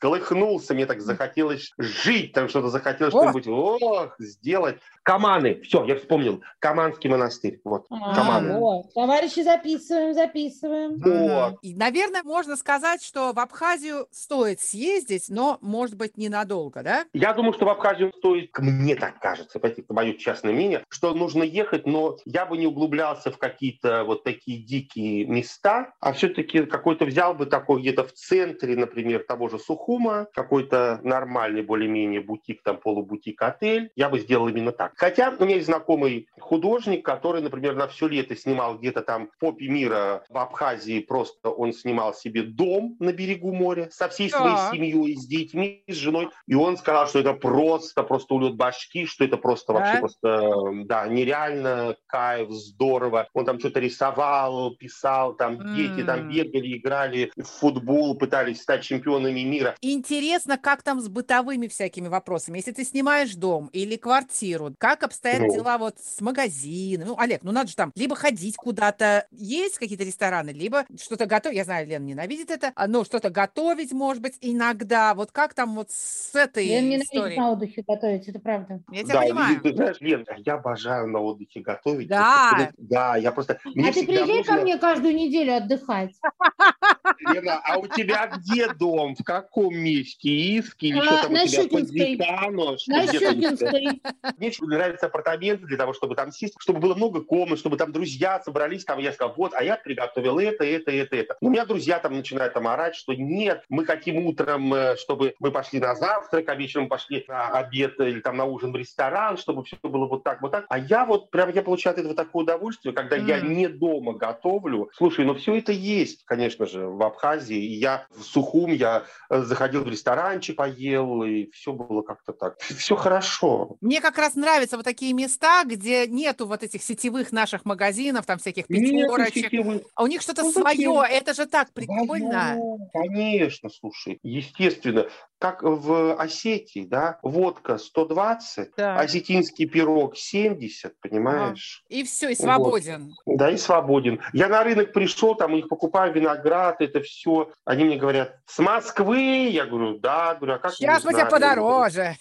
колыхнулся. 0.52 0.74
Мне 0.74 0.86
так 0.86 1.02
захотелось 1.02 1.74
жить, 1.78 2.34
там 2.34 2.50
что-то 2.50 2.70
захотелось 2.70 3.14
О! 3.14 3.22
что-нибудь, 3.22 3.48
ох, 3.48 4.16
сделать. 4.20 4.78
Каманы, 5.04 5.62
все, 5.62 5.84
я 5.86 5.96
вспомнил. 5.96 6.42
Каманский 6.60 7.10
монастырь, 7.10 7.60
вот. 7.64 7.88
А, 7.90 8.16
Каманы. 8.16 8.60
вот. 8.60 8.94
Товарищи, 8.94 9.42
записываем, 9.42 10.14
записываем. 10.14 10.98
Вот. 10.98 11.58
И, 11.64 11.74
наверное, 11.76 12.22
можно 12.24 12.56
сказать, 12.56 13.04
что 13.04 13.34
в 13.34 13.40
Абхазию 13.40 14.08
стоит 14.12 14.62
съездить, 14.62 15.26
но, 15.30 15.58
может 15.62 15.98
быть, 15.98 16.18
ненадолго, 16.18 16.84
да? 16.84 17.06
Я 17.14 17.34
думаю, 17.34 17.54
что 17.54 17.66
в 17.66 17.70
Абхазию 17.70 18.14
стоит, 18.18 18.52
мне 18.60 18.96
так 18.96 19.20
кажется, 19.20 19.60
это 19.62 19.94
мое 19.94 20.14
частное 20.14 20.54
мнение, 20.54 20.84
что 20.90 21.14
нужно 21.14 21.44
ехать, 21.44 21.88
но 21.88 22.18
я 22.26 22.46
бы 22.46 22.58
не 22.58 22.68
углублялся 22.68 23.32
в 23.32 23.38
какие-то 23.38 24.04
вот 24.04 24.24
такие 24.24 24.62
дикие 24.62 25.26
места, 25.26 25.94
а 26.00 26.14
все-таки 26.14 26.66
какой-то 26.66 27.06
взял 27.06 27.34
бы 27.34 27.48
такой 27.48 27.82
где-то 27.82 28.04
в 28.04 28.14
центре, 28.14 28.76
например, 28.76 29.24
того 29.28 29.50
же 29.50 29.58
Сухума, 29.58 30.28
какой-то 30.44 31.00
нормальный 31.04 31.62
более-менее 31.62 32.22
бутик, 32.22 32.62
там 32.64 32.78
полубутик-отель. 32.78 33.92
Я 33.96 34.10
бы 34.10 34.20
сделал 34.20 34.48
именно 34.48 34.72
так. 34.72 34.94
Хотя 34.96 35.30
у 35.38 35.44
меня 35.46 35.56
есть 35.56 35.68
знакомый 35.68 36.28
художник, 36.40 37.06
который, 37.06 37.42
например, 37.42 37.76
на 37.76 37.88
все 37.88 38.08
лето 38.08 38.36
снимал 38.36 38.78
где-то 38.78 39.02
там 39.02 39.28
в 39.28 39.38
попе 39.40 39.68
мира 39.68 40.24
в 40.30 40.38
Абхазии, 40.38 41.00
просто 41.00 41.50
он 41.50 41.74
снимал 41.74 42.14
себе 42.14 42.44
дом 42.44 42.96
на 43.00 43.14
берегу 43.14 43.54
моря 43.54 43.90
со 43.92 44.08
всей 44.10 44.30
своей 44.30 44.56
Так. 44.56 44.72
семьей, 44.72 45.16
с 45.16 45.26
детьми, 45.26 45.84
с 45.88 45.96
женой. 45.96 46.30
И 46.48 46.56
он 46.56 46.78
сказал, 46.78 47.08
что 47.08 47.20
это 47.20 47.34
просто, 47.34 48.04
просто 48.04 48.34
улет 48.34 48.56
башки, 48.56 49.06
что 49.06 49.24
это 49.26 49.38
просто 49.38 49.74
Да? 49.74 49.80
вообще 49.80 50.00
просто, 50.00 50.28
э, 50.28 50.84
да, 50.86 51.08
нереально, 51.08 51.96
кайф, 52.08 52.50
здорово. 52.50 53.28
Он 53.34 53.46
там 53.46 53.60
что-то 53.60 53.80
рисовал, 53.80 54.76
писал, 54.76 55.36
там 55.36 55.58
дети 55.74 56.04
там 56.04 56.20
М. 56.22 56.28
бегали, 56.30 56.78
играли 56.78 57.32
в 57.38 57.44
футбол, 57.44 58.18
пытались 58.18 58.62
стать 58.62 58.84
чемпионами 58.84 59.42
мира. 59.42 59.76
Интересно, 59.82 60.31
как 60.62 60.84
там 60.84 61.02
с 61.02 61.08
бытовыми 61.08 61.67
всякими 61.67 62.08
вопросами. 62.08 62.58
Если 62.58 62.72
ты 62.72 62.84
снимаешь 62.84 63.34
дом 63.36 63.67
или 63.74 63.96
квартиру, 63.96 64.74
как 64.78 65.04
обстоят 65.04 65.41
Ну. 65.41 65.54
дела 65.54 65.78
вот 65.78 65.96
с 66.00 66.22
магазином? 66.22 67.10
Ну, 67.10 67.15
Олег, 67.17 67.44
ну 67.44 67.52
надо 67.52 67.70
же 67.70 67.76
там 67.76 67.91
либо 67.96 68.15
ходить 68.15 68.56
куда-то, 68.56 69.28
есть 69.32 69.78
какие-то 69.78 70.04
рестораны, 70.04 70.52
либо 70.52 70.86
что-то 71.02 71.26
готовить. 71.26 71.58
Я 71.58 71.63
знаю, 71.65 71.88
Лена 71.88 72.04
ненавидит 72.04 72.52
это, 72.52 72.72
а, 72.76 72.88
но 72.88 73.04
что-то 73.04 73.30
готовить, 73.30 73.91
может 73.91 74.22
быть, 74.22 74.38
иногда. 74.41 75.13
Вот 75.15 75.32
как 75.32 75.54
там 75.54 75.76
вот 75.76 75.91
с 75.91 76.34
этой 76.36 76.65
Я 76.65 76.82
ненавижу 76.82 77.04
историей? 77.04 77.38
на 77.39 77.52
отдыхе 77.52 77.84
готовить, 77.88 78.28
это 78.28 78.39
правда. 78.39 78.82
Я 78.91 79.04
тебя 79.04 79.13
Да, 79.13 79.24
и 79.26 79.30
понимаю. 79.30 79.62
ты 79.62 79.74
знаешь, 79.74 79.98
Лен, 80.00 80.26
я 80.46 80.54
обожаю 80.54 81.08
на 81.08 81.20
отдыхе 81.20 81.60
готовить. 81.62 82.08
Да. 82.08 82.72
Да, 82.78 83.15
я 83.17 83.32
просто... 83.32 83.60
мне 83.65 83.89
а 83.89 83.94
ты 83.94 84.06
приезжай 84.06 84.44
ко 84.44 84.52
нужно- 84.52 84.62
мне 84.63 84.78
каждую 84.78 85.15
неделю 85.15 85.56
отдыхать. 85.56 86.15
Лена, 87.20 87.62
а 87.63 87.78
у 87.78 87.88
тебя 87.88 88.28
где 88.28 88.67
дом? 88.74 89.15
В 89.15 89.24
каком 89.24 89.76
месте? 89.76 90.30
Иски 90.30 90.88
или 90.88 91.00
А, 91.00 91.04
что 91.04 91.22
там 91.24 91.34
на 91.34 91.44
у 91.44 91.48
тебя? 91.48 91.67
Позитано? 91.70 92.78
Что, 92.78 92.91
На? 92.91 93.08
Щукинской. 93.08 94.02
Мне 94.38 94.48
очень 94.48 94.65
нравятся 94.65 95.06
апартаменты 95.08 95.65
для 95.65 95.78
того, 95.78 95.94
чтобы 95.94 96.15
там 96.15 96.32
сесть, 96.32 96.56
чтобы 96.60 96.80
было 96.80 96.96
много 96.96 97.22
комнат, 97.22 97.60
чтобы 97.60 97.78
там 97.78 97.91
друзья 97.91 98.39
собрались, 98.41 98.86
там 98.86 99.00
я 99.00 99.12
сказал, 99.12 99.36
вот, 99.38 99.54
а 99.54 99.63
я 99.63 99.78
приготовил 99.78 100.39
это, 100.39 100.63
это, 100.63 100.91
это, 100.91 101.15
это. 101.15 101.38
Но 101.41 101.50
у 101.50 101.52
меня 101.52 101.65
друзья 101.65 102.00
там 102.00 102.15
начинают 102.15 102.54
там 102.54 102.67
орать, 102.67 102.96
что 102.96 103.13
нет, 103.13 103.63
мы 103.70 103.86
хотим 103.86 104.26
утром, 104.26 104.74
э, 104.74 104.96
чтобы 104.98 105.36
мы 105.39 105.52
пошли 105.52 105.80
на 105.80 105.96
завтрак, 105.96 106.50
а 106.50 106.56
вечером 106.56 106.88
пошли 106.88 107.26
на 107.28 107.50
обед 107.50 108.00
или 108.00 108.20
там 108.20 108.38
на 108.38 108.46
ужин 108.46 108.72
в 108.72 108.76
ресторан, 108.76 109.38
чтобы 109.38 109.63
все 109.63 109.78
было 109.84 110.08
вот 110.08 110.24
так, 110.24 110.41
вот 110.41 110.52
так. 110.52 110.65
А 110.70 110.78
я 110.78 111.06
вот 111.06 111.30
прям, 111.30 111.52
я 111.52 111.62
получаю 111.62 111.94
от 111.94 112.00
этого 112.00 112.15
такое 112.15 112.44
удовольствие, 112.44 112.94
когда 112.94 113.15
я 113.15 113.39
не 113.39 113.67
дома 113.67 114.13
готовлю. 114.13 114.89
Слушай, 114.94 115.26
ну 115.26 115.36
все 115.36 115.58
это 115.58 115.72
есть, 115.72 116.24
конечно 116.26 116.65
же, 116.65 116.81
в 116.88 117.02
Абхазии. 117.04 117.58
И 117.58 117.76
я 117.76 118.06
в 118.10 118.24
Сухум, 118.24 118.72
я 118.72 119.04
э, 119.30 119.41
заходил 119.41 119.84
в 119.84 119.88
ресторанчик, 119.88 120.56
поел, 120.56 121.24
и 121.24 121.50
все 121.52 121.74
было 121.74 122.02
как-то 122.02 122.34
так. 122.34 122.60
Все 122.78 122.96
хорошо. 122.96 123.78
Мне 123.82 124.02
как 124.02 124.17
раз 124.17 124.36
нравятся 124.36 124.76
вот 124.78 124.84
такие 124.86 125.13
места, 125.13 125.63
где 125.65 126.08
нету 126.08 126.46
вот 126.48 126.63
этих 126.63 126.84
сетевых 126.84 127.32
наших 127.32 127.65
магазинов, 127.65 128.26
там 128.26 128.38
всяких 128.39 128.67
пятерочек. 128.67 129.52
А 129.96 130.04
у 130.04 130.08
них 130.08 130.22
что-то 130.22 130.44
Ну, 130.44 130.52
свое, 130.52 130.76
зачем? 130.76 131.02
это 131.02 131.34
же 131.34 131.46
так 131.46 131.72
прикольно. 131.74 132.30
Да, 132.32 132.58
Конечно, 132.94 133.70
слушай, 133.70 134.20
естественно. 134.24 135.08
Как 135.39 135.63
в 135.63 136.13
Осетии, 136.22 136.86
да, 136.86 137.17
водка 137.24 137.80
120, 137.80 138.70
Да. 138.78 139.00
осетинский 139.00 139.65
пирог 139.65 140.15
70, 140.15 140.94
понимаешь? 141.02 141.84
И 141.89 142.04
все, 142.04 142.30
и 142.30 142.36
свободен. 142.36 143.13
Да, 143.26 143.50
и 143.50 143.58
свободен. 143.58 144.20
Я 144.34 144.48
на 144.50 144.63
рынок 144.63 144.94
пришел, 144.94 145.34
там 145.36 145.54
у 145.54 145.56
них 145.56 145.67
покупаю 145.67 146.13
виноград, 146.13 146.52
это 146.80 147.02
все. 147.02 147.52
Они 147.65 147.84
мне 147.84 147.97
говорят, 147.97 148.38
с 148.45 148.60
Москвы? 148.60 149.50
Я 149.50 149.65
говорю, 149.65 149.97
да. 150.00 150.36
Говорю, 150.36 150.54
а 150.56 150.60
как 150.60 150.74
Сейчас 150.74 151.04
мы 151.04 151.12
узнали?» 151.12 151.30
подороже. 151.30 152.15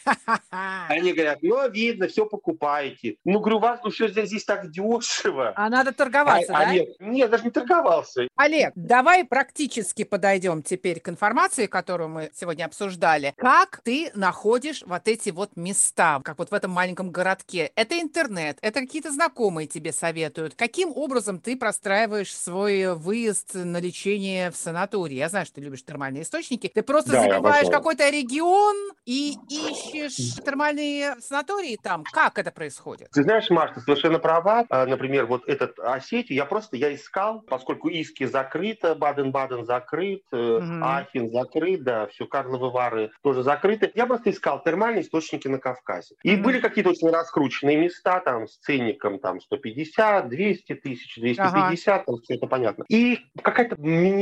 Они 0.89 1.13
говорят, 1.13 1.39
ну, 1.43 1.69
видно, 1.71 2.09
все 2.09 2.27
покупаете. 2.27 3.17
Ну, 3.25 3.41
говорю, 3.41 3.59
у 3.59 3.61
вас 3.61 3.81
ну, 3.85 3.91
все 3.91 4.09
здесь, 4.09 4.29
здесь 4.29 4.45
так 4.45 4.71
дешево. 4.71 5.53
А 5.57 5.69
надо 5.69 5.93
торговаться, 5.93 6.53
А- 6.55 6.63
а 6.63 6.65
да? 6.67 6.73
нет, 6.73 6.89
нет, 7.01 7.31
даже 7.31 7.45
не 7.45 7.51
торговался. 7.51 8.29
Олег, 8.37 8.73
давай 8.75 9.25
практически 9.25 10.05
подойдем 10.05 10.63
теперь 10.63 11.01
к 11.01 11.09
информации, 11.09 11.67
которую 11.67 12.09
мы 12.09 12.31
сегодня 12.35 12.65
обсуждали. 12.65 13.35
Как 13.37 13.81
ты 13.85 14.11
находишь 14.15 14.83
вот 14.87 15.09
эти 15.09 15.31
вот 15.31 15.57
места, 15.57 16.21
как 16.25 16.39
вот 16.39 16.51
в 16.51 16.55
этом 16.55 16.71
маленьком 16.71 17.11
городке? 17.11 17.73
Это 17.75 18.01
интернет, 18.01 18.59
это 18.63 18.81
какие-то 18.81 19.11
знакомые 19.11 19.67
тебе 19.67 19.93
советуют. 19.93 20.55
Каким 20.55 20.93
образом 20.95 21.41
ты 21.41 21.57
простраиваешь 21.57 22.35
свой 22.35 22.95
выезд 22.95 23.55
на 23.55 23.81
лечение 23.81 24.30
в 24.53 24.57
санаторий? 24.57 25.17
Я 25.17 25.29
знаю, 25.29 25.47
что 25.47 25.57
ты 25.57 25.61
любишь 25.63 25.85
термальные 25.85 26.23
источники. 26.23 26.69
Ты 26.69 26.83
просто 26.83 27.13
Да, 27.13 27.17
забиваешь 27.17 27.69
какой-то 27.69 28.09
регион 28.11 28.77
и 29.05 29.39
ищешь 29.49 30.41
термальные 30.45 31.17
санатории 31.21 31.77
там. 31.77 32.05
Как 32.11 32.39
это 32.39 32.51
происходит? 32.53 33.11
Ты 33.13 33.25
знаешь, 33.25 33.51
Маш, 33.51 33.73
ты 33.73 33.81
совершенно 33.81 34.21
права. 34.21 34.65
А, 34.71 34.87
Например, 34.87 35.27
вот 35.27 35.43
этот 35.49 35.77
Осетию, 35.81 36.37
я 36.37 36.45
просто 36.45 36.77
я 36.77 36.95
искал, 36.95 37.43
поскольку 37.43 37.89
Иски 37.89 38.25
закрыто, 38.25 38.95
Баден-Баден 38.95 39.65
закрыт, 39.65 40.23
э, 40.33 40.61
Мгм. 40.61 40.71
Ахен 40.79 41.29
закрыт, 41.33 41.83
да, 41.83 42.07
все, 42.07 42.27
Карловы 42.27 42.71
Вары 42.71 43.11
тоже 43.25 43.43
закрыты. 43.43 43.91
Я 43.97 44.07
просто 44.07 44.31
искал 44.31 44.63
термальные 44.63 45.03
источники 45.03 45.49
на 45.49 45.59
Кавказе. 45.59 46.15
И 46.23 46.37
Мгм. 46.37 46.37
были 46.37 46.61
какие-то 46.61 46.91
очень 46.91 47.11
раскрученные 47.11 47.77
места, 47.79 48.21
там, 48.21 48.47
с 48.47 48.59
ценником 48.59 49.19
там 49.19 49.41
150, 49.41 50.29
200 50.29 50.75
тысяч, 50.77 51.17
250, 51.17 52.07
там 52.07 52.15
все 52.23 52.37
это 52.37 52.47
понятно. 52.47 52.85
И 52.89 53.19
какая-то 53.43 53.75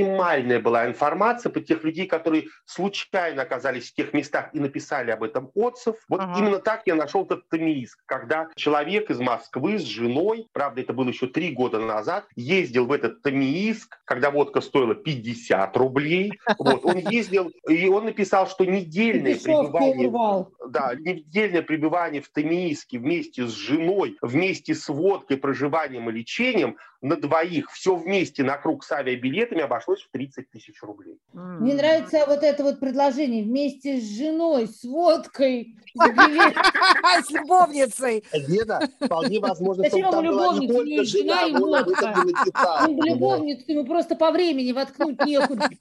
минимальная 0.03 0.61
была 0.61 0.87
информация 0.87 1.51
по 1.51 1.61
тех 1.61 1.85
людей, 1.85 2.07
которые 2.07 2.47
случайно 2.65 3.43
оказались 3.43 3.91
в 3.91 3.95
тех 3.95 4.13
местах 4.13 4.51
и 4.53 4.61
написали 4.61 5.11
об 5.11 5.23
этом 5.23 5.51
отзыв. 5.55 5.97
Вот 6.09 6.21
Ага. 6.21 6.39
именно 6.39 6.59
так 6.59 6.83
я 6.87 6.95
нашел 6.95 7.25
этот 7.25 7.49
Тамииск, 7.49 7.99
когда 8.07 8.49
человек 8.57 9.11
из 9.11 9.19
Москвы 9.19 9.79
с 9.79 9.83
женой, 9.83 10.49
правда, 10.53 10.81
это 10.81 10.93
было 10.93 11.09
еще 11.09 11.27
три 11.27 11.53
года 11.53 11.79
назад, 11.79 12.27
ездил 12.37 12.87
в 12.87 12.93
этот 12.93 13.23
Тамииск, 13.23 13.99
когда 14.05 14.31
водка 14.31 14.61
стоила 14.61 14.95
50 14.95 15.77
рублей. 15.77 16.33
Вот, 16.59 16.85
он 16.85 16.99
ездил, 16.99 17.51
и 17.69 17.89
он 17.89 18.05
написал, 18.05 18.49
что 18.49 18.65
недельное 18.65 19.37
пребывание 19.37 20.09
да, 20.69 20.95
недельное 20.95 21.63
пребывание 21.63 22.23
в 22.23 22.29
Тамииске 22.29 22.99
вместе 22.99 23.47
с 23.47 23.53
женой, 23.53 24.17
вместе 24.23 24.75
с 24.75 24.89
водкой, 24.89 25.37
проживанием 25.37 26.09
и 26.11 26.13
лечением 26.13 26.77
на 27.01 27.17
двоих, 27.17 27.71
все 27.71 27.95
вместе 27.95 28.43
на 28.43 28.57
круг 28.57 28.85
с 28.85 28.93
авиабилетами 28.93 29.63
обошлось 29.63 29.88
в 29.97 30.11
30 30.11 30.51
тысяч 30.51 30.83
рублей. 30.83 31.19
Мне 31.33 31.75
нравится 31.75 32.25
вот 32.27 32.43
это 32.43 32.63
вот 32.63 32.81
предложение 32.81 33.45
вместе 33.45 34.01
с 34.01 34.05
женой, 34.05 34.69
с 34.69 34.85
водкой. 34.85 35.77
С 35.95 36.01
любовницей. 37.31 38.25
Лена, 38.33 38.81
вполне 39.01 39.41
возможно, 39.41 39.85
чтобы 39.85 40.11
там 40.11 40.27
была 40.27 40.59
не 40.59 40.69
только 40.69 41.05
жена, 41.05 41.47
и 41.47 41.53
водка. 41.53 42.15
любовницу, 42.87 43.65
ему 43.73 43.85
просто 43.85 44.15
по 44.15 44.31
времени 44.31 44.73
воткнуть 44.73 45.25
некуда. 45.25 45.69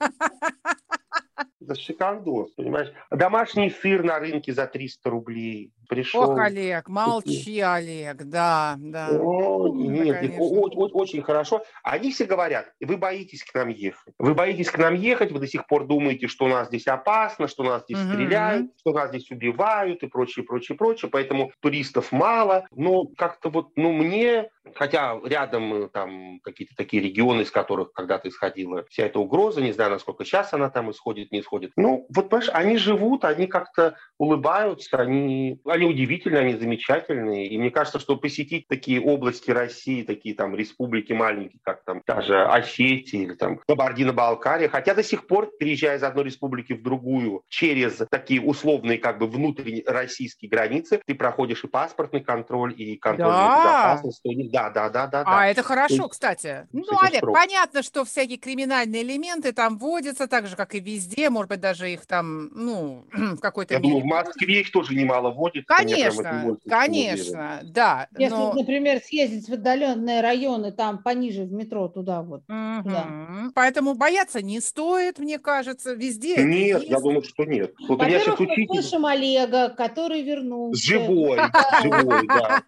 Это 1.68 1.78
шикардос, 1.78 2.52
понимаешь? 2.52 2.88
Домашний 3.10 3.68
сыр 3.70 4.02
на 4.02 4.18
рынке 4.18 4.54
за 4.54 4.66
300 4.66 5.10
рублей. 5.10 5.72
Пришел. 5.88 6.32
Ох, 6.32 6.38
Олег, 6.38 6.88
молчи, 6.88 7.60
Олег, 7.60 8.16
да, 8.24 8.76
да. 8.78 9.18
О, 9.18 9.68
нет, 9.74 10.34
о- 10.38 10.68
очень 10.92 11.22
хорошо. 11.22 11.62
Они 11.82 12.12
все 12.12 12.26
говорят, 12.26 12.72
вы 12.80 12.98
боитесь 12.98 13.42
к 13.42 13.54
нам 13.54 13.68
ехать. 13.68 14.14
Вы 14.18 14.34
боитесь 14.34 14.70
к 14.70 14.76
нам 14.76 14.94
ехать, 14.94 15.32
вы 15.32 15.38
до 15.40 15.46
сих 15.46 15.66
пор 15.66 15.86
думаете, 15.86 16.26
что 16.26 16.44
у 16.44 16.48
нас 16.48 16.68
здесь 16.68 16.86
опасно, 16.86 17.48
что 17.48 17.62
нас 17.62 17.84
здесь 17.84 17.98
Мгм. 18.00 18.08
стреляют, 18.08 18.70
что 18.80 18.92
нас 18.92 19.08
здесь 19.08 19.30
убивают 19.30 20.02
и 20.02 20.06
прочее, 20.08 20.44
прочее, 20.44 20.76
прочее. 20.76 21.10
Поэтому 21.10 21.52
туристов 21.60 22.12
мало. 22.12 22.66
Но 22.70 23.06
как-то 23.16 23.48
вот, 23.48 23.68
ну, 23.76 23.92
мне, 23.92 24.50
хотя 24.74 25.18
рядом 25.24 25.74
э, 25.74 25.88
там 25.88 26.40
какие-то 26.40 26.74
такие 26.76 27.02
регионы, 27.02 27.42
из 27.42 27.50
которых 27.50 27.92
когда-то 27.92 28.28
исходила 28.28 28.84
вся 28.90 29.06
эта 29.06 29.18
угроза, 29.18 29.60
не 29.60 29.72
знаю, 29.72 29.90
насколько 29.90 30.24
сейчас 30.24 30.52
она 30.52 30.70
там 30.70 30.90
исходит, 30.90 31.32
не 31.32 31.40
исходит. 31.40 31.72
Ну, 31.76 32.06
вот, 32.14 32.28
понимаешь, 32.28 32.50
они 32.52 32.76
живут, 32.76 33.24
они 33.24 33.46
как-то 33.46 33.96
улыбаются, 34.18 34.98
они, 34.98 35.60
они 35.64 35.84
удивительные, 35.86 36.42
они 36.42 36.54
замечательные. 36.56 37.48
И 37.48 37.58
мне 37.58 37.70
кажется, 37.70 37.98
что 37.98 38.16
посетить 38.16 38.66
такие 38.68 39.00
области 39.00 39.50
России, 39.50 40.02
такие 40.02 40.34
там 40.34 40.54
республики 40.54 41.12
маленькие, 41.12 41.60
как 41.64 41.84
там 41.84 42.02
даже 42.06 42.44
Осетия 42.44 43.22
или 43.22 43.34
там 43.34 43.60
Кабардино-Балкария, 43.66 44.68
хотя 44.68 44.94
до 44.94 45.02
сих 45.02 45.26
пор, 45.26 45.50
переезжая 45.58 45.96
из 45.98 46.02
одной 46.02 46.24
республики 46.24 46.72
в 46.72 46.82
другую, 46.82 47.42
через 47.48 48.02
такие 48.10 48.40
условные 48.40 48.98
как 48.98 49.18
бы 49.18 49.26
внутренние 49.26 49.84
российские 49.86 50.50
границы, 50.50 51.00
ты 51.06 51.14
проходишь 51.14 51.64
и 51.64 51.68
паспортный 51.68 52.20
контроль, 52.20 52.74
и 52.76 52.96
контроль 52.96 53.32
Да. 53.32 53.56
безопасности. 53.56 54.28
Да, 54.58 54.70
да, 54.70 54.88
да, 54.88 55.06
да. 55.06 55.20
А 55.20 55.24
да. 55.24 55.46
это 55.46 55.62
хорошо, 55.62 55.94
есть 55.94 56.10
кстати. 56.10 56.66
Ну, 56.72 56.84
Олег, 57.00 57.18
строго. 57.18 57.38
понятно, 57.38 57.82
что 57.82 58.04
всякие 58.04 58.38
криминальные 58.38 59.02
элементы 59.02 59.52
там 59.52 59.78
вводятся, 59.78 60.26
так 60.26 60.46
же, 60.46 60.56
как 60.56 60.74
и 60.74 60.80
везде, 60.80 61.30
может 61.30 61.50
быть, 61.50 61.60
даже 61.60 61.92
их 61.92 62.06
там, 62.06 62.50
ну, 62.54 63.04
в 63.12 63.38
какой-то 63.38 63.74
Я 63.74 63.80
думаю, 63.80 64.00
в 64.00 64.04
мере. 64.04 64.16
Москве 64.16 64.60
их 64.60 64.72
тоже 64.72 64.94
немало 64.94 65.30
это 65.30 65.64
Конечно, 65.66 66.58
конечно, 66.68 67.60
да. 67.64 68.08
Если, 68.18 68.34
но- 68.34 68.52
например, 68.54 69.00
съездить 69.02 69.48
в 69.48 69.52
отдаленные 69.52 70.20
районы, 70.20 70.72
там 70.72 71.02
пониже 71.02 71.44
в 71.44 71.52
метро, 71.52 71.88
туда 71.88 72.22
вот. 72.22 72.42
Мгм. 72.48 73.52
Поэтому 73.54 73.94
бояться 73.94 74.42
не 74.42 74.60
стоит, 74.60 75.18
мне 75.18 75.38
кажется, 75.38 75.94
везде. 75.94 76.42
Нет, 76.42 76.84
я 76.84 77.00
думаю, 77.00 77.22
что 77.22 77.44
нет. 77.44 77.74
Вот 77.88 77.98
Во-первых, 77.98 78.40
мы 78.40 78.66
слышим 78.66 79.06
Олега, 79.06 79.68
который 79.70 80.22
вернулся. 80.22 80.82
живой, 80.82 81.38
живой, 81.82 82.26
да. 82.26 82.62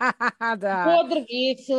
Бодр, 0.85 1.25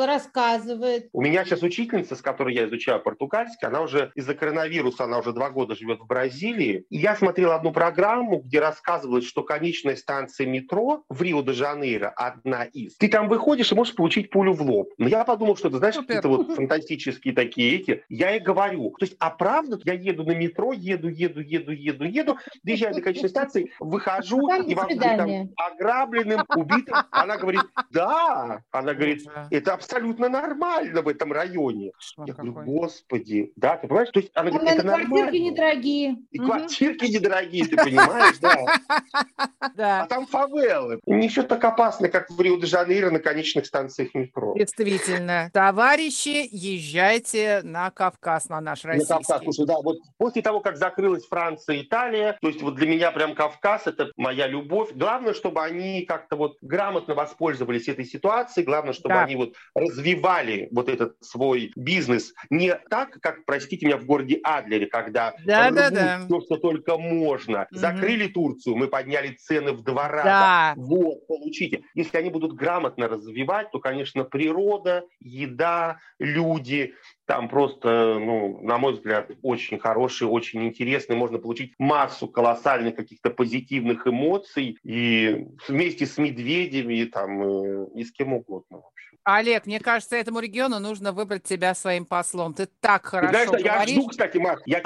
рассказывает. 0.06 1.10
У 1.14 1.22
меня 1.22 1.46
сейчас 1.46 1.62
учительница, 1.64 2.16
с 2.16 2.22
которой 2.22 2.54
я 2.54 2.66
изучаю 2.66 3.02
португальский, 3.02 3.68
она 3.68 3.82
уже 3.82 4.12
из-за 4.16 4.34
коронавируса, 4.34 5.06
она 5.06 5.20
уже 5.20 5.34
два 5.34 5.50
года 5.50 5.76
живет 5.76 6.00
в 6.00 6.06
Бразилии. 6.06 6.86
И 6.90 6.98
я 6.98 7.16
смотрел 7.16 7.52
одну 7.52 7.72
программу, 7.72 8.40
где 8.40 8.60
рассказывалось, 8.60 9.26
что 9.26 9.44
конечная 9.44 9.96
станция 9.96 10.48
метро 10.48 11.04
в 11.10 11.22
Рио-де-Жанейро 11.22 12.10
одна 12.10 12.64
из. 12.64 12.96
Ты 12.98 13.08
там 13.08 13.28
выходишь 13.28 13.72
и 13.72 13.76
можешь 13.76 13.96
получить 13.96 14.30
пулю 14.30 14.54
в 14.54 14.62
лоб. 14.62 14.90
Но 14.98 15.08
я 15.08 15.24
подумал, 15.24 15.56
что 15.56 15.68
это, 15.68 15.78
знаешь, 15.78 15.96
какие-то 15.96 16.28
вот 16.28 16.56
фантастические 16.56 17.34
такие 17.34 17.78
эти. 17.78 18.04
Я 18.10 18.36
и 18.36 18.40
говорю. 18.40 18.92
То 19.00 19.06
есть, 19.06 19.16
а 19.20 19.30
правда, 19.30 19.80
я 19.84 19.94
еду 19.94 20.24
на 20.24 20.32
метро, 20.32 20.74
еду, 20.74 21.10
еду, 21.10 21.40
еду, 21.40 21.72
еду, 21.72 22.04
еду, 22.04 22.38
доезжаю 22.64 22.96
до 22.96 23.02
конечной 23.02 23.30
станции, 23.30 23.72
выхожу, 23.80 24.48
Там 24.48 24.64
и 24.64 24.76
вам 24.76 24.90
там 24.98 25.50
ограбленным, 25.56 26.46
убитым. 26.56 26.96
Она 27.12 27.38
говорит, 27.38 27.62
да. 27.90 28.62
Она 28.72 28.94
говорит, 28.94 29.28
это 29.50 29.74
абсолютно 29.86 30.30
нормально 30.30 31.02
в 31.02 31.08
этом 31.08 31.32
районе. 31.34 31.92
кошмар 31.92 32.28
Я 32.28 32.34
говорю, 32.34 32.54
какой. 32.54 32.66
господи, 32.74 33.52
да, 33.56 33.78
ты 33.78 33.88
понимаешь? 33.88 34.10
То 34.12 34.20
есть 34.20 34.32
она 34.36 34.52
говорит, 34.52 34.70
это 34.72 34.82
квартирки 34.84 35.10
нормально. 35.12 35.38
недорогие. 35.50 36.18
И 36.32 36.40
Мгм. 36.40 36.48
квартирки 36.50 37.06
недорогие, 37.06 37.66
ты 37.66 37.76
понимаешь, 37.78 38.38
да. 38.40 38.58
А 40.02 40.06
там 40.08 40.28
фавелы. 40.28 41.00
Не 41.06 41.28
все 41.30 41.44
так 41.44 41.64
опасно, 41.64 42.10
как 42.10 42.30
в 42.30 42.40
Рио-де-Жанейро 42.40 43.10
на 43.10 43.20
конечных 43.20 43.66
станциях 43.66 44.14
метро. 44.14 44.54
действительно. 44.56 45.50
Товарищи, 45.54 46.48
езжайте 46.52 47.62
на 47.64 47.90
Кавказ, 47.92 48.50
на 48.50 48.62
наш 48.62 48.84
На 48.84 48.94
Кавказ, 48.98 49.10
российский. 49.30 49.44
слушай, 49.46 49.66
да, 49.68 49.78
вот 49.82 49.98
после 50.18 50.42
того, 50.42 50.60
как 50.60 50.78
закрылась 50.78 51.26
Франция 51.26 51.78
и 51.78 51.84
Италия, 51.84 52.38
то 52.42 52.48
есть 52.48 52.62
вот 52.62 52.76
для 52.76 52.88
меня 52.88 53.12
прям 53.12 53.34
Кавказ– 53.36 53.84
это 53.88 54.12
моя 54.18 54.48
любовь. 54.48 54.92
Главное, 54.94 55.34
чтобы 55.34 55.62
они 55.64 56.06
как-то 56.06 56.36
вот 56.36 56.58
грамотно 56.62 57.16
воспользовались 57.16 57.88
этой 57.88 58.06
ситуацией, 58.06 58.66
главное, 58.66 58.94
чтобы 58.94 59.16
Да. 59.16 59.24
они 59.24 59.36
вот 59.36 59.54
развивали 59.74 60.68
вот 60.72 60.90
этот 60.90 61.16
свой 61.22 61.72
бизнес 61.76 62.34
не 62.50 62.74
так, 62.90 63.20
как, 63.22 63.46
простите 63.46 63.86
меня, 63.86 63.98
в 63.98 64.06
городе 64.06 64.40
Адлере, 64.44 64.88
когда 64.88 65.34
Да-да-да. 65.46 66.26
все, 66.26 66.42
что 66.42 66.58
только 66.58 66.98
можно. 66.98 67.68
Мгм. 67.72 67.80
Закрыли 67.80 68.28
Турцию, 68.28 68.76
мы 68.76 68.88
подняли 68.88 69.36
цены 69.36 69.74
в 69.74 69.84
два 69.84 70.08
раза. 70.08 70.24
Да. 70.24 70.74
Вот, 70.78 71.26
получите. 71.28 71.84
Если 71.94 72.18
они 72.18 72.30
будут 72.30 72.54
грамотно 72.54 73.08
развивать, 73.08 73.72
то, 73.72 73.80
конечно, 73.80 74.24
природа, 74.24 75.06
еда, 75.20 76.00
люди, 76.20 76.94
там 77.26 77.48
просто, 77.48 78.20
ну, 78.20 78.60
на 78.62 78.78
мой 78.78 78.94
взгляд, 78.94 79.32
очень 79.42 79.80
хорошие, 79.80 80.28
очень 80.28 80.66
интересные. 80.66 81.18
Можно 81.18 81.38
получить 81.38 81.74
массу 81.80 82.28
колоссальных 82.28 82.96
каких-то 82.96 83.30
позитивных 83.30 84.06
эмоций 84.06 84.78
и 84.84 85.48
вместе 85.68 86.06
с 86.06 86.18
медведями 86.18 86.96
и, 86.96 87.06
там, 87.06 87.42
э, 87.42 87.88
и 87.96 88.04
с 88.04 88.12
кем 88.12 88.34
угодно. 88.34 88.78
в 88.78 88.86
общем. 88.86 89.11
Олег, 89.24 89.68
мне 89.68 89.80
кажется, 89.80 90.16
этому 90.16 90.40
региону 90.40 90.80
нужно 90.80 91.12
выбрать 91.12 91.44
тебя 91.44 91.76
своим 91.76 92.06
послом. 92.06 92.54
Ты 92.56 92.68
так 92.80 93.06
хорошо 93.06 93.30
знаешь, 93.30 93.64
я 93.64 93.74
говоришь. 93.74 93.96
жду, 93.96 94.08
кстати, 94.08 94.38
Маш, 94.38 94.60
я 94.66 94.82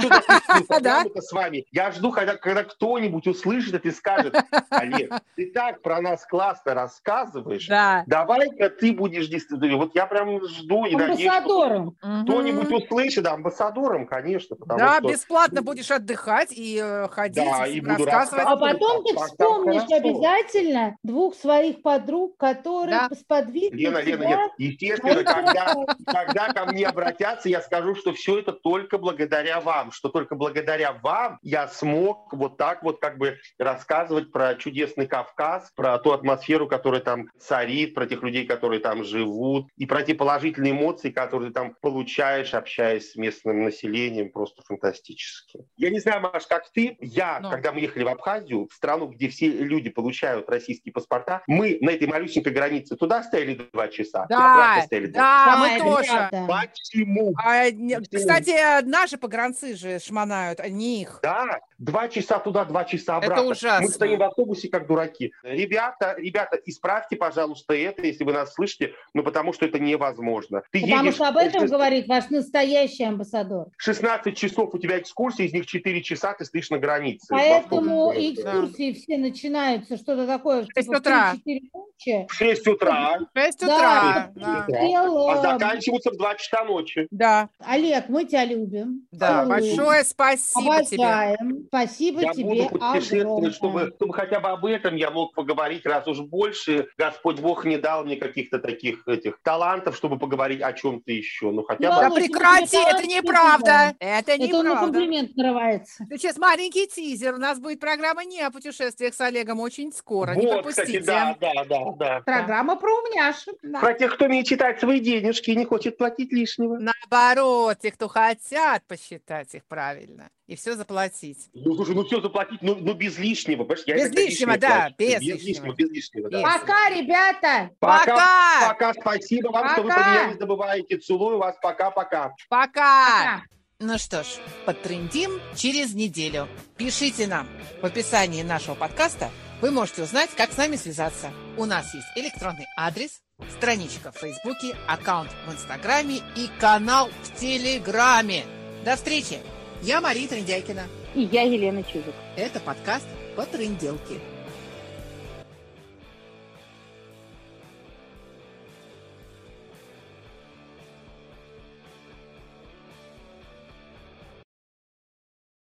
программу-то 0.68 1.22
с 1.22 1.32
вами. 1.32 1.66
Я 1.72 1.92
жду, 1.92 2.12
когда, 2.12 2.36
когда 2.36 2.64
кто-нибудь 2.64 3.28
услышит 3.28 3.76
это 3.76 3.88
и 3.88 3.92
скажет, 3.92 4.36
Олег, 4.70 5.14
ты 5.38 5.52
так 5.52 5.82
про 5.82 6.02
нас 6.02 6.26
классно 6.26 6.74
рассказываешь, 6.74 7.68
Да. 7.68 8.04
давай-ка 8.08 8.70
ты 8.70 8.92
будешь 8.92 9.28
действительно... 9.28 9.78
Вот 9.78 9.96
я 9.96 10.06
прям 10.06 10.46
жду 10.46 10.86
и 10.86 10.96
надеюсь, 10.96 11.30
Амбассадором. 11.30 11.96
кто-нибудь 12.24 12.72
услышит, 12.72 13.24
да, 13.24 13.34
амбассадором, 13.34 14.06
конечно. 14.06 14.58
Потому 14.58 14.80
Да, 14.80 15.00
бесплатно 15.00 15.62
будешь 15.62 15.90
отдыхать 15.92 16.52
и 16.52 16.80
э, 16.84 17.08
ходить, 17.08 17.42
рассказывать. 17.88 18.46
А 18.46 18.58
потом 18.58 19.04
ты 19.06 19.16
вспомнишь 19.16 19.90
обязательно 19.92 20.98
двух 21.04 21.36
своих 21.36 21.82
подруг, 21.82 22.36
которые 22.38 23.08
сподвигли 23.18 23.78
Лена, 23.78 24.00
Лена, 24.00 24.25
нет. 24.28 24.52
Естественно, 24.58 25.24
когда, 25.24 25.76
когда 26.06 26.54
ко 26.54 26.66
мне 26.66 26.86
обратятся, 26.86 27.50
я 27.50 27.62
скажу, 27.62 27.96
что 27.96 28.14
все 28.14 28.40
это 28.40 28.52
только 28.52 28.98
благодаря 28.98 29.62
вам, 29.62 29.92
что 29.92 30.10
только 30.10 30.36
благодаря 30.36 30.94
вам 30.94 31.40
я 31.42 31.68
смог 31.68 32.34
вот 32.34 32.58
так 32.58 32.84
вот 32.84 33.00
как 33.00 33.18
бы 33.18 33.38
рассказывать 33.58 34.32
про 34.32 34.56
чудесный 34.56 35.08
Кавказ, 35.08 35.72
про 35.76 35.98
ту 36.00 36.12
атмосферу, 36.12 36.68
которая 36.68 37.02
там 37.02 37.28
царит, 37.40 37.94
про 37.94 38.06
тех 38.06 38.24
людей, 38.24 38.46
которые 38.46 38.80
там 38.80 39.04
живут, 39.04 39.68
и 39.78 39.86
про 39.86 40.04
те 40.04 40.16
положительные 40.16 40.72
эмоции, 40.72 41.10
которые 41.10 41.50
ты 41.50 41.54
там 41.54 41.76
получаешь, 41.82 42.54
общаясь 42.54 43.12
с 43.12 43.16
местным 43.16 43.64
населением, 43.64 44.32
просто 44.32 44.62
фантастически. 44.64 45.60
Я 45.78 45.90
не 45.90 46.00
знаю, 46.00 46.22
Маш, 46.22 46.48
как 46.48 46.70
ты, 46.72 46.98
я, 47.00 47.40
Ну. 47.42 47.50
когда 47.50 47.72
мы 47.72 47.80
ехали 47.80 48.04
в 48.04 48.08
Абхазию, 48.08 48.68
в 48.68 48.74
страну, 48.74 49.08
где 49.08 49.28
все 49.30 49.48
люди 49.48 49.90
получают 49.90 50.50
российские 50.50 50.94
паспорта, 50.94 51.44
мы 51.48 51.78
на 51.82 51.92
этой 51.92 52.08
малюсенькой 52.08 52.54
границе 52.54 52.96
туда 52.96 53.24
стояли 53.24 53.56
два 53.74 53.88
часа, 53.88 54.15
часа. 54.24 54.26
Да, 54.30 54.82
стояли 54.86 55.08
да, 55.08 55.58
мы 55.60 55.78
Да, 55.80 55.84
тоже. 55.86 56.68
Почему? 56.72 57.34
А, 57.44 57.70
не- 57.72 58.00
кстати, 58.00 58.84
наши 58.86 59.18
погранцы 59.18 59.76
же 59.76 60.00
шмонают, 60.00 60.60
а 60.60 60.70
не 60.70 61.02
их. 61.02 61.20
Да, 61.22 61.60
два 61.78 62.08
часа 62.08 62.40
туда, 62.40 62.66
два 62.66 62.86
часа 62.86 63.18
Это 63.18 63.26
обратно. 63.28 63.52
ужасно. 63.52 63.82
Мы 63.86 63.90
стоим 63.90 64.20
в 64.20 64.24
автобусе 64.24 64.70
как 64.70 64.88
дураки. 64.88 65.34
Ребята, 65.44 66.16
ребята, 66.18 66.58
исправьте, 66.66 67.16
пожалуйста, 67.16 67.74
это, 67.74 68.02
если 68.06 68.24
вы 68.24 68.34
нас 68.34 68.54
слышите, 68.54 68.94
ну 69.14 69.24
потому 69.24 69.54
что 69.54 69.66
это 69.66 69.80
невозможно. 69.80 70.62
Ты 70.72 70.82
Потому 70.82 71.04
едешь, 71.04 71.16
что 71.16 71.28
об 71.28 71.38
этом 71.38 71.64
э, 71.64 71.68
говорит 71.68 72.08
ваш 72.08 72.30
настоящий 72.30 73.04
амбассадор. 73.04 73.68
16 73.78 74.38
часов 74.38 74.74
у 74.74 74.78
тебя 74.78 75.00
экскурсия, 75.00 75.46
из 75.46 75.54
них 75.54 75.66
4 75.66 76.02
часа 76.02 76.34
ты 76.34 76.46
стоишь 76.46 76.70
на 76.70 76.78
границе. 76.78 77.28
Поэтому 77.30 78.12
экскурсии 78.16 78.94
все 78.94 79.18
начинаются, 79.18 79.98
что-то 79.98 80.26
такое, 80.28 80.64
В 80.64 80.68
шесть 80.74 80.88
типа 80.88 80.98
в 80.98 81.00
утра. 81.02 81.34
3-4 81.46 81.60
ночи. 81.74 82.28
В 82.30 82.34
6 82.34 82.68
утра, 82.68 83.20
В 83.34 83.40
6 83.40 83.60
Да, 83.62 83.76
утра. 83.76 84.02
в 84.04 84.05
Да. 84.36 84.62
Хотел, 84.64 85.28
а 85.30 85.42
заканчиваются 85.42 86.12
в 86.12 86.18
2 86.18 86.36
часа 86.36 86.64
ночи. 86.64 87.08
да, 87.12 87.50
Олег, 87.60 88.10
мы 88.10 88.26
тебя 88.26 88.46
любим. 88.46 89.08
да. 89.12 89.44
Целуем. 89.44 89.50
Большое 89.50 90.04
спасибо 90.04 90.84
тебе. 90.84 91.04
Обожаем. 91.06 91.66
Спасибо 91.68 92.22
Я 92.22 92.34
тебе 92.34 92.44
буду 92.46 92.70
путешествовать, 92.70 93.14
огромное. 93.22 93.52
чтобы, 93.52 93.92
чтобы 93.96 94.14
хотя 94.14 94.40
бы 94.40 94.50
об 94.50 94.66
этом 94.66 94.96
я 94.96 95.12
мог 95.12 95.34
поговорить, 95.34 95.86
раз 95.86 96.08
уж 96.08 96.20
больше 96.22 96.88
Господь 96.98 97.40
Бог 97.40 97.66
не 97.66 97.78
дал 97.78 98.04
мне 98.06 98.16
каких-то 98.18 98.60
таких 98.60 99.08
этих 99.08 99.40
талантов, 99.44 99.96
чтобы 99.96 100.18
поговорить 100.18 100.62
о 100.62 100.74
чем-то 100.74 101.12
еще. 101.12 101.52
Ну, 101.52 101.64
хотя 101.64 101.90
Да, 101.90 102.10
бы... 102.10 102.16
Да 102.16 102.22
прекрати, 102.22 102.68
тебе 102.78 102.82
это 102.90 103.08
неправда. 103.08 103.96
Это 104.00 104.32
Это 104.32 104.34
он 104.34 104.40
на 104.40 104.70
неправда. 104.70 104.80
комплимент 104.82 105.36
нарывается. 105.36 106.06
Ну, 106.10 106.18
Сейчас 106.18 106.38
маленький 106.38 106.88
тизер. 106.88 107.34
У 107.36 107.38
нас 107.38 107.60
будет 107.60 107.80
программа 107.80 108.24
не 108.26 108.42
о 108.42 108.52
путешествиях 108.52 109.14
с 109.14 109.22
Олегом 109.22 109.60
очень 109.60 109.92
скоро. 109.92 110.34
Не 110.36 110.46
вот, 110.46 110.54
пропустите. 110.64 111.00
кстати, 111.02 111.06
да, 111.06 111.36
да, 111.40 111.64
да, 111.66 111.92
да. 111.98 112.22
Программа 112.26 112.76
про 112.76 112.90
умняшек. 113.02 113.56
Да. 113.64 113.80
Про 113.80 113.94
тех, 113.96 114.14
кто 114.16 114.26
умеет 114.26 114.46
читать 114.46 114.80
свои 114.80 115.00
денежки 115.00 115.50
и 115.50 115.56
не 115.56 115.66
хочет 115.66 115.98
платить 115.98 116.32
лишнего. 116.32 116.78
Наоборот, 116.78 117.78
те, 117.82 117.92
кто 117.92 118.08
хотят 118.08 118.86
посчитать 118.88 119.54
их 119.56 119.66
правильно 119.66 120.30
и 120.48 120.56
все 120.56 120.76
заплатить. 120.76 121.50
Ну, 121.54 121.76
слушай, 121.76 121.96
ну 121.96 122.04
все 122.06 122.22
заплатить, 122.22 122.62
ну, 122.62 122.76
ну 122.76 122.94
без 122.94 123.18
лишнего, 123.18 123.64
Без 123.66 123.86
лишнего, 123.88 124.12
лишнее 124.14 124.58
да, 124.58 124.90
без 124.98 125.20
без 125.20 125.22
лишнего. 125.22 125.48
лишнего. 125.48 125.74
Без 125.74 125.90
лишнего, 125.90 126.30
да. 126.30 126.42
Пока, 126.42 126.90
ребята. 126.90 127.70
Пока! 127.80 128.68
Пока, 128.70 128.94
спасибо 128.94 129.50
вам, 129.50 129.70
что 129.72 129.82
вы 129.82 129.90
Пока. 129.90 130.04
про 130.04 130.12
меня 130.12 130.34
не 130.34 130.40
забываете. 130.40 130.98
Целую 130.98 131.38
вас, 131.38 131.56
пока-пока. 131.62 132.34
Пока! 132.50 133.06
Пока. 133.40 133.44
Ну 133.80 133.98
что 133.98 134.24
ж, 134.24 134.28
подтрендим 134.66 135.32
через 135.56 135.94
неделю. 135.94 136.48
Пишите 136.78 137.28
нам 137.28 137.48
в 137.82 137.86
описании 137.86 138.42
нашего 138.42 138.76
подкаста. 138.76 139.30
Вы 139.62 139.72
можете 139.72 140.04
узнать, 140.04 140.30
как 140.36 140.52
с 140.52 140.58
нами 140.58 140.76
связаться. 140.76 141.32
У 141.58 141.66
нас 141.66 141.94
есть 141.94 142.08
электронный 142.16 142.66
адрес, 142.76 143.22
страничка 143.58 144.12
в 144.12 144.18
Фейсбуке, 144.18 144.76
аккаунт 144.88 145.32
в 145.48 145.54
Инстаграме 145.54 146.18
и 146.36 146.50
канал 146.60 147.10
в 147.24 147.40
Телеграме. 147.40 148.44
До 148.84 148.96
встречи! 148.98 149.40
Я 149.82 150.02
Мария 150.02 150.28
Трендяйкина. 150.28 150.84
И 151.14 151.22
я 151.22 151.44
Елена 151.44 151.84
Чижик. 151.84 152.16
Это 152.36 152.60
подкаст 152.60 153.06
«По 153.36 153.46
тренделке». 153.46 154.20